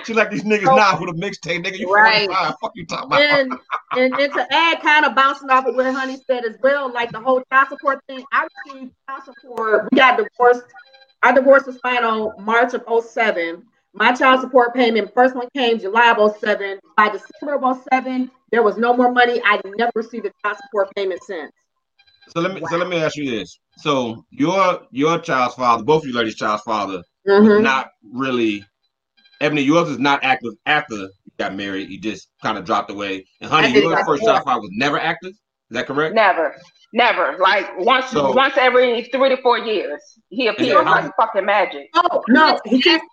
[0.04, 0.76] She like these niggas oh.
[0.76, 1.78] now with a mixtape, nigga.
[1.78, 2.28] You right.
[2.28, 2.56] 45.
[2.62, 3.22] Fuck you talking about.
[3.22, 3.54] And,
[3.94, 7.12] and, and to add, kind of bouncing off of what Honey said as well, like
[7.12, 8.24] the whole child support thing.
[8.32, 9.88] I received child support.
[9.92, 10.64] We got divorced.
[11.24, 13.64] Our divorce was final March of 07.
[13.94, 16.80] My child support payment, first one came July of 07.
[16.98, 19.42] By December of 07, there was no more money.
[19.46, 21.52] I never received a child support payment since.
[22.30, 22.68] So let me wow.
[22.70, 23.60] so let me ask you this.
[23.78, 27.62] So your your child's father, both of you ladies' child's father, mm-hmm.
[27.62, 28.66] not really
[29.44, 31.90] Ebony, yours is not active after you got married.
[31.90, 33.26] You just kind of dropped away.
[33.42, 35.32] And honey, your first child father was never active.
[35.32, 36.16] Is that correct?
[36.16, 36.56] Never.
[36.94, 37.38] Never.
[37.40, 40.02] Like once so, once every three to four years.
[40.30, 41.90] He appears like fucking magic.
[41.94, 43.04] Oh no, he just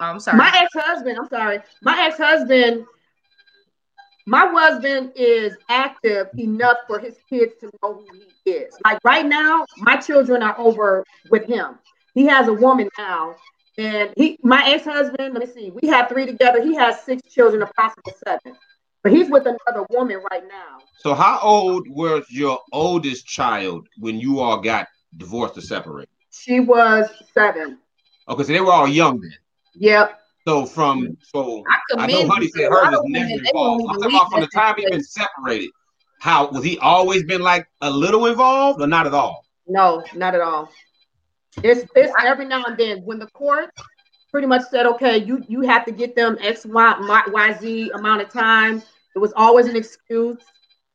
[0.00, 0.38] Oh, I'm sorry.
[0.38, 1.60] My ex-husband, I'm sorry.
[1.82, 2.84] My ex-husband,
[4.26, 8.06] my husband is active enough for his kids to know who
[8.44, 8.74] he is.
[8.84, 11.78] Like right now, my children are over with him.
[12.14, 13.36] He has a woman now.
[13.76, 16.62] And he my ex-husband, let me see, we have three together.
[16.62, 18.56] He has six children, a possible seven.
[19.02, 20.78] But he's with another woman right now.
[21.00, 26.08] So how old was your oldest child when you all got divorced or separated?
[26.30, 27.78] She was seven.
[28.28, 29.34] Okay, so they were all young then.
[29.76, 30.20] Yep.
[30.46, 33.84] So from so I, I know Honey said hers is never involved.
[33.88, 35.70] I'm talking about from the time he been separated.
[36.20, 39.44] How was he always been like a little involved or not at all?
[39.66, 40.70] No, not at all.
[41.62, 43.70] It's it's every now and then when the court
[44.30, 48.20] pretty much said, okay, you you have to get them X Y Y Z amount
[48.22, 48.82] of time.
[49.14, 50.38] It was always an excuse.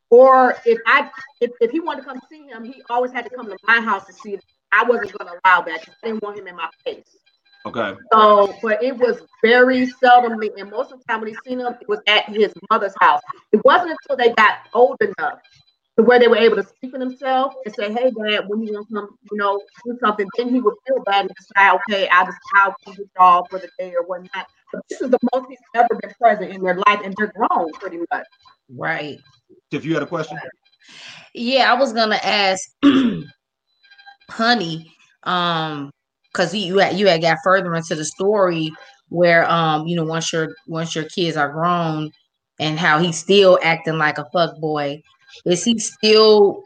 [0.09, 3.35] Or if I if, if he wanted to come see him, he always had to
[3.35, 4.41] come to my house to see Him.
[4.71, 5.87] I wasn't going to allow that.
[6.03, 7.17] I didn't want him in my face.
[7.65, 7.93] Okay.
[8.13, 11.75] So, but it was very seldomly, and most of the time when he seen him,
[11.79, 13.21] it was at his mother's house.
[13.51, 15.39] It wasn't until they got old enough
[15.97, 18.73] to where they were able to speak for themselves and say, "Hey, Dad, when you
[18.73, 22.25] gonna come, you know, do something?" Then he would feel bad and say, "Okay, I'll
[22.25, 25.49] just I'll come with y'all for the day or whatnot." But this is the most
[25.49, 28.25] he's ever been present in their life, and they're grown pretty much.
[28.69, 29.19] Right.
[29.71, 30.37] If you had a question.
[31.33, 32.71] Yeah, I was gonna ask,
[34.29, 34.95] Honey.
[35.23, 35.91] Um,
[36.31, 38.71] because you had you had got further into the story
[39.09, 42.11] where um you know once your once your kids are grown
[42.59, 45.01] and how he's still acting like a fuck boy
[45.45, 46.63] is he still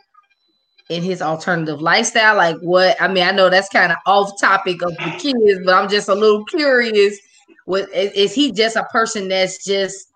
[0.90, 4.82] in his alternative lifestyle like what i mean i know that's kind of off topic
[4.82, 7.18] of the kids but i'm just a little curious
[7.66, 10.12] What is, is he just a person that's just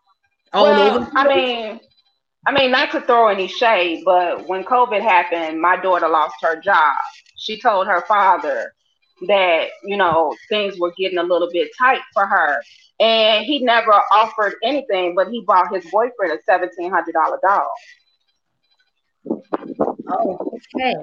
[0.53, 1.11] all well, over?
[1.15, 1.79] I mean,
[2.45, 6.59] I mean, not to throw any shade, but when COVID happened, my daughter lost her
[6.59, 6.95] job.
[7.37, 8.73] She told her father
[9.27, 12.61] that you know things were getting a little bit tight for her,
[12.99, 17.67] and he never offered anything, but he bought his boyfriend a seventeen hundred dollar dog.
[20.09, 20.95] Oh, okay.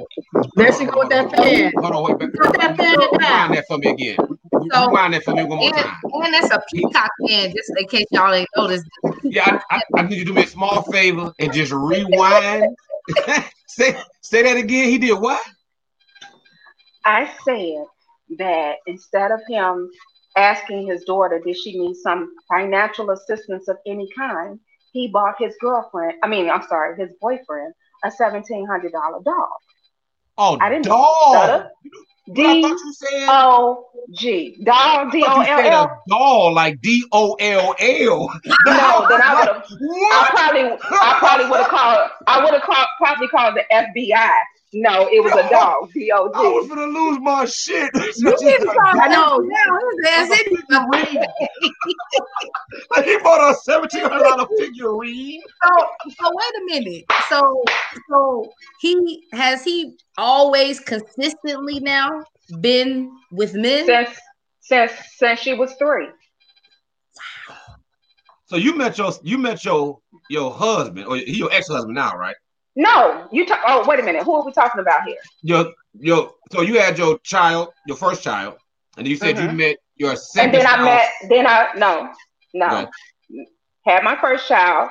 [0.57, 1.73] There she go with that fan.
[1.77, 2.19] Hold on, wait.
[2.19, 2.32] Back.
[2.32, 4.16] Put that fan in Rewind that for me again.
[4.73, 5.95] So- Rewind that for me one more And, time.
[6.24, 8.86] and that's a peacock fan, just in case y'all ain't noticed.
[9.23, 12.74] Yeah, I, I, I need you to do me a small favor and just rewind.
[13.69, 14.89] say say that again.
[14.89, 15.41] He did what?
[17.05, 17.85] I said
[18.38, 19.90] that instead of him
[20.36, 24.59] asking his daughter, did she need some financial assistance of any kind,
[24.92, 27.74] he bought his girlfriend, I mean, I'm sorry, his boyfriend,
[28.05, 29.48] a $1,700 dog.
[30.36, 31.06] Oh, I didn't dog.
[31.30, 31.70] stutter.
[32.26, 33.26] What I D thought you said.
[33.28, 33.86] O
[34.16, 34.59] G.
[34.64, 36.02] Dog, D O L L.
[36.09, 38.40] doll like D O L L.
[38.66, 39.64] No, then I would have.
[39.70, 42.10] I probably, I probably would have called.
[42.26, 44.30] I would have called, probably called the FBI.
[44.76, 45.88] No, it was a dog.
[45.94, 47.90] D O I was gonna lose my shit.
[47.94, 49.38] You need to call I know.
[49.38, 50.66] Now, his ass in
[52.90, 55.40] Like, he bought a seventeen hundred dollar figurine.
[55.62, 57.05] So, so wait a minute.
[57.28, 57.62] So,
[58.10, 62.24] so he has he always consistently now
[62.60, 63.86] been with men?
[63.86, 64.18] Since
[64.60, 66.09] since since she was three.
[68.46, 72.16] So you met your you met your your husband or he your ex husband now,
[72.16, 72.34] right?
[72.76, 73.60] No, you talk.
[73.66, 74.24] Oh, wait a minute.
[74.24, 75.16] Who are we talking about here?
[75.42, 78.55] Your your so you had your child, your first child,
[78.96, 79.56] and you said you Mhm.
[79.56, 80.55] met your second.
[80.55, 80.84] And then I child.
[80.84, 81.10] met.
[81.28, 82.10] Then I no
[82.55, 82.88] no Right.
[83.86, 84.90] had my first child.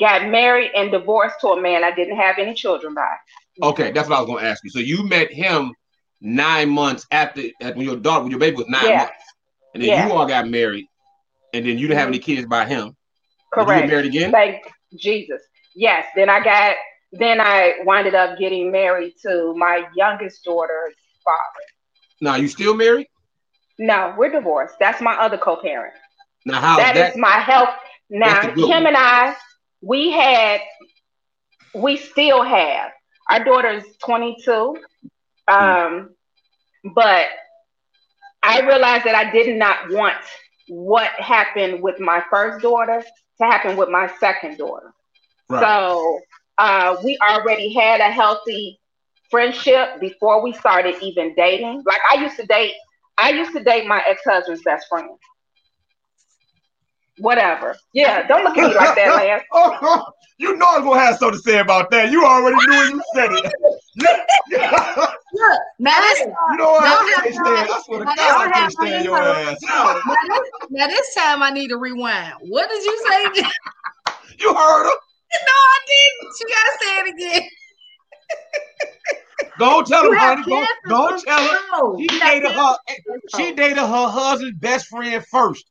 [0.00, 3.14] Got married and divorced to a man I didn't have any children by.
[3.62, 4.70] Okay, that's what I was gonna ask you.
[4.70, 5.72] So you met him
[6.20, 8.96] nine months after when your daughter when your baby was nine Yeah.
[8.96, 9.12] months,
[9.74, 10.06] and then Yeah.
[10.06, 10.86] you all got married,
[11.52, 12.96] and then you didn't have any kids by him.
[13.56, 13.88] Did you Correct.
[13.88, 14.30] married again?
[14.32, 14.62] Thank
[14.96, 15.42] Jesus.
[15.76, 16.06] Yes.
[16.16, 16.76] Then I got.
[17.12, 20.94] Then I winded up getting married to my youngest daughter's
[21.24, 21.64] father.
[22.20, 23.06] Now you still married?
[23.78, 24.74] No, we're divorced.
[24.80, 25.94] That's my other co-parent.
[26.44, 27.12] Now how That that?
[27.12, 27.70] is my help.
[28.10, 29.36] Now, That's the good him and I,
[29.80, 30.60] we had,
[31.74, 32.90] we still have.
[33.30, 34.76] Our daughter's 22.
[35.48, 36.10] Um,
[36.94, 37.28] but
[38.42, 40.16] I realized that I did not want
[40.68, 44.92] what happened with my first daughter to happen with my second daughter.
[45.48, 45.60] Right.
[45.62, 46.20] So
[46.58, 48.80] uh, we already had a healthy
[49.30, 51.82] friendship before we started even dating.
[51.86, 52.74] Like I used to date,
[53.18, 55.08] I used to date my ex-husband's best friend.
[57.18, 57.76] Whatever.
[57.94, 59.42] Yeah, don't look at me like that, Lance.
[59.52, 60.04] Oh,
[60.38, 62.10] you know I'm gonna have something to say about that.
[62.10, 63.52] You already knew when you said it.
[64.48, 64.70] Yeah.
[65.32, 66.84] Look, now this, you know what?
[66.84, 67.70] I Don't can't stand.
[67.70, 69.58] I swear to Now, God, I don't can't stand your ass.
[69.62, 72.34] now, this, now this time I need to rewind.
[72.42, 73.42] What did you say?
[74.38, 74.96] You heard her.
[75.46, 76.34] No, I didn't.
[76.40, 77.42] You gotta say it again.
[79.58, 80.42] Don't tell her, honey.
[80.88, 81.58] Don't, tell her.
[81.72, 82.76] No, She dated her.
[83.36, 85.64] She dated her husband's best friend first.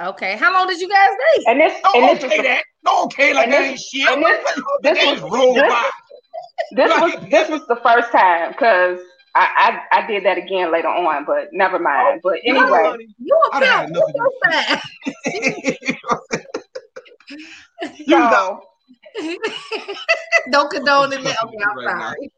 [0.00, 1.44] Okay, how long did you guys date?
[1.48, 2.62] And this, Don't and this okay was the, that.
[2.84, 4.08] Don't okay like that this- ain't shit.
[4.08, 4.44] and this,
[4.82, 5.90] The this was roll this, by.
[6.76, 9.00] this was this was the first time because
[9.34, 12.20] I, I I did that again later on, but never mind.
[12.24, 13.08] Oh, but You know anyway, honey?
[13.18, 13.92] You a I done
[15.24, 16.44] had pimp.
[17.82, 18.64] enough What's of your You got- so
[20.50, 21.20] Don't condone it.
[21.20, 22.30] Okay, I'm you right sorry.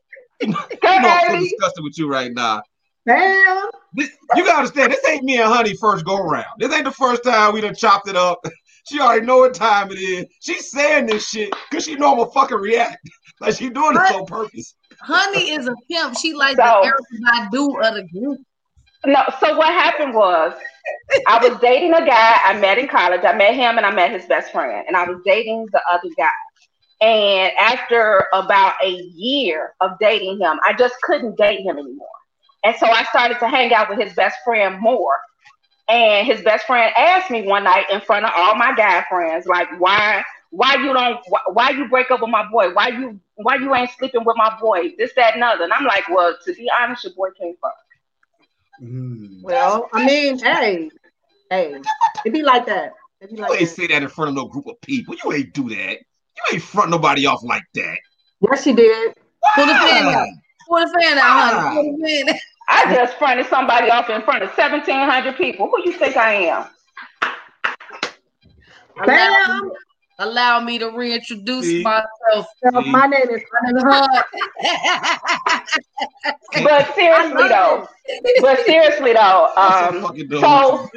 [0.42, 2.62] You I'm so disgusted with you right now.
[3.06, 3.68] Damn.
[3.94, 6.46] This, you gotta understand, this ain't me and Honey first go round.
[6.58, 8.38] This ain't the first time we done chopped it up.
[8.88, 10.24] She already know what time it is.
[10.40, 12.96] She's saying this shit because she know I'm gonna fucking react.
[13.38, 14.74] Like she doing this on purpose.
[15.02, 16.16] Honey is a pimp.
[16.18, 18.38] She like So- the Erykah Badu of the group.
[19.06, 19.22] No.
[19.40, 20.55] So what happened was,
[21.27, 23.22] I was dating a guy I met in college.
[23.24, 26.09] I met him and I met his best friend, and I was dating the other
[26.16, 26.28] guy.
[27.01, 32.09] And after about a year of dating him, I just couldn't date him anymore.
[32.62, 35.16] And so I started to hang out with his best friend more.
[35.89, 39.47] And his best friend asked me one night in front of all my guy friends,
[39.47, 41.18] like, why, why you don't,
[41.52, 42.72] why, you break up with my boy?
[42.74, 44.93] Why you, why you ain't sleeping with my boy?
[44.98, 45.64] This, that, and other.
[45.64, 47.56] And I'm like, well, to be honest, your boy can't
[48.81, 49.44] fuck.
[49.44, 50.90] Well, I mean, hey,
[51.51, 51.81] hey,
[52.24, 52.93] it'd be like that.
[53.20, 53.74] It be You like ain't that.
[53.77, 55.15] say that in front of no group of people.
[55.23, 55.98] You ain't do that.
[55.98, 57.98] You ain't front nobody off like that.
[58.40, 59.15] Yes, she did.
[59.55, 60.15] Pull the fan out.
[60.15, 60.27] Why?
[60.69, 61.77] Pull the fan out, honey.
[61.77, 62.40] Pull the fan out.
[62.69, 65.69] I just fronted somebody off in front of 1,700 people.
[65.69, 66.66] Who you think I am?
[69.05, 69.73] Bam.
[70.20, 71.82] Allow me to reintroduce See?
[71.82, 72.47] myself.
[72.62, 72.90] See?
[72.90, 73.42] My name is
[76.62, 77.88] But seriously though,
[78.40, 80.06] but seriously though, um,
[80.40, 80.88] so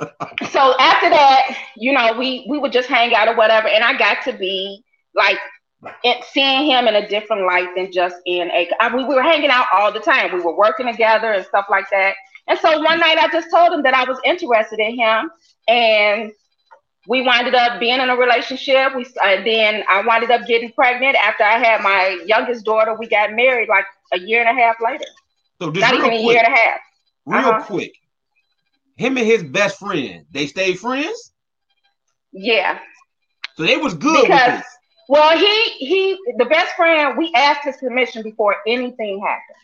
[0.50, 3.96] so after that, you know, we we would just hang out or whatever, and I
[3.96, 4.82] got to be
[5.14, 5.38] like
[6.04, 8.68] it, seeing him in a different light than just in a.
[8.80, 10.32] I mean, we were hanging out all the time.
[10.32, 12.14] We were working together and stuff like that.
[12.48, 15.30] And so one night, I just told him that I was interested in him,
[15.68, 16.32] and
[17.06, 18.94] we winded up being in a relationship.
[18.94, 22.94] We uh, then I winded up getting pregnant after I had my youngest daughter.
[22.98, 25.04] We got married like a year and a half later.
[25.60, 26.80] So just not even quick, a year and a half.
[27.26, 27.64] Real uh-huh.
[27.64, 27.94] quick,
[28.96, 31.32] him and his best friend, they stayed friends.
[32.32, 32.78] Yeah.
[33.56, 34.62] So they was good because,
[35.08, 37.16] Well, he he the best friend.
[37.18, 39.56] We asked his permission before anything happened.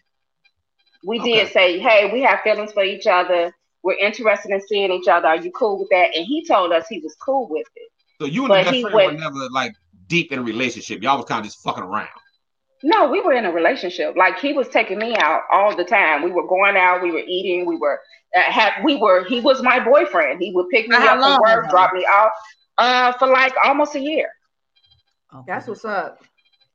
[1.04, 1.44] We okay.
[1.44, 3.54] did say, "Hey, we have feelings for each other."
[3.86, 5.28] We're interested in seeing each other.
[5.28, 6.08] Are you cool with that?
[6.16, 7.88] And he told us he was cool with it.
[8.20, 9.74] So you and but the best friend went, were never like
[10.08, 11.02] deep in a relationship.
[11.02, 12.08] Y'all was kind of just fucking around.
[12.82, 14.16] No, we were in a relationship.
[14.16, 16.24] Like he was taking me out all the time.
[16.24, 17.00] We were going out.
[17.00, 17.64] We were eating.
[17.64, 18.00] We were
[18.36, 18.82] uh, had.
[18.82, 19.24] We were.
[19.24, 20.42] He was my boyfriend.
[20.42, 22.32] He would pick me up from work, drop me off.
[22.78, 24.28] Uh, for like almost a year.
[25.32, 25.44] Okay.
[25.46, 26.18] That's what's up.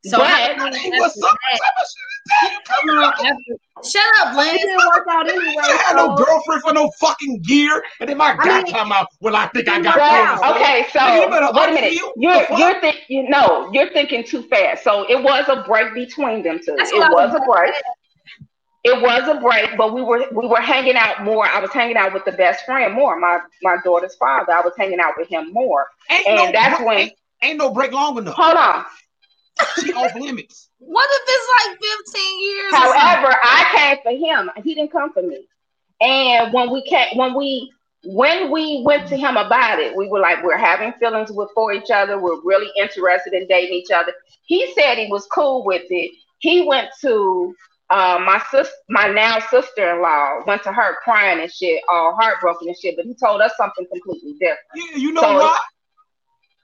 [0.04, 0.56] So but, I,
[0.98, 1.30] what's up?
[3.84, 4.56] Shut up, Lynn.
[4.56, 5.54] It didn't work out anyway.
[5.62, 8.92] I had no girlfriend for no fucking gear, and then my guy I mean, come
[8.92, 9.08] out.
[9.20, 9.98] Well, I think I got.
[9.98, 11.94] Well, okay, so wait a minute.
[12.16, 13.02] You're you're thinking.
[13.10, 14.84] You know, you're thinking too fast.
[14.84, 16.76] So it was a break between them two.
[16.78, 17.74] That's it was a break.
[18.84, 21.46] It was a break, but we were we were hanging out more.
[21.46, 23.20] I was hanging out with the best friend more.
[23.20, 24.52] My my daughter's father.
[24.54, 27.14] I was hanging out with him more, ain't and no, that's when ain't,
[27.44, 28.34] ain't no break long enough.
[28.36, 28.86] Hold on.
[29.82, 30.70] She off limits.
[30.80, 31.80] What if it's like
[32.14, 32.74] 15 years?
[32.74, 34.52] However, I came for him.
[34.64, 35.48] He didn't come for me.
[36.02, 37.72] And when we came, when we
[38.04, 41.72] when we went to him about it, we were like, we're having feelings with for
[41.72, 42.20] each other.
[42.20, 44.14] We're really interested in dating each other.
[44.44, 46.12] He said he was cool with it.
[46.40, 47.54] He went to
[47.92, 52.78] uh, my sis, my now sister-in-law, went to her crying and shit, all heartbroken and
[52.78, 52.96] shit.
[52.96, 54.60] But he told us something completely different.
[54.76, 55.62] Yeah, you know so, what?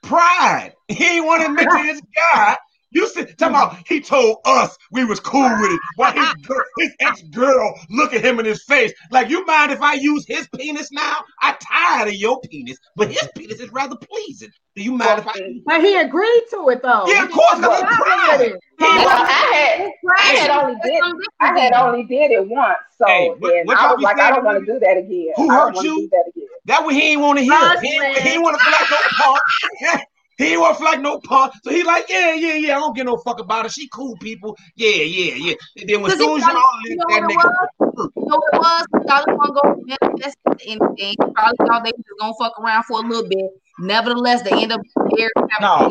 [0.02, 0.72] Pride.
[0.88, 2.56] He ain't want to admit to his guy
[2.90, 5.80] you said, talking about he told us we was cool with it.
[5.96, 6.28] While his,
[6.78, 10.24] his ex girl look at him in his face like, you mind if I use
[10.26, 11.18] his penis now?
[11.40, 14.50] I tired of your penis, but his penis is rather pleasing.
[14.74, 15.60] Do you mind if I?
[15.66, 17.06] But he agreed to it though.
[17.06, 17.58] Yeah, of course.
[17.58, 21.02] Well, I, I had, I had only did,
[21.40, 24.44] I had only did it once, so hey, what, what I was like, I don't
[24.44, 25.32] want to do that again.
[25.36, 26.08] Who hurt you?
[26.12, 26.48] That, again.
[26.66, 27.80] that way he ain't want to hear.
[27.80, 27.88] He,
[28.30, 28.98] he want to feel like no
[29.92, 30.02] punk.
[30.38, 31.52] He to like no punk.
[31.64, 32.76] So he like, yeah, yeah, yeah.
[32.76, 33.68] I don't give no fuck about her.
[33.68, 34.56] She cool people.
[34.76, 35.54] Yeah, yeah, yeah.
[35.76, 37.66] And then when soon as y'all you know that nigga.
[38.16, 38.84] You know it was?
[39.08, 40.36] Y'all want to go manifest
[40.66, 41.14] anything.
[41.34, 43.50] Probably thought they was gonna fuck around for a little bit.
[43.80, 44.80] Nevertheless, they end up
[45.16, 45.30] there.
[45.60, 45.90] No.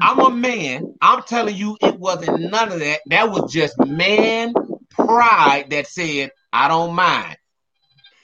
[0.00, 0.94] I'm a man.
[1.02, 3.00] I'm telling you, it wasn't none of that.
[3.06, 4.54] That was just man
[4.90, 7.36] pride that said, I don't mind.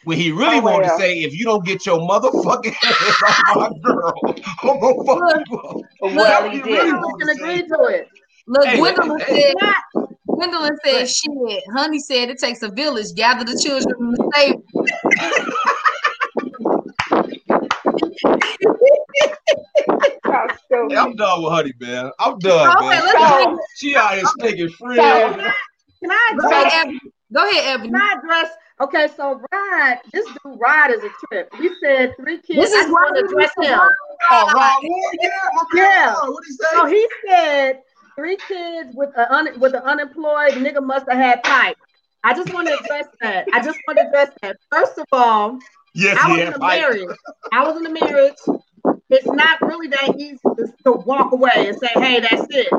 [0.05, 0.99] When he really oh, wanted well.
[0.99, 4.15] to say, if you don't get your motherfucking ass off my girl,
[4.63, 5.77] I'm gonna fuck you up.
[6.01, 6.93] Well, he did.
[6.93, 8.09] Really can agree to it.
[8.47, 11.63] Look, hey, Gwendolyn hey, said, Gwendolyn said, shit.
[11.75, 13.13] Honey said it takes a village.
[13.15, 14.65] Gather the children from the stable.
[20.97, 22.11] I'm done with Honey, man.
[22.19, 23.59] I'm done, okay, man.
[23.77, 25.53] She out here taking friends.
[26.01, 27.01] Can I address?
[27.33, 27.91] Go ahead, Evan.
[27.91, 28.51] Can I address
[28.81, 31.53] Okay, so Rod, this dude Rod is a trip.
[31.59, 32.71] We said three kids.
[32.71, 33.79] This is want to dress him.
[34.31, 35.29] Oh, Rod oh, yeah,
[35.75, 36.15] yeah.
[36.15, 36.65] What he say?
[36.73, 37.83] So he said
[38.15, 41.77] three kids with a un- with an unemployed nigga must have had pipe.
[42.23, 43.47] I just want to address that.
[43.53, 44.57] I just want to address that.
[44.71, 45.59] First of all,
[45.95, 47.17] yes, I was in a marriage.
[47.53, 48.35] I was in a marriage.
[49.11, 52.73] It's not really that easy to, to walk away and say, "Hey, that's it."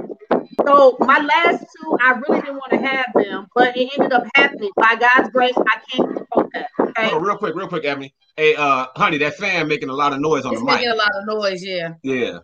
[0.65, 4.25] So my last two, I really didn't want to have them, but it ended up
[4.35, 4.71] happening.
[4.75, 6.69] By God's grace, I can't control that.
[6.79, 7.09] Okay.
[7.11, 8.13] Oh, real quick, real quick, Ebony.
[8.35, 10.75] Hey, uh, honey, that fan making a lot of noise on it's the mic.
[10.75, 11.93] Making a lot of noise, yeah.
[12.03, 12.39] Yeah.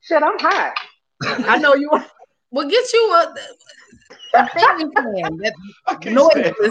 [0.00, 0.74] Shit, I'm hot.
[1.22, 2.06] I know you are.
[2.50, 3.34] Well, get you a,
[4.34, 4.92] a fan.
[5.38, 5.54] That
[6.04, 6.70] noise.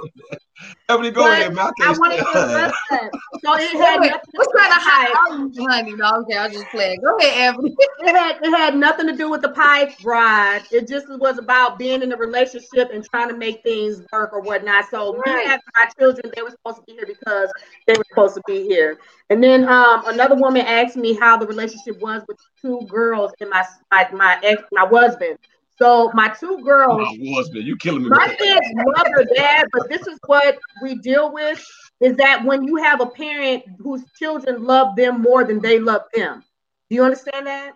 [0.88, 1.72] Ebony, go ahead, man.
[1.82, 3.12] I, I wanted to address that.
[3.44, 5.12] So it had nothing What's kind of high
[5.68, 5.94] honey?
[5.94, 6.98] No, okay, I'll just play.
[7.04, 7.76] Go ahead, Ebony.
[7.80, 10.64] it had it had nothing to do with the pipe ride.
[10.72, 14.42] It just was about being in a relationship and trying to make things work or
[14.42, 14.86] whatnot.
[14.90, 15.46] So right.
[15.46, 17.52] me and my children, they were supposed to be here because
[17.88, 19.00] they were supposed to be here.
[19.30, 23.50] And then um, another woman asked me how the relationship was with two girls and
[23.50, 25.38] my my my ex my husband.
[25.78, 28.10] So my two girls, my husband, you killing me.
[28.10, 31.64] My kids love their dad, but this is what we deal with:
[32.00, 36.04] is that when you have a parent whose children love them more than they love
[36.14, 36.44] them,
[36.90, 37.74] Do you understand that?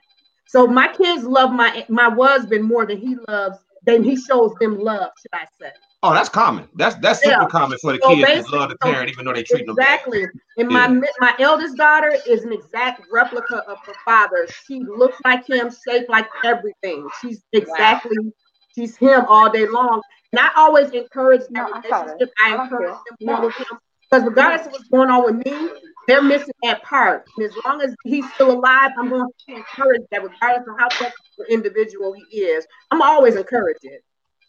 [0.47, 4.79] So my kids love my my husband more than he loves than he shows them
[4.79, 5.71] love, should I say?
[6.01, 6.69] Oh, that's common.
[6.75, 7.47] That's that's super yeah.
[7.47, 10.21] common for the so kids to love the parent, even though they treat exactly.
[10.21, 10.93] them exactly.
[10.95, 14.47] And my my eldest daughter is an exact replica of her father.
[14.65, 17.07] She looks like him, shaped like everything.
[17.21, 18.31] She's exactly wow.
[18.73, 20.01] she's him all day long.
[20.31, 22.31] And I always encourage that no, relationship.
[22.41, 23.77] I, I encourage them more with him
[24.09, 25.69] because regardless of what's going on with me,
[26.07, 27.25] they're missing that part.
[27.37, 30.87] And as long as he's still alive, I'm going to encourage that regardless of how
[30.87, 31.13] tough
[31.49, 32.65] individual he is.
[32.89, 34.01] I'm always encourage it.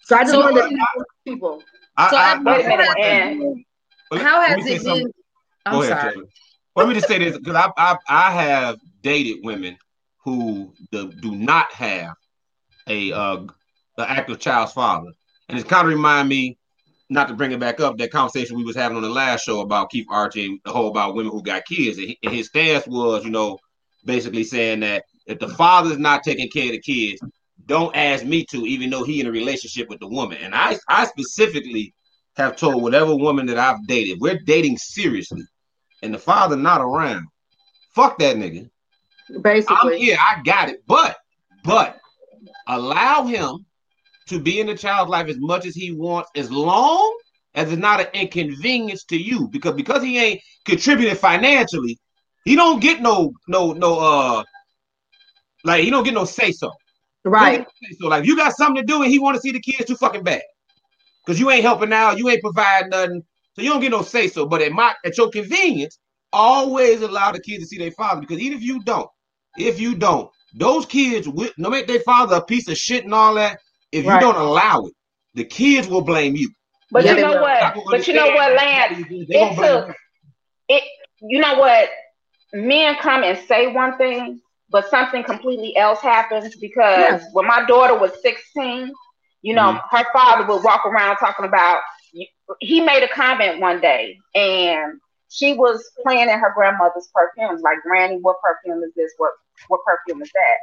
[0.02, 1.62] So I just so, wanted to people.
[1.96, 5.12] I, so I, I, how has it been?
[5.66, 6.08] I'm Go sorry.
[6.08, 6.16] Ahead,
[6.76, 9.76] let me just say this because I, I I have dated women
[10.24, 12.14] who the, do not have
[12.86, 13.48] a uh an
[13.98, 15.12] active child's father,
[15.48, 16.58] and it's kind of remind me
[17.10, 19.60] not to bring it back up that conversation we was having on the last show
[19.60, 23.24] about Keith Archie and the whole about women who got kids, and his stance was,
[23.24, 23.58] you know,
[24.04, 27.20] basically saying that if the father's not taking care of the kids,
[27.70, 30.38] don't ask me to, even though he in a relationship with the woman.
[30.42, 31.94] And I, I specifically
[32.36, 35.44] have told whatever woman that I've dated, we're dating seriously,
[36.02, 37.26] and the father not around.
[37.94, 38.68] Fuck that nigga.
[39.42, 41.16] Basically, I'm, yeah, I got it, but
[41.64, 41.98] but
[42.66, 43.64] allow him
[44.28, 47.18] to be in the child's life as much as he wants, as long
[47.54, 49.48] as it's not an inconvenience to you.
[49.48, 51.98] Because because he ain't contributing financially,
[52.44, 54.44] he don't get no no no uh
[55.64, 56.72] like he don't get no say so.
[57.24, 57.66] Right.
[58.00, 59.96] So like you got something to do and he want to see the kids too
[59.96, 60.42] fucking bad.
[61.26, 63.22] Cause you ain't helping out, you ain't providing nothing.
[63.54, 64.46] So you don't get no say so.
[64.46, 65.98] But at my at your convenience,
[66.32, 68.20] always allow the kids to see their father.
[68.20, 69.08] Because even if you don't,
[69.58, 73.14] if you don't, those kids with no make their father a piece of shit and
[73.14, 73.58] all that.
[73.92, 74.14] If right.
[74.14, 74.92] you don't allow it,
[75.34, 76.50] the kids will blame you.
[76.90, 77.74] But you know what?
[77.90, 79.04] But you know what, Lance?
[79.10, 79.94] It took
[80.68, 80.84] it.
[81.20, 81.90] You know what?
[82.52, 84.40] Men come and say one thing,
[84.70, 87.24] but something completely else happens because yes.
[87.32, 88.92] when my daughter was 16,
[89.42, 89.96] you know, mm-hmm.
[89.96, 91.80] her father would walk around talking about,
[92.60, 97.78] he made a comment one day and she was playing in her grandmother's perfumes, like,
[97.82, 99.12] Granny, what perfume is this?
[99.16, 99.32] What,
[99.68, 100.56] what perfume is that?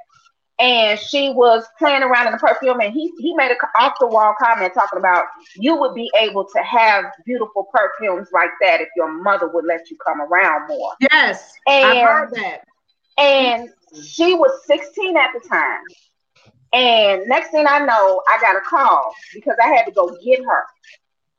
[0.59, 4.07] and she was playing around in the perfume and he he made a off the
[4.07, 5.25] wall comment talking about
[5.55, 9.89] you would be able to have beautiful perfumes like that if your mother would let
[9.89, 12.61] you come around more yes and, i heard that
[13.17, 13.69] and
[14.05, 15.81] she was 16 at the time.
[16.73, 20.39] And next thing I know, I got a call because I had to go get
[20.39, 20.63] her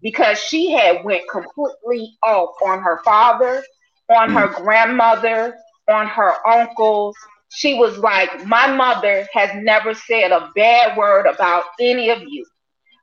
[0.01, 3.62] because she had went completely off on her father,
[4.11, 5.57] on her grandmother,
[5.89, 7.16] on her uncles.
[7.51, 12.45] She was like, My mother has never said a bad word about any of you.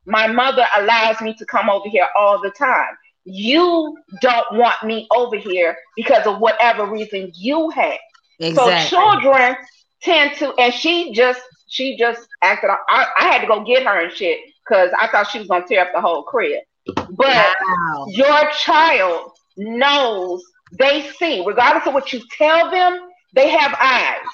[0.05, 2.95] My mother allows me to come over here all the time.
[3.23, 7.97] You don't want me over here because of whatever reason you have.
[8.39, 8.89] Exactly.
[8.89, 9.55] So children
[10.01, 12.69] tend to, and she just she just acted.
[12.69, 15.65] I, I had to go get her and shit because I thought she was gonna
[15.67, 16.61] tear up the whole crib.
[16.85, 18.05] But wow.
[18.07, 20.43] your child knows,
[20.77, 22.99] they see, regardless of what you tell them,
[23.33, 24.25] they have eyes.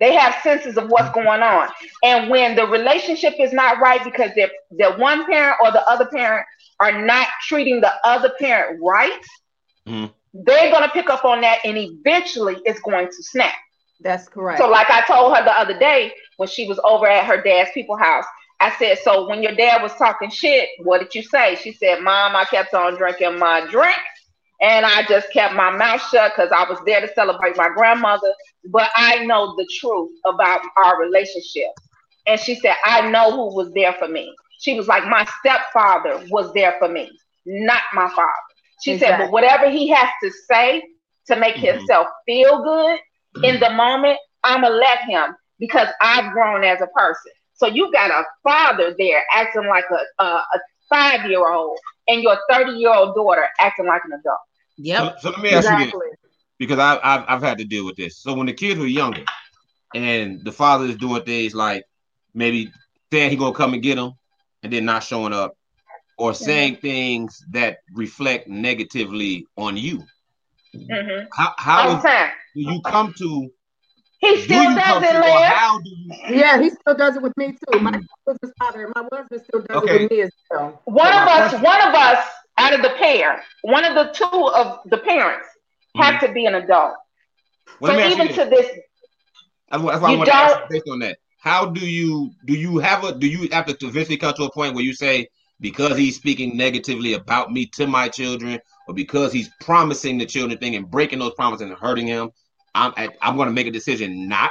[0.00, 1.68] They have senses of what's going on.
[2.04, 6.06] And when the relationship is not right because they're, they're one parent or the other
[6.06, 6.46] parent
[6.78, 9.20] are not treating the other parent right,
[9.86, 13.54] mm they're going to pick up on that and eventually it's going to snap.
[14.00, 14.60] That's correct.
[14.60, 17.70] So, like I told her the other day when she was over at her dad's
[17.72, 18.24] people house,
[18.60, 21.56] I said, So when your dad was talking shit, what did you say?
[21.56, 23.98] She said, Mom, I kept on drinking my drink
[24.60, 28.32] and I just kept my mouth shut because I was there to celebrate my grandmother.
[28.70, 31.70] But I know the truth about our relationship.
[32.26, 34.34] And she said, I know who was there for me.
[34.60, 37.10] She was like, My stepfather was there for me,
[37.46, 38.32] not my father.
[38.82, 39.16] She exactly.
[39.16, 40.82] said, but whatever he has to say
[41.26, 41.78] to make mm-hmm.
[41.78, 42.98] himself feel good
[43.36, 43.44] mm-hmm.
[43.44, 47.32] in the moment, I'm going to let him because I've grown as a person.
[47.54, 52.22] So you got a father there acting like a, a, a five year old and
[52.22, 54.38] your 30 year old daughter acting like an adult.
[54.76, 55.20] Yep.
[55.20, 55.86] So, so let me ask exactly.
[55.86, 58.18] you this because I, I've, I've had to deal with this.
[58.18, 59.24] So when the kids were younger
[59.94, 61.84] and the father is doing things like
[62.32, 62.70] maybe
[63.12, 64.12] saying he gonna come and get them
[64.62, 65.57] and then not showing up
[66.18, 66.80] or saying mm-hmm.
[66.82, 70.04] things that reflect negatively on you.
[70.74, 71.26] Mm-hmm.
[71.32, 72.02] How, how
[72.54, 73.50] do you come to?
[74.18, 75.44] He still do does it, Liz.
[75.44, 76.12] How do you?
[76.30, 77.78] Yeah, he still does it with me too.
[77.78, 79.94] My husband's father, my husband still does okay.
[79.94, 80.82] it with me as well.
[80.84, 82.26] One of us, one of us
[82.58, 85.46] out of the pair, one of the two of the parents
[85.96, 86.02] mm-hmm.
[86.02, 86.94] have to be an adult.
[87.80, 88.66] Well, so even to this,
[89.70, 91.18] that's why, that's why I want to ask based on that.
[91.38, 94.52] How do you do you have a do you have to eventually come to a
[94.52, 95.28] point where you say
[95.60, 100.58] because he's speaking negatively about me to my children, or because he's promising the children
[100.58, 102.30] thing and breaking those promises and hurting him,
[102.74, 104.50] I'm I'm going to make a decision not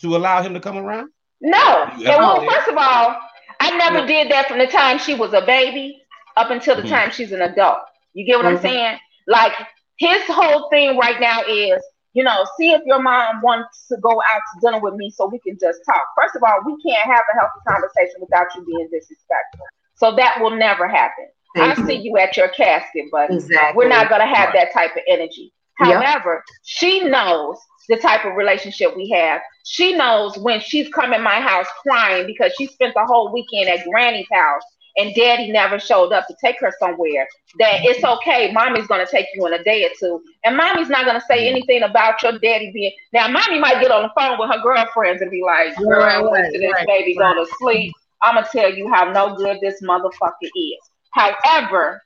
[0.00, 1.10] to allow him to come around?
[1.40, 1.84] No.
[1.92, 3.16] And well, first of all,
[3.60, 4.06] I never no.
[4.06, 6.02] did that from the time she was a baby
[6.36, 6.90] up until the mm-hmm.
[6.90, 7.78] time she's an adult.
[8.14, 8.56] You get what mm-hmm.
[8.56, 8.98] I'm saying?
[9.26, 9.52] Like
[9.98, 11.82] his whole thing right now is,
[12.12, 15.26] you know, see if your mom wants to go out to dinner with me so
[15.26, 16.02] we can just talk.
[16.20, 19.66] First of all, we can't have a healthy conversation without you being disrespectful.
[19.96, 21.26] So that will never happen.
[21.54, 21.86] Thank I you.
[21.86, 23.76] see you at your casket, but exactly.
[23.76, 25.52] we're not going to have that type of energy.
[25.78, 26.42] However, yep.
[26.64, 27.58] she knows
[27.88, 29.40] the type of relationship we have.
[29.64, 33.68] She knows when she's come in my house crying because she spent the whole weekend
[33.68, 34.62] at Granny's house
[34.96, 37.28] and Daddy never showed up to take her somewhere.
[37.58, 38.50] That it's okay.
[38.52, 41.82] Mommy's gonna take you in a day or two, and Mommy's not gonna say anything
[41.82, 42.92] about your daddy being.
[43.12, 46.22] Now, Mommy might get on the phone with her girlfriends and be like, "Girl, right,
[46.22, 47.34] right, this right, baby right.
[47.34, 47.92] go to sleep."
[48.22, 50.78] I'm gonna tell you how no good this motherfucker is.
[51.12, 52.02] However,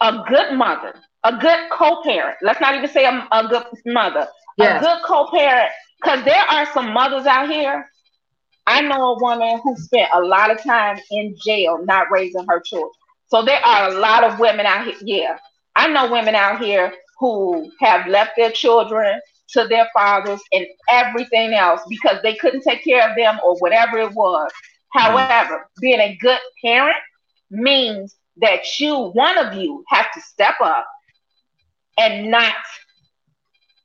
[0.00, 0.94] a good mother
[1.24, 2.38] a good co-parent.
[2.42, 4.26] Let's not even say a, a good mother.
[4.58, 4.82] Yes.
[4.82, 5.70] A good co-parent,
[6.00, 7.86] because there are some mothers out here.
[8.66, 12.60] I know a woman who spent a lot of time in jail not raising her
[12.60, 12.90] children.
[13.26, 14.96] So there are a lot of women out here.
[15.02, 15.38] Yeah,
[15.74, 19.20] I know women out here who have left their children
[19.52, 23.98] to their fathers and everything else because they couldn't take care of them or whatever
[23.98, 24.50] it was.
[24.90, 26.96] However, being a good parent
[27.50, 30.86] means that you, one of you, have to step up
[31.98, 32.54] and not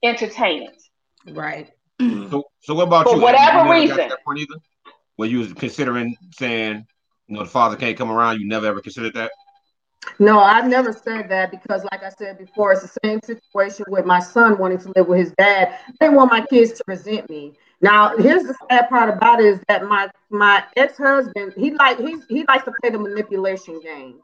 [0.03, 1.33] entertain it.
[1.33, 1.69] Right.
[2.01, 2.29] Mm-hmm.
[2.31, 3.21] So, so what about For you?
[3.21, 4.11] whatever you reason.
[5.17, 6.85] Were you was considering saying,
[7.27, 8.39] you know, the father can't come around?
[8.39, 9.31] You never ever considered that?
[10.19, 14.05] No, I've never said that because, like I said before, it's the same situation with
[14.05, 15.77] my son wanting to live with his dad.
[15.87, 17.53] I didn't want my kids to resent me.
[17.81, 21.99] Now, here's the sad part about it is that my my ex husband he like
[21.99, 24.21] he he likes to play the manipulation game.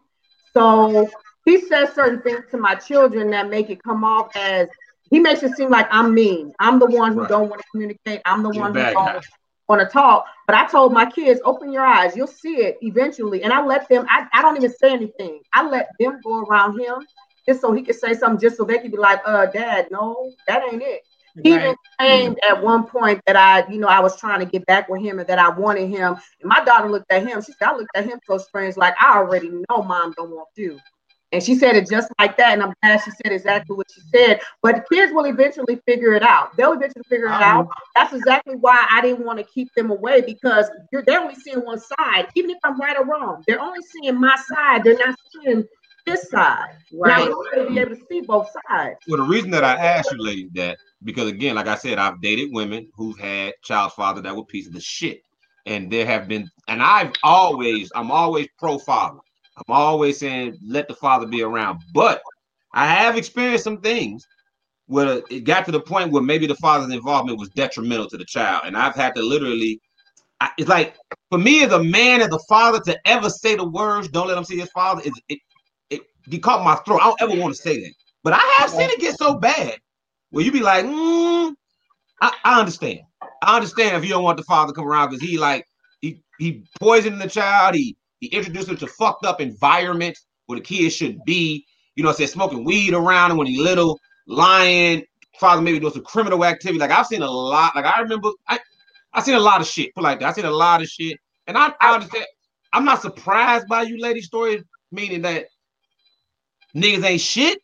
[0.54, 1.10] So
[1.46, 4.68] he says certain things to my children that make it come off as
[5.12, 6.54] he makes it seem like I'm mean.
[6.60, 7.30] I'm the one who right.
[7.30, 8.22] don't want to communicate.
[8.26, 9.26] I'm the You're one who don't
[9.68, 10.26] want a talk.
[10.48, 12.16] But I told my kids, open your eyes.
[12.16, 13.44] You'll see it eventually.
[13.44, 15.40] And I let them, I, I don't even say anything.
[15.54, 17.06] I let them go around him
[17.48, 20.32] just so he could say something, just so they could be like, uh, dad, no,
[20.48, 21.02] that ain't it.
[21.42, 24.66] He even claimed at one point that I, you know, I was trying to get
[24.66, 26.14] back with him and that I wanted him.
[26.14, 27.42] And my daughter looked at him.
[27.42, 30.48] She said, I looked at him so strange, like I already know mom don't want
[30.56, 30.80] you.
[31.34, 32.54] And she said it just like that.
[32.54, 34.40] And I'm glad she said exactly what she said.
[34.62, 36.56] But the kids will eventually figure it out.
[36.56, 37.44] They'll eventually figure it uh-huh.
[37.44, 37.68] out.
[37.96, 41.80] That's exactly why I didn't want to keep them away because they're only seeing one
[41.80, 42.28] side.
[42.36, 44.84] Even if I'm right or wrong, they're only seeing my side.
[44.84, 45.66] They're not seeing
[46.06, 46.70] this side.
[46.94, 47.28] Right.
[47.28, 49.00] Now, be able to see both sides.
[49.08, 52.22] Well, the reason that I asked you, lady, that because again, like I said, I've
[52.22, 55.24] dated women who've had child father that were pieces of the shit.
[55.66, 59.20] And there have been, and I've always, I'm always pro father.
[59.58, 62.22] I'm always saying let the father be around, but
[62.74, 64.28] I have experienced some things
[64.88, 68.26] where it got to the point where maybe the father's involvement was detrimental to the
[68.26, 69.80] child, and I've had to literally.
[70.42, 70.96] I, it's like
[71.30, 74.38] for me as a man, as a father, to ever say the words "Don't let
[74.38, 75.40] him see his father" is it.
[75.90, 76.02] It,
[76.32, 77.02] it caught my throat.
[77.02, 77.94] I don't ever want to say that,
[78.24, 79.78] but I have seen it get so bad
[80.32, 81.54] where you be like, mm,
[82.22, 83.02] I, I understand.
[83.44, 85.66] I understand if you don't want the father to come around because he like
[86.02, 87.76] he he poisoned the child.
[87.76, 91.66] He he introduced him to fucked up environments where the kids should be.
[91.96, 95.04] You know, say smoking weed around him when he little, lying,
[95.42, 96.80] father maybe doing some criminal activity.
[96.80, 97.76] Like I've seen a lot.
[97.76, 98.60] Like I remember, I
[99.12, 99.94] I seen a lot of shit.
[99.94, 100.30] Put like that.
[100.30, 101.18] I seen a lot of shit,
[101.48, 102.26] and I, I understand.
[102.72, 105.48] I'm not surprised by you lady story, meaning that
[106.74, 107.60] niggas ain't shit.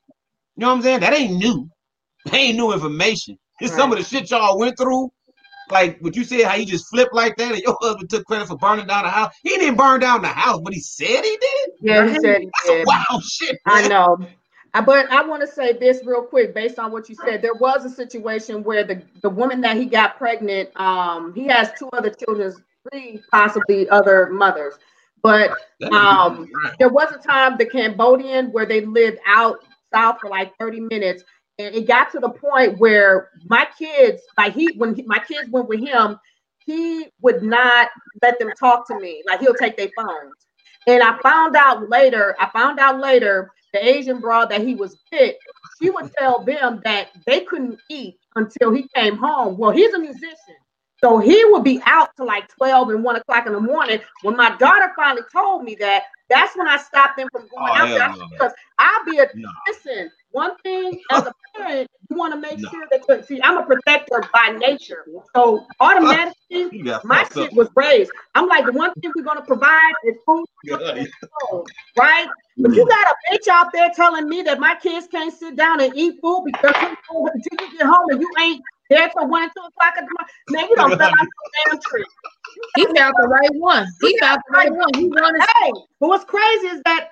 [0.58, 1.00] You know what I'm saying?
[1.00, 1.70] That ain't new.
[2.26, 3.40] That ain't new information.
[3.62, 3.80] It's right.
[3.80, 5.10] some of the shit y'all went through
[5.72, 8.48] like what you said, how he just flipped like that, and your husband took credit
[8.48, 9.34] for burning down the house.
[9.44, 11.70] He didn't burn down the house, but he said he did.
[11.82, 12.88] Yeah, he said he That's did.
[12.88, 13.60] wild shit.
[13.66, 13.86] Man.
[13.86, 14.18] I know.
[14.86, 17.42] But I want to say this real quick, based on what you said.
[17.42, 21.72] There was a situation where the, the woman that he got pregnant, um, he has
[21.78, 22.54] two other children,
[22.92, 24.76] three possibly other mothers.
[25.24, 25.52] But
[25.92, 26.48] um,
[26.78, 29.60] there was a time the Cambodian where they lived out
[29.94, 31.24] south for like 30 minutes
[31.60, 35.50] and it got to the point where my kids, like he, when he, my kids
[35.52, 36.18] went with him,
[36.60, 37.90] he would not
[38.22, 39.22] let them talk to me.
[39.28, 40.34] Like he'll take their phones.
[40.88, 44.98] And I found out later, I found out later, the Asian broad that he was
[45.12, 45.36] with,
[45.80, 49.58] she would tell them that they couldn't eat until he came home.
[49.58, 50.56] Well, he's a musician.
[51.04, 54.00] So he would be out to like 12 and 1 o'clock in the morning.
[54.22, 57.74] When my daughter finally told me that, that's when I stopped them from going oh,
[57.74, 58.10] out there.
[58.10, 58.28] No.
[58.30, 59.50] Because I'll be a no.
[59.68, 62.70] listen, one thing as a parent, you want to make no.
[62.70, 65.06] sure that you see, I'm a protector by nature.
[65.36, 68.12] So automatically, my shit was raised.
[68.36, 70.46] I'm like, the one thing we're gonna provide is food,
[71.98, 72.28] right?
[72.58, 75.82] But you got a bitch out there telling me that my kids can't sit down
[75.82, 77.30] and eat food because until
[77.62, 80.34] you get home and you ain't there till one and two o'clock in the morning.
[80.50, 82.06] Man, you don't feel like a damn tree.
[82.76, 83.88] He found the right one.
[84.02, 84.90] He found the right one.
[84.96, 85.42] He wanted.
[85.42, 87.10] Hey, but what's crazy is that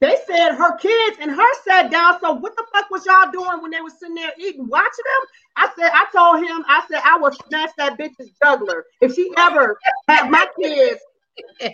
[0.00, 2.18] they said her kids and her sat down.
[2.20, 5.28] So what the fuck was y'all doing when they was sitting there eating, watching them?
[5.56, 9.30] I said, I told him, I said I would snatch that bitch's juggler if she
[9.36, 9.78] ever
[10.08, 11.00] had my kids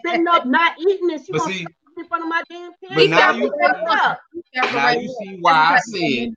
[0.05, 1.67] sitting up not eating and she but see,
[1.97, 2.95] in front of my damn kids.
[2.95, 3.51] But now you,
[4.73, 6.35] now you see why I said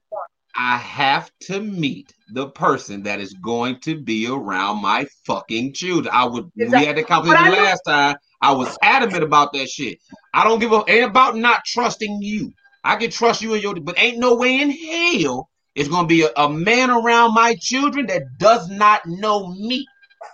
[0.56, 6.14] I have to meet the person that is going to be around my fucking children.
[6.14, 8.16] I would we had the conversation last time.
[8.42, 10.00] I was adamant about that shit.
[10.34, 12.52] I don't give a ain't about not trusting you.
[12.84, 16.24] I can trust you and your but ain't no way in hell it's gonna be
[16.24, 19.86] a, a man around my children that does not know me.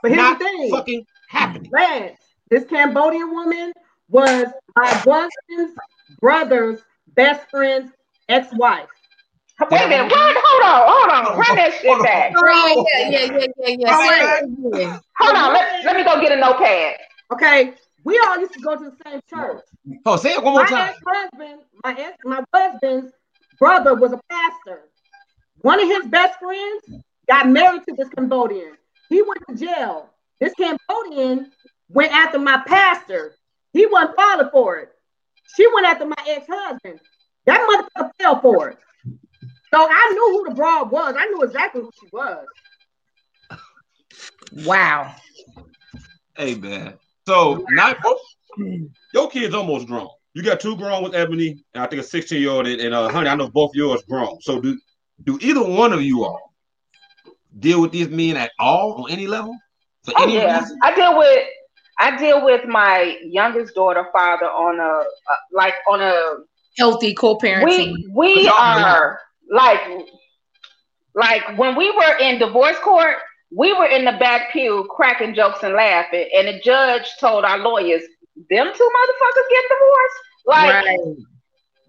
[0.02, 0.72] But here's not the thing.
[0.72, 1.70] fucking happening.
[1.72, 2.20] Lance,
[2.50, 3.74] this Cambodian woman
[4.10, 5.78] was my husband's
[6.20, 6.82] brother's
[7.16, 7.92] best friend's
[8.28, 8.88] ex-wife.
[9.72, 10.36] Wait a minute, what?
[10.38, 11.40] Hold on, hold on.
[11.40, 12.34] Run that shit back.
[12.36, 13.76] Oh, yeah, yeah, yeah, yeah,
[14.78, 15.00] yeah.
[15.20, 16.96] Hold on, let, let me go get a notepad.
[17.32, 17.74] Okay,
[18.04, 19.64] we all used to go to the same church.
[20.06, 20.90] Oh, say it one more my time.
[20.90, 23.14] Ex-husband, my ex, my husband's
[23.58, 24.82] brother was a pastor.
[25.62, 28.74] One of his best friends got married to this Cambodian.
[29.10, 30.10] He went to jail.
[30.42, 31.52] This Cambodian
[31.90, 33.36] went after my pastor.
[33.72, 34.92] He wasn't falling for it.
[35.56, 37.00] She went after my ex-husband.
[37.46, 38.78] That motherfucker fell for it.
[39.76, 41.16] So I knew who the broad was.
[41.18, 42.46] I knew exactly who she was.
[44.66, 45.14] Wow.
[46.38, 46.94] Hey man.
[47.28, 47.98] So not
[49.14, 50.08] your kids almost grown.
[50.34, 52.94] You got two grown with Ebony, and I think a 16 year old and, and
[52.94, 53.28] uh, honey.
[53.28, 54.40] I know both yours grown.
[54.40, 54.80] So do
[55.26, 56.54] do either one of you all
[57.60, 59.58] deal with these men at all on any level?
[60.06, 60.62] For oh, any yeah.
[60.62, 60.80] Reason?
[60.84, 61.48] I deal with
[62.00, 66.36] I deal with my youngest daughter father on a uh, like on a
[66.78, 67.64] healthy co-parenting.
[67.64, 69.20] We we are
[69.50, 69.80] like
[71.16, 73.16] like when we were in divorce court,
[73.52, 77.58] we were in the back pew cracking jokes and laughing, and the judge told our
[77.58, 78.04] lawyers,
[78.50, 80.16] "Them two motherfuckers get divorced."
[80.48, 81.00] Like, right.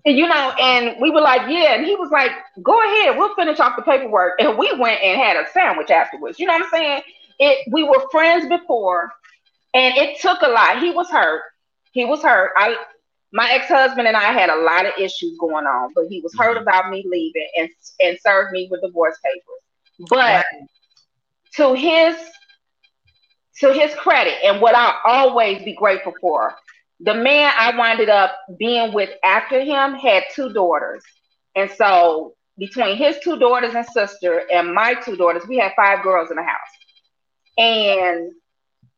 [0.07, 2.31] you know, and we were like, "Yeah," and he was like,
[2.63, 6.39] "Go ahead, we'll finish off the paperwork," and we went and had a sandwich afterwards.
[6.39, 7.03] You know what I'm saying?
[7.39, 7.67] It.
[7.73, 9.13] We were friends before,
[9.75, 10.79] and it took a lot.
[10.79, 11.43] He was hurt.
[11.93, 12.53] He was hurt.
[12.57, 12.77] I
[13.33, 16.57] my ex-husband and I had a lot of issues going on, but he was hurt
[16.57, 16.63] mm-hmm.
[16.63, 17.69] about me leaving and
[18.01, 20.09] and served me with divorce papers.
[20.09, 20.47] But
[21.55, 22.17] to his
[23.61, 26.55] to his credit and what I'll always be grateful for,
[27.01, 31.03] the man I winded up being with after him had two daughters.
[31.55, 36.03] And so between his two daughters and sister and my two daughters, we had five
[36.03, 36.59] girls in the house.
[37.59, 38.33] And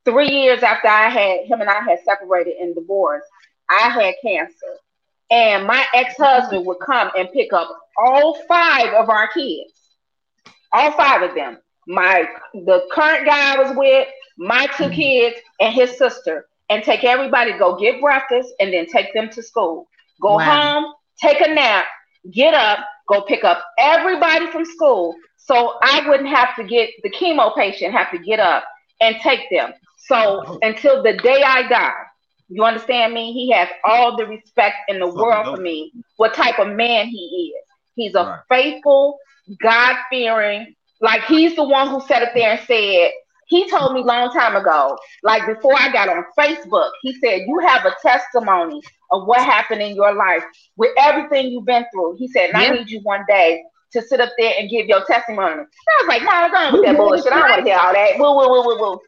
[0.05, 3.27] three years after I had him and I had separated and divorced,
[3.71, 4.79] I had cancer.
[5.31, 7.69] And my ex-husband would come and pick up
[7.99, 9.73] all five of our kids.
[10.73, 11.59] All five of them.
[11.87, 14.93] My the current guy I was with, my two mm-hmm.
[14.93, 19.43] kids, and his sister, and take everybody go get breakfast and then take them to
[19.43, 19.89] school.
[20.21, 20.83] Go wow.
[20.83, 21.87] home, take a nap,
[22.31, 25.15] get up, go pick up everybody from school.
[25.37, 28.65] So I wouldn't have to get the chemo patient have to get up
[29.01, 29.73] and take them.
[29.97, 30.59] So oh.
[30.63, 32.03] until the day I die,
[32.49, 33.33] you understand me?
[33.33, 35.93] He has all the respect in the world for me.
[36.17, 37.65] What type of man he is.
[37.95, 38.41] He's a right.
[38.49, 39.19] faithful,
[39.61, 40.75] God fearing.
[41.01, 43.13] Like he's the one who sat up there and said,
[43.49, 47.59] he told me long time ago, like before I got on Facebook, he said, You
[47.67, 48.81] have a testimony
[49.11, 50.45] of what happened in your life
[50.77, 52.17] with everything you've been through.
[52.19, 52.69] He said, and yeah.
[52.69, 53.63] I need you one day
[53.93, 55.63] to sit up there and give your testimony.
[55.63, 57.33] I was like, No, I'm done with that bullshit.
[57.33, 58.19] I don't want to hear all that.
[58.19, 59.01] Woo, woo, woo, woo, woo.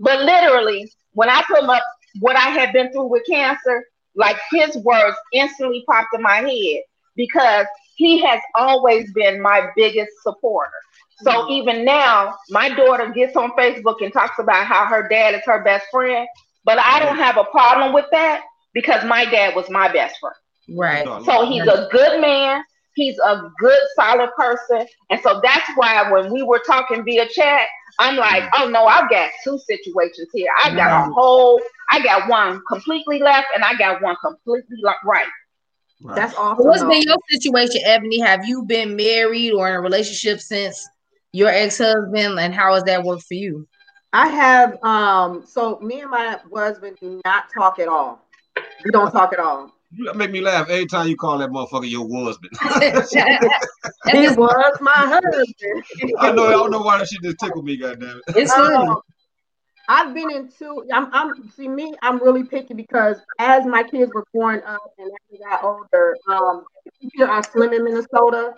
[0.00, 1.82] But literally, when I put up
[2.20, 3.84] what I had been through with cancer,
[4.14, 6.82] like his words instantly popped in my head
[7.16, 7.66] because
[7.96, 10.70] he has always been my biggest supporter.
[11.22, 11.52] So mm-hmm.
[11.52, 15.62] even now, my daughter gets on Facebook and talks about how her dad is her
[15.62, 16.26] best friend,
[16.64, 18.42] but I don't have a problem with that
[18.72, 20.34] because my dad was my best friend.
[20.76, 21.06] Right.
[21.24, 22.64] So he's a good man.
[22.94, 24.86] He's a good, solid person.
[25.10, 27.62] And so that's why when we were talking via chat,
[27.98, 30.48] I'm like, oh no, I've got two situations here.
[30.62, 31.60] I got a whole,
[31.90, 35.26] I got one completely left and I got one completely right.
[36.02, 36.16] Right.
[36.16, 36.66] That's awesome.
[36.66, 38.20] What's been your situation, Ebony?
[38.20, 40.86] Have you been married or in a relationship since
[41.32, 43.66] your ex-husband, and how has that worked for you?
[44.12, 44.82] I have.
[44.84, 45.44] Um.
[45.46, 48.24] So me and my husband do not talk at all.
[48.84, 49.73] We don't talk at all.
[49.96, 52.52] You make me laugh every time you call that motherfucker your husband.
[54.12, 55.54] he was my husband.
[56.18, 56.46] I know.
[56.46, 57.76] I don't know why that shit just tickled me.
[57.76, 58.36] Goddamn it.
[58.36, 59.00] It's um,
[59.88, 60.84] I've been into.
[60.92, 61.08] I'm.
[61.12, 61.50] I'm.
[61.50, 61.94] See me.
[62.02, 66.16] I'm really picky because as my kids were growing up and as they got older,
[66.28, 66.64] um,
[67.20, 68.54] are slim in Minnesota.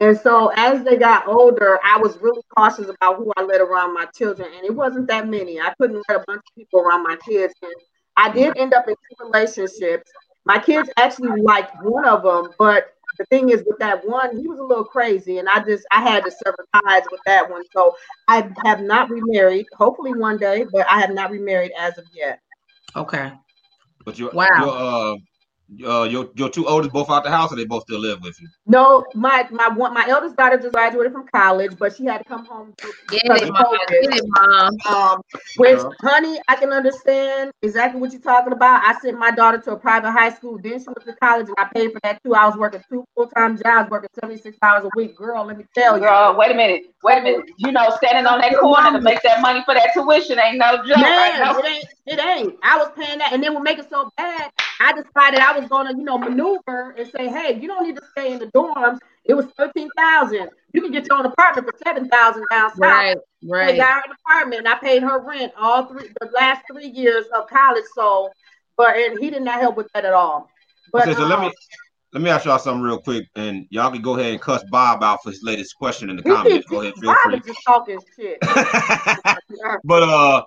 [0.00, 3.94] And so as they got older, I was really cautious about who I let around
[3.94, 4.48] my children.
[4.54, 5.60] And it wasn't that many.
[5.60, 7.52] I couldn't let a bunch of people around my kids.
[7.62, 7.74] And
[8.16, 10.10] I did end up in two relationships.
[10.44, 14.46] My kids actually liked one of them, but the thing is with that one, he
[14.46, 17.64] was a little crazy, and I just I had to sever ties with that one.
[17.72, 17.96] So
[18.28, 19.66] I have not remarried.
[19.76, 22.40] Hopefully one day, but I have not remarried as of yet.
[22.96, 23.32] Okay.
[24.04, 24.46] But you wow.
[24.58, 25.16] Your, uh,
[25.84, 28.40] uh, your your two oldest both out the house, or they both still live with
[28.40, 28.48] you?
[28.66, 32.24] No, my my one my eldest daughter just graduated from college, but she had to
[32.24, 32.74] come home.
[33.08, 33.64] Get it, mom.
[33.88, 34.78] Get it, mom.
[34.86, 35.20] Um,
[35.56, 38.84] which, honey, I can understand exactly what you're talking about.
[38.84, 41.54] I sent my daughter to a private high school, then she went to college, and
[41.58, 42.34] I paid for that too.
[42.34, 45.16] I was working two full time jobs, working 76 hours a week.
[45.16, 46.04] Girl, let me tell you.
[46.04, 47.46] Girl, wait a minute, wait a minute.
[47.56, 50.76] You know, standing on that corner to make that money for that tuition ain't no
[50.78, 50.98] joke.
[50.98, 51.56] Man, right?
[51.56, 51.84] it ain't.
[52.06, 52.54] It ain't.
[52.62, 54.50] I was paying that, and then we make it so bad.
[54.80, 58.02] I decided I was gonna, you know, maneuver and say, hey, you don't need to
[58.12, 58.98] stay in the dorms.
[59.24, 60.50] It was thirteen thousand.
[60.72, 62.78] You can get your own apartment for seven thousand down south.
[62.78, 63.74] Right, right.
[63.74, 64.60] I got an apartment.
[64.60, 67.84] And I paid her rent all three the last three years of college.
[67.94, 68.30] So,
[68.76, 70.50] but and he did not help with that at all.
[70.92, 71.52] But okay, so um, let me
[72.12, 75.02] let me ask y'all something real quick, and y'all can go ahead and cuss Bob
[75.02, 76.66] out for his latest question in the comments.
[76.70, 77.36] Go ahead, feel Bob free.
[77.38, 78.38] Is just talking shit.
[79.84, 80.42] but uh,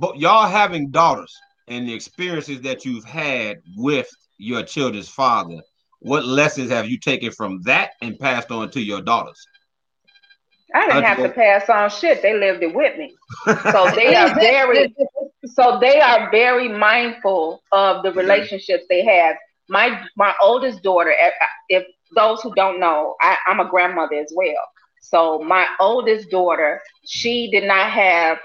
[0.00, 1.32] but y'all having daughters
[1.68, 4.08] and the experiences that you've had with
[4.38, 5.60] your children's father,
[6.00, 9.46] what lessons have you taken from that and passed on to your daughters?
[10.74, 12.20] I didn't have to pass on shit.
[12.20, 13.14] They lived it with me.
[13.46, 14.94] So they are very
[15.46, 19.36] so they are very mindful of the relationships they have.
[19.68, 21.14] My my oldest daughter,
[21.68, 21.84] if
[22.16, 24.54] those who don't know, I, I'm a grandmother as well.
[25.00, 28.38] So my oldest daughter, she did not have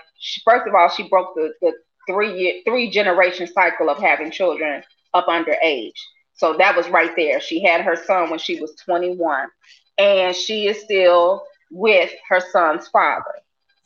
[0.44, 1.74] first of all, she broke the, the
[2.10, 4.84] three year, three generation cycle of having children
[5.14, 6.02] up under age.
[6.34, 7.40] So that was right there.
[7.40, 9.48] She had her son when she was 21,
[9.98, 13.34] and she is still with her son's father.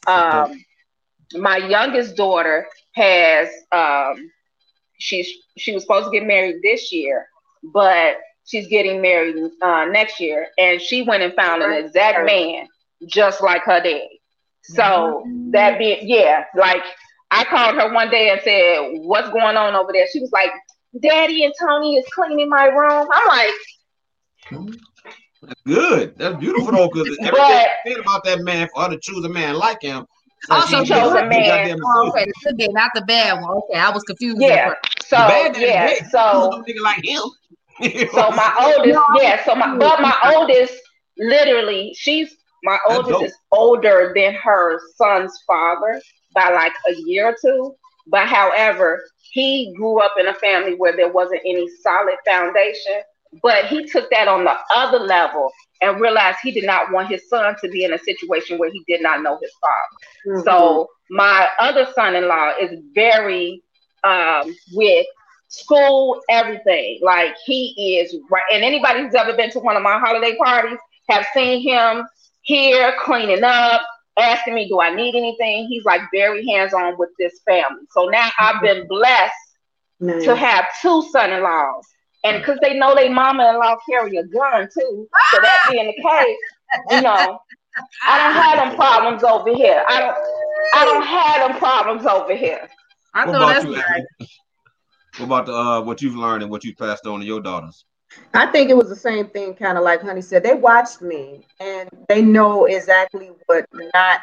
[0.07, 0.63] Um,
[1.33, 4.29] my youngest daughter has um,
[4.99, 5.27] she's
[5.57, 7.27] she was supposed to get married this year,
[7.73, 12.67] but she's getting married uh, next year, and she went and found an exact man
[13.07, 14.07] just like her dad.
[14.63, 16.83] So that be yeah, like
[17.33, 20.51] I called her one day and said, "What's going on over there?" She was like,
[21.01, 24.71] "Daddy and Tony is cleaning my room." I'm like,
[25.41, 26.17] "That's good.
[26.17, 29.55] That's beautiful though, because everything said about that man for her to choose a man
[29.55, 30.05] like him."
[30.43, 31.79] So also chose a man.
[31.83, 33.49] Oh, okay, the good day, not the bad one.
[33.49, 34.39] Okay, I was confused.
[34.39, 34.73] Yeah.
[35.05, 35.17] So
[35.57, 36.07] yeah.
[36.09, 37.21] So nigga like him.
[38.11, 39.43] so my oldest, yeah.
[39.43, 40.75] So my but my oldest,
[41.17, 45.99] literally, she's my oldest is older than her son's father
[46.33, 47.75] by like a year or two.
[48.07, 53.01] But however, he grew up in a family where there wasn't any solid foundation.
[53.41, 55.51] But he took that on the other level
[55.81, 58.83] and realized he did not want his son to be in a situation where he
[58.87, 60.37] did not know his father.
[60.37, 60.45] Mm-hmm.
[60.45, 63.63] So my other son-in-law is very
[64.03, 65.05] um, with
[65.47, 66.99] school, everything.
[67.01, 68.43] Like he is right.
[68.51, 70.77] And anybody who's ever been to one of my holiday parties
[71.09, 72.05] have seen him
[72.41, 73.81] here cleaning up,
[74.17, 75.67] asking me, do I need anything?
[75.67, 77.83] He's like very hands on with this family.
[77.91, 79.33] So now I've been blessed
[79.99, 80.23] nice.
[80.25, 81.85] to have two son in laws.
[82.23, 85.07] And because they know they mama in law carry a gun too.
[85.31, 86.37] So that being the case,
[86.91, 87.39] you know,
[88.07, 89.83] I don't have them problems over here.
[89.87, 90.17] I don't
[90.73, 92.69] I don't have them problems over here.
[93.13, 94.03] I know that's you, right.
[95.17, 97.85] What about the uh, what you've learned and what you passed on to your daughters?
[98.33, 100.43] I think it was the same thing, kind of like Honey said.
[100.43, 104.21] They watched me and they know exactly what not,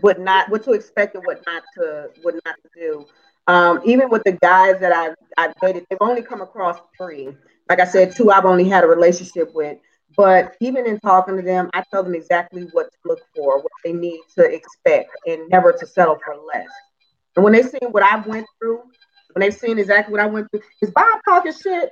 [0.00, 3.06] what not, what to expect and what not to, what not to do.
[3.46, 7.36] Um, even with the guys that I've, I've dated, they've only come across three.
[7.68, 9.78] Like I said, two I've only had a relationship with.
[10.16, 13.72] But even in talking to them, I tell them exactly what to look for, what
[13.84, 16.68] they need to expect, and never to settle for less.
[17.34, 18.82] And when they see what I went through,
[19.32, 21.90] when they've seen exactly what I went through, is Bob talking shit?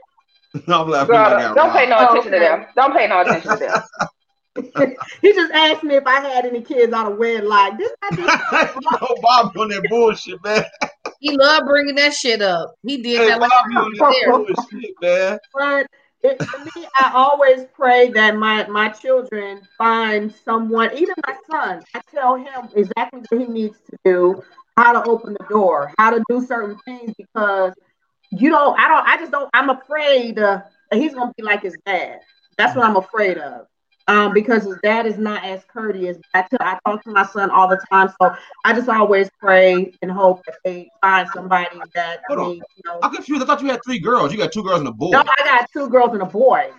[0.68, 1.14] I'm laughing.
[1.14, 2.38] Girl, don't pay no oh, attention oh, okay.
[2.38, 2.66] to them.
[2.76, 3.82] Don't pay no attention to them.
[5.22, 7.78] he just asked me if I had any kids out of wedlock.
[7.78, 10.64] This no, Bob on that bullshit, man.
[11.20, 12.74] He loved bringing that shit up.
[12.82, 13.40] He did hey, that.
[13.40, 15.38] Bob on that bullshit, man.
[15.54, 15.86] But
[16.22, 20.90] it, for me, I always pray that my my children find someone.
[20.96, 24.42] Even my son, I tell him exactly what he needs to do,
[24.76, 27.72] how to open the door, how to do certain things because
[28.30, 30.62] you don't, I don't, I just don't, I'm afraid uh,
[30.92, 32.20] he's going to be like his dad.
[32.56, 33.66] That's what I'm afraid of.
[34.08, 36.18] Um, because his dad is not as courteous.
[36.34, 38.34] I, tell, I talk to my son all the time, so
[38.64, 42.22] I just always pray and hope that they find somebody that.
[42.26, 43.42] Hold you know, I'm confused.
[43.42, 44.32] I thought you had three girls.
[44.32, 45.12] You got two girls and a boy.
[45.12, 46.72] No, I got two girls and a boy.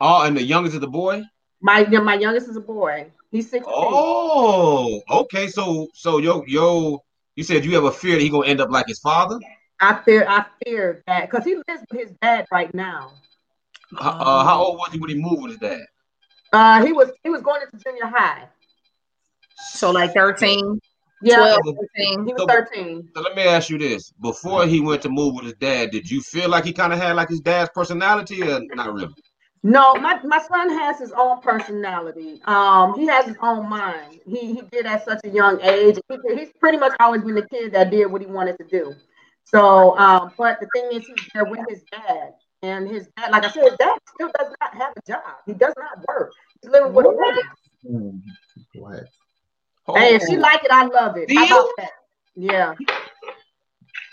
[0.00, 1.24] Oh, and the youngest is the boy.
[1.60, 3.10] My my youngest is a boy.
[3.30, 3.70] He's 16.
[3.70, 5.48] Oh, okay.
[5.48, 7.02] So so yo yo,
[7.36, 9.38] you said you have a fear that he gonna end up like his father.
[9.80, 13.12] I fear I fear that because he lives with his dad right now.
[13.96, 15.84] Uh, how old was he when he moved with his dad?
[16.52, 18.48] Uh, he was he was going into junior high.
[19.56, 20.80] So like 13.
[21.20, 22.26] Yeah, 12, 13.
[22.26, 23.08] He was so, 13.
[23.14, 26.08] So let me ask you this: Before he went to move with his dad, did
[26.08, 29.12] you feel like he kind of had like his dad's personality, or not really?
[29.64, 32.40] No, my, my son has his own personality.
[32.44, 34.20] Um, he has his own mind.
[34.24, 35.98] He he did at such a young age.
[36.08, 38.94] He, he's pretty much always been the kid that did what he wanted to do.
[39.50, 43.44] So, um, but the thing is, he's there with his dad, and his dad, like
[43.44, 45.22] I said, his dad still does not have a job.
[45.46, 46.32] He does not work.
[46.60, 47.10] He's living with a
[47.82, 48.22] woman.
[48.74, 49.04] What?
[49.86, 49.94] Oh.
[49.94, 51.34] Hey, if she like it, I love it.
[51.34, 51.90] How about that?
[52.36, 52.74] Yeah.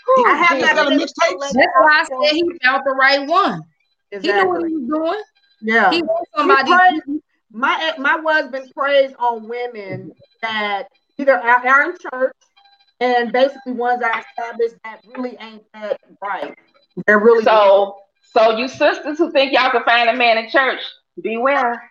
[0.08, 1.38] I have that mixtape.
[1.40, 3.62] That's why I said he found the right one.
[4.10, 4.32] Exactly.
[4.32, 5.22] He knew what he was doing.
[5.60, 5.90] Yeah.
[5.90, 6.70] He wants somebody.
[6.70, 10.88] Prays, my my husband prays on women that
[11.18, 12.36] either are in church
[13.00, 16.56] and basically ones I established that really ain't that right.
[17.06, 17.96] They're really so.
[18.32, 20.80] So you sisters who think y'all can find a man in church,
[21.22, 21.90] beware.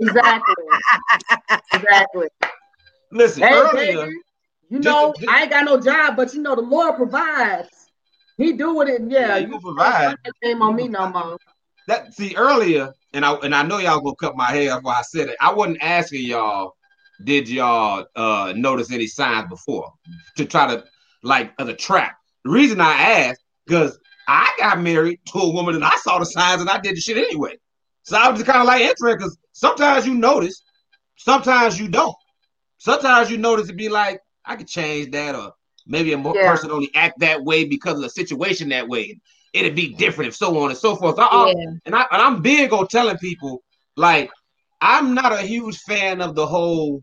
[0.00, 0.54] exactly.
[1.72, 2.28] exactly.
[3.12, 4.16] Listen, hey, earlier, baby,
[4.70, 7.68] you know, just, I ain't got no job, but you know, the Lord provides.
[8.36, 9.36] He do it, yeah.
[9.36, 10.16] yeah you provide.
[10.42, 11.38] Name on me no more.
[11.86, 15.02] That see earlier, and I and I know y'all gonna cut my hair before I
[15.02, 15.36] said it.
[15.40, 16.75] I wasn't asking y'all,
[17.24, 19.92] did y'all uh notice any signs before
[20.36, 20.84] to try to
[21.22, 22.16] like as a trap?
[22.44, 23.98] The reason I asked because
[24.28, 27.00] I got married to a woman and I saw the signs and I did the
[27.00, 27.58] shit anyway.
[28.02, 30.62] So I was just kind of like interested because sometimes you notice,
[31.16, 32.14] sometimes you don't.
[32.78, 35.52] Sometimes you notice to be like, I could change that, or
[35.86, 36.50] maybe a yeah.
[36.50, 39.18] person only act that way because of the situation that way.
[39.52, 41.18] It'd be different if so on and so forth.
[41.18, 41.46] Uh-uh.
[41.46, 41.70] Yeah.
[41.86, 43.62] And I and I'm big on telling people
[43.96, 44.30] like
[44.80, 47.02] I'm not a huge fan of the whole,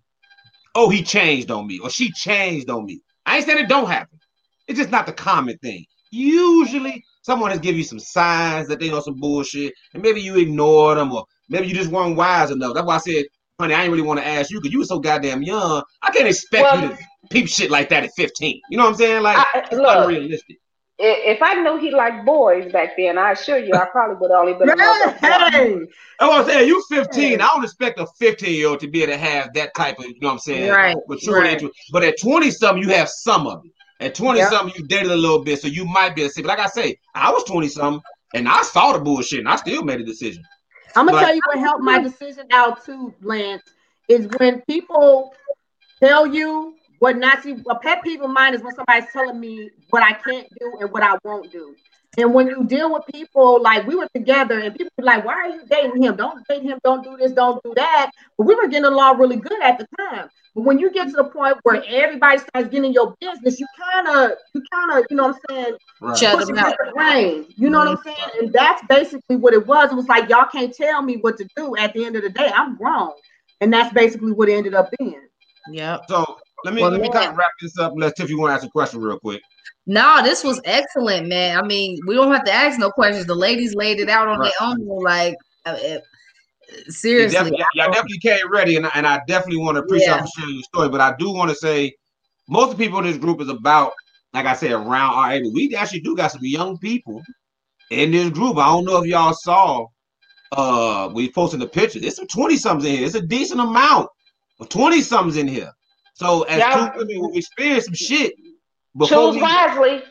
[0.76, 3.02] oh, he changed on me or she changed on me.
[3.26, 4.20] I ain't saying it don't happen.
[4.68, 5.86] It's just not the common thing.
[6.12, 10.38] Usually someone has given you some signs that they know some bullshit, and maybe you
[10.38, 12.74] ignore them, or maybe you just weren't wise enough.
[12.74, 13.26] That's why I said
[13.60, 15.84] honey, I ain't really want to ask you because you were so goddamn young.
[16.02, 16.98] I can't expect well, you to
[17.30, 18.62] peep shit like that at 15.
[18.70, 19.24] You know what I'm saying?
[19.24, 20.58] Like, I, it's look, unrealistic.
[20.99, 24.53] If I knew he liked boys back then, I assure you, I probably would only
[24.53, 24.70] been.
[24.70, 25.88] hey,
[26.20, 27.22] I was saying you 15.
[27.22, 27.34] Hey.
[27.36, 30.06] I don't expect a 15 year old to be able to have that type of,
[30.06, 30.72] you know what I'm saying?
[30.72, 30.95] Right.
[31.07, 31.65] Maturity.
[31.65, 31.74] Right.
[31.91, 33.72] But at 20 something, you have some of it.
[33.99, 34.52] At 20 yep.
[34.52, 36.41] something, you dated a little bit, so you might be able to say.
[36.41, 38.02] But like I say, I was 20 something,
[38.34, 40.44] and I saw the bullshit, and I still made a decision.
[40.95, 43.64] I'm gonna but tell you what helped my decision out too, Lance
[44.10, 45.34] is when people
[45.99, 47.61] tell you what not to.
[47.69, 50.89] A pet peeve of mine is when somebody's telling me what I can't do and
[50.89, 51.75] what I won't do.
[52.17, 55.34] And when you deal with people, like we were together, and people were like, "Why
[55.34, 56.15] are you dating him?
[56.15, 56.80] Don't date him.
[56.81, 57.34] Don't do this.
[57.34, 60.30] Don't do that." But we were getting along really good at the time.
[60.55, 64.07] But when you get to the point where everybody starts getting your business, you kind
[64.07, 65.75] of, you kind of, you know what I'm saying?
[65.99, 66.17] Right.
[66.17, 66.73] Shut them out.
[66.77, 67.89] The you know mm-hmm.
[67.89, 68.30] what I'm saying?
[68.39, 69.91] And that's basically what it was.
[69.91, 71.75] It was like y'all can't tell me what to do.
[71.75, 73.11] At the end of the day, I'm grown
[73.59, 75.27] and that's basically what it ended up being.
[75.69, 75.97] Yeah.
[76.07, 77.94] So let me well, let me kind of wrap this up.
[77.95, 79.41] Let's if you want to ask a question real quick.
[79.85, 81.57] No, this was excellent, man.
[81.57, 83.26] I mean, we don't have to ask no questions.
[83.26, 84.52] The ladies laid it out on right.
[84.60, 85.03] their own.
[85.03, 85.35] Like,
[85.65, 85.76] uh,
[86.88, 90.22] seriously, you definitely, y'all definitely came ready, and, and I definitely want to appreciate yeah.
[90.23, 90.90] you sharing your story.
[90.90, 91.94] But I do want to say,
[92.48, 93.91] most of the people in this group is about,
[94.34, 95.44] like I said, around our age.
[95.53, 97.22] We actually do got some young people
[97.91, 98.57] in this group.
[98.57, 99.85] I don't know if y'all saw
[100.56, 101.99] uh we posted the picture.
[101.99, 103.06] There's some 20 somethings in here.
[103.06, 104.07] It's a decent amount
[104.60, 105.72] of 20 somethings in here.
[106.14, 106.91] So as yeah.
[106.91, 108.34] two women we experience some shit.
[109.07, 110.03] Choose we, wisely.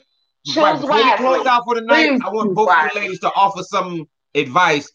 [0.47, 1.11] Choose right, before wisely.
[1.11, 4.09] we close out for the night, I want both of you ladies to offer some
[4.35, 4.91] advice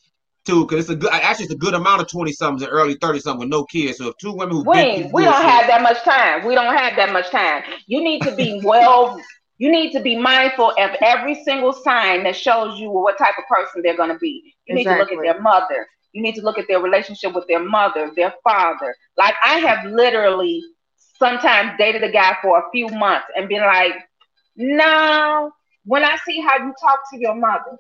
[0.45, 2.95] too, because it's a good actually it's a good amount of 20 somethings and early
[2.95, 3.97] 30 something with no kids.
[3.97, 6.45] So if two women who we, we don't have that much time.
[6.45, 7.63] We don't have that much time.
[7.85, 9.21] You need to be well
[9.57, 13.45] you need to be mindful of every single sign that shows you what type of
[13.47, 14.53] person they're going to be.
[14.67, 14.77] You exactly.
[14.77, 15.88] need to look at their mother.
[16.13, 18.95] You need to look at their relationship with their mother, their father.
[19.17, 20.63] Like I have literally
[21.18, 23.94] sometimes dated a guy for a few months and been like,
[24.56, 25.52] no,
[25.85, 27.77] when I see how you talk to your mother,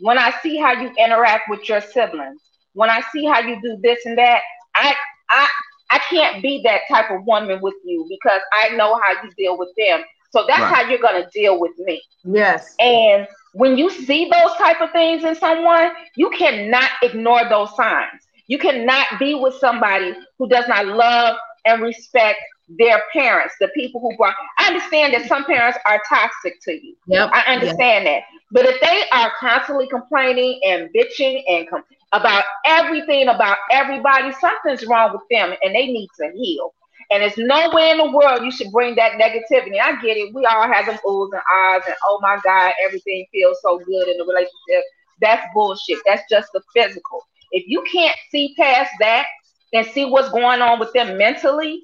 [0.00, 2.40] when I see how you interact with your siblings,
[2.74, 4.40] when I see how you do this and that,
[4.74, 4.94] I
[5.30, 5.48] I
[5.90, 9.58] I can't be that type of woman with you because I know how you deal
[9.58, 10.74] with them so that's right.
[10.74, 12.02] how you're going to deal with me.
[12.24, 12.74] Yes.
[12.78, 18.22] And when you see those type of things in someone, you cannot ignore those signs.
[18.46, 22.38] You cannot be with somebody who does not love and respect
[22.68, 24.34] their parents, the people who brought.
[24.58, 26.94] I understand that some parents are toxic to you.
[27.06, 27.30] Yep.
[27.32, 28.22] I understand yep.
[28.22, 28.38] that.
[28.50, 34.32] But if they are constantly complaining and bitching and com- about everything, about everybody.
[34.40, 36.74] Something's wrong with them and they need to heal.
[37.10, 39.80] And it's nowhere in the world you should bring that negativity.
[39.80, 40.34] I get it.
[40.34, 44.08] We all have them oohs and ahs and oh my God, everything feels so good
[44.08, 44.84] in the relationship.
[45.20, 45.98] That's bullshit.
[46.06, 47.24] That's just the physical.
[47.50, 49.26] If you can't see past that
[49.72, 51.82] and see what's going on with them mentally,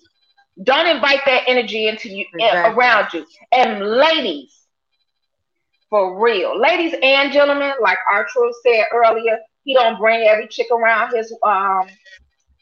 [0.63, 2.75] don't invite that energy into you eh, exactly.
[2.75, 3.27] around you.
[3.53, 4.53] And ladies,
[5.91, 11.15] for real, ladies and gentlemen, like Arturo said earlier, he don't bring every chick around
[11.15, 11.87] his um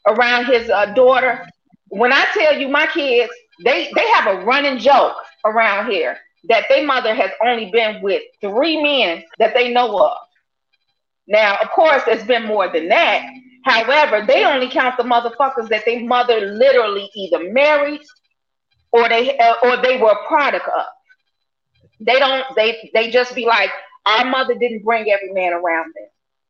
[0.06, 1.46] around his uh, daughter.
[1.88, 3.32] When I tell you, my kids,
[3.64, 8.22] they they have a running joke around here that their mother has only been with
[8.40, 10.16] three men that they know of.
[11.28, 13.24] Now, of course, there's been more than that,
[13.64, 18.02] However, they only count the motherfuckers that their mother literally either married
[18.92, 20.84] or they uh, or they were a product of.
[22.00, 22.44] They don't.
[22.56, 23.70] They they just be like,
[24.06, 26.08] our mother didn't bring every man around them.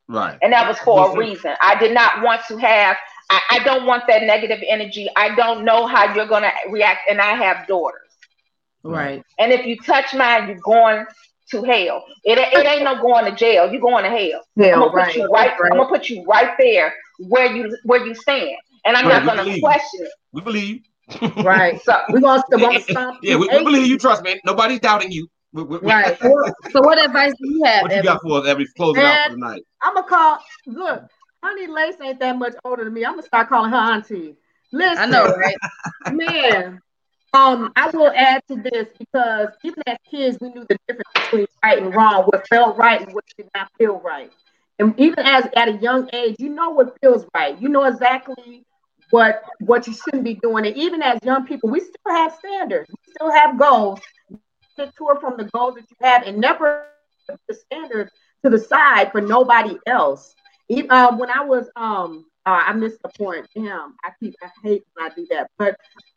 [0.08, 0.38] Right.
[0.42, 1.54] And that was for a reason.
[1.60, 2.96] I did not want to have.
[3.30, 5.08] I, I don't want that negative energy.
[5.16, 8.10] I don't know how you're gonna react, and I have daughters.
[8.82, 9.22] Right.
[9.38, 11.06] And if you touch mine, you're going
[11.52, 12.04] to hell.
[12.24, 13.70] It, it ain't no going to jail.
[13.70, 14.42] You're going to hell.
[14.56, 15.72] hell I'm gonna right, put you right, right.
[15.72, 19.36] I'm gonna put you right there where you where you stand, and I'm right, not
[19.36, 20.12] gonna question it.
[20.32, 20.82] We believe.
[21.44, 21.80] right.
[21.82, 23.18] So we're gonna, we're stop.
[23.22, 23.98] Yeah, we, we, believe you.
[23.98, 24.40] Trust me.
[24.44, 25.28] Nobody's doubting you.
[25.52, 26.18] We, we, right.
[26.20, 27.82] so what advice do you have?
[27.82, 28.46] What you got for us?
[28.46, 29.62] Every closing out for the night.
[29.82, 30.38] I'm gonna call.
[30.66, 31.02] Look,
[31.42, 33.04] Honey Lace ain't that much older than me.
[33.04, 34.36] I'm gonna start calling her auntie.
[34.72, 35.56] Listen, I know, right?
[36.12, 36.80] Man,
[37.32, 41.46] um, I will add to this because even as kids, we knew the difference between
[41.64, 44.30] right and wrong, what felt right and what did not feel right.
[44.78, 47.60] And even as at a young age, you know what feels right.
[47.60, 48.64] You know exactly
[49.10, 50.66] what what you shouldn't be doing.
[50.66, 52.90] And even as young people, we still have standards.
[52.90, 54.00] We still have goals.
[54.78, 54.90] To
[55.20, 56.82] from the goals that you have and never
[57.48, 58.10] the standards
[58.44, 60.34] to the side for nobody else.
[60.68, 63.46] Even, uh, when I was um uh, I missed the point.
[63.54, 65.48] Damn, I keep I hate when I do that.
[65.58, 65.76] But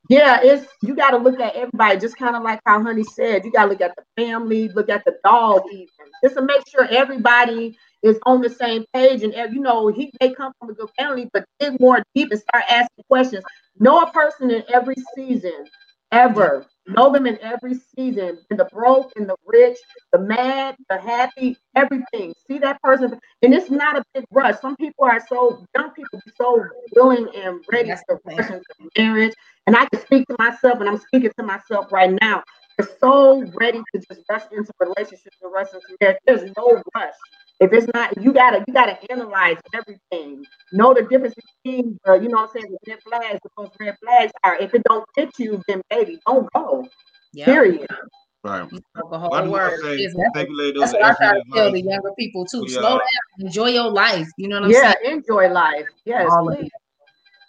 [0.10, 3.45] yeah, it's you got to look at everybody, just kind of like how Honey said.
[3.45, 5.88] You got to look at the family, look at the dog, even
[6.23, 9.23] just to make sure everybody is on the same page.
[9.23, 12.39] And you know, he may come from a good family, but dig more deep and
[12.39, 13.43] start asking questions.
[13.80, 15.65] Know a person in every season,
[16.16, 16.66] ever.
[16.88, 19.78] Know them in every season, in the broke, in the rich,
[20.14, 22.34] the mad, the happy, everything.
[22.48, 24.60] See that person, and it's not a big rush.
[24.62, 26.64] Some people are so young people be so
[26.96, 28.64] willing and ready to rush into
[28.98, 29.34] marriage.
[29.68, 32.44] And I can speak to myself, and I'm speaking to myself right now.
[32.78, 36.18] They're so ready to just rush into relationships and rush into marriage.
[36.28, 37.14] There's no rush.
[37.60, 40.44] If it's not, you gotta you gotta analyze everything.
[40.73, 43.98] Know the difference between uh, you know what I'm saying, the red flags, because red
[44.03, 46.86] flags are if it don't fit you, then baby, don't go.
[47.34, 47.45] Yep.
[47.45, 47.88] Period.
[48.44, 48.69] Right.
[49.10, 49.80] The whole word.
[49.82, 50.73] Say, thank you.
[50.80, 52.65] That's what I try to tell the younger people too.
[52.68, 52.80] Yeah.
[52.80, 52.99] Slow down,
[53.40, 54.27] enjoy your life.
[54.38, 54.95] You know what I'm yeah, saying?
[55.03, 55.88] Yeah, enjoy life.
[56.06, 56.30] Yes.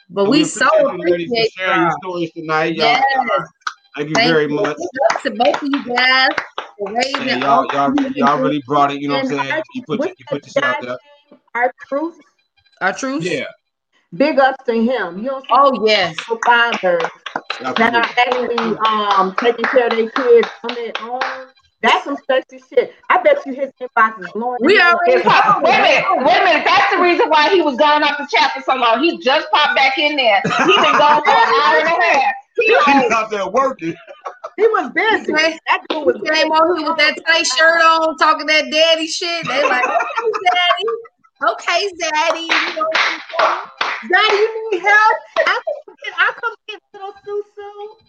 [0.09, 2.87] But we, we so appreciate sharing your stories tonight, y'all.
[2.87, 3.49] Yes.
[3.97, 4.55] Thank you Thank very you.
[4.55, 4.77] much.
[5.23, 6.29] To both of you guys
[6.79, 9.01] for raising y'all, y'all, y'all really brought it.
[9.01, 9.63] You know what I'm saying?
[9.75, 10.99] You put you put yourself out there.
[11.55, 12.19] Our truth.
[12.83, 13.25] Our truth.
[13.25, 13.47] Yeah.
[14.15, 15.19] Big ups to him.
[15.19, 16.15] You know, oh yes,
[16.45, 17.03] fathers
[17.61, 21.49] that are actually um taking care of their kids on their own.
[21.87, 22.95] That's some sexy shit.
[23.09, 24.59] I bet you his inbox is blowing.
[24.61, 25.63] We already popped.
[25.63, 26.05] Wait a minute.
[26.27, 26.65] Wait a minute.
[26.65, 29.03] That's the reason why he was gone off the chat for so long.
[29.03, 30.43] He just popped back in there.
[30.45, 32.35] He been gone for an hour and a half.
[32.57, 33.95] He was out there working.
[34.57, 35.33] He was busy.
[35.33, 39.47] That dude was came on here with that tight shirt on, talking that daddy shit.
[39.47, 40.85] They like, okay, daddy.
[41.53, 42.49] Okay, daddy.
[44.09, 45.17] daddy, you need help?
[45.39, 48.07] I come get, I come get little Susu.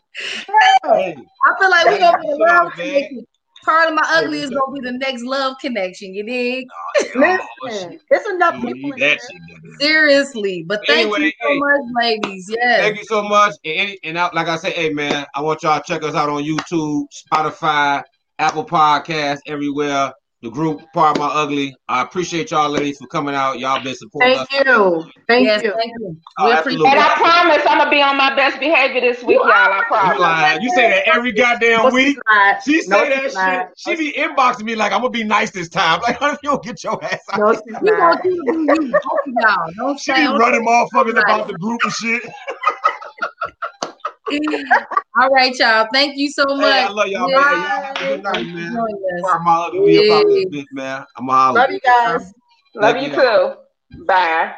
[0.96, 2.72] Hey, I feel like we're gonna be around
[3.68, 6.14] Pardon My Ugly is gonna be the next love connection.
[6.14, 6.68] You dig?
[7.18, 8.92] Oh, Listen, it's enough people.
[8.98, 9.20] That
[9.78, 12.50] Seriously, but thank anyway, you so hey, much, ladies.
[12.50, 12.80] Yes.
[12.80, 13.56] Thank you so much.
[13.66, 16.30] And, and out, like I said, hey man, I want y'all to check us out
[16.30, 18.04] on YouTube, Spotify,
[18.40, 21.76] Apple Podcasts, everywhere the group, Pardon My Ugly.
[21.88, 23.60] I appreciate y'all ladies for coming out.
[23.60, 24.66] Y'all been supporting thank us.
[24.66, 25.12] You.
[25.28, 25.74] Thank yes, you.
[25.74, 26.18] Thank you.
[26.38, 29.50] Oh, and I promise I'm gonna be on my best behavior this week, y'all.
[29.50, 30.64] I promise.
[30.64, 32.18] You, say that every goddamn week.
[32.64, 33.96] She say no, that shit.
[33.98, 36.02] She be inboxing me like I'm gonna be nice this time.
[36.08, 37.40] Like, you don't get your ass out?
[37.40, 38.24] No, she's we not.
[38.24, 38.94] you, you,
[39.78, 42.24] you, she be running motherfuckers about the group and shit.
[45.20, 45.88] All right, y'all.
[45.94, 46.74] Thank you so much.
[46.74, 47.96] Hey, I love y'all, man.
[47.96, 48.74] Good night, man.
[48.74, 49.86] Yes.
[49.86, 51.06] be a part of this bitch, man.
[51.18, 52.34] Love you guys.
[52.76, 54.06] Love, love you, you too.
[54.06, 54.54] Bye.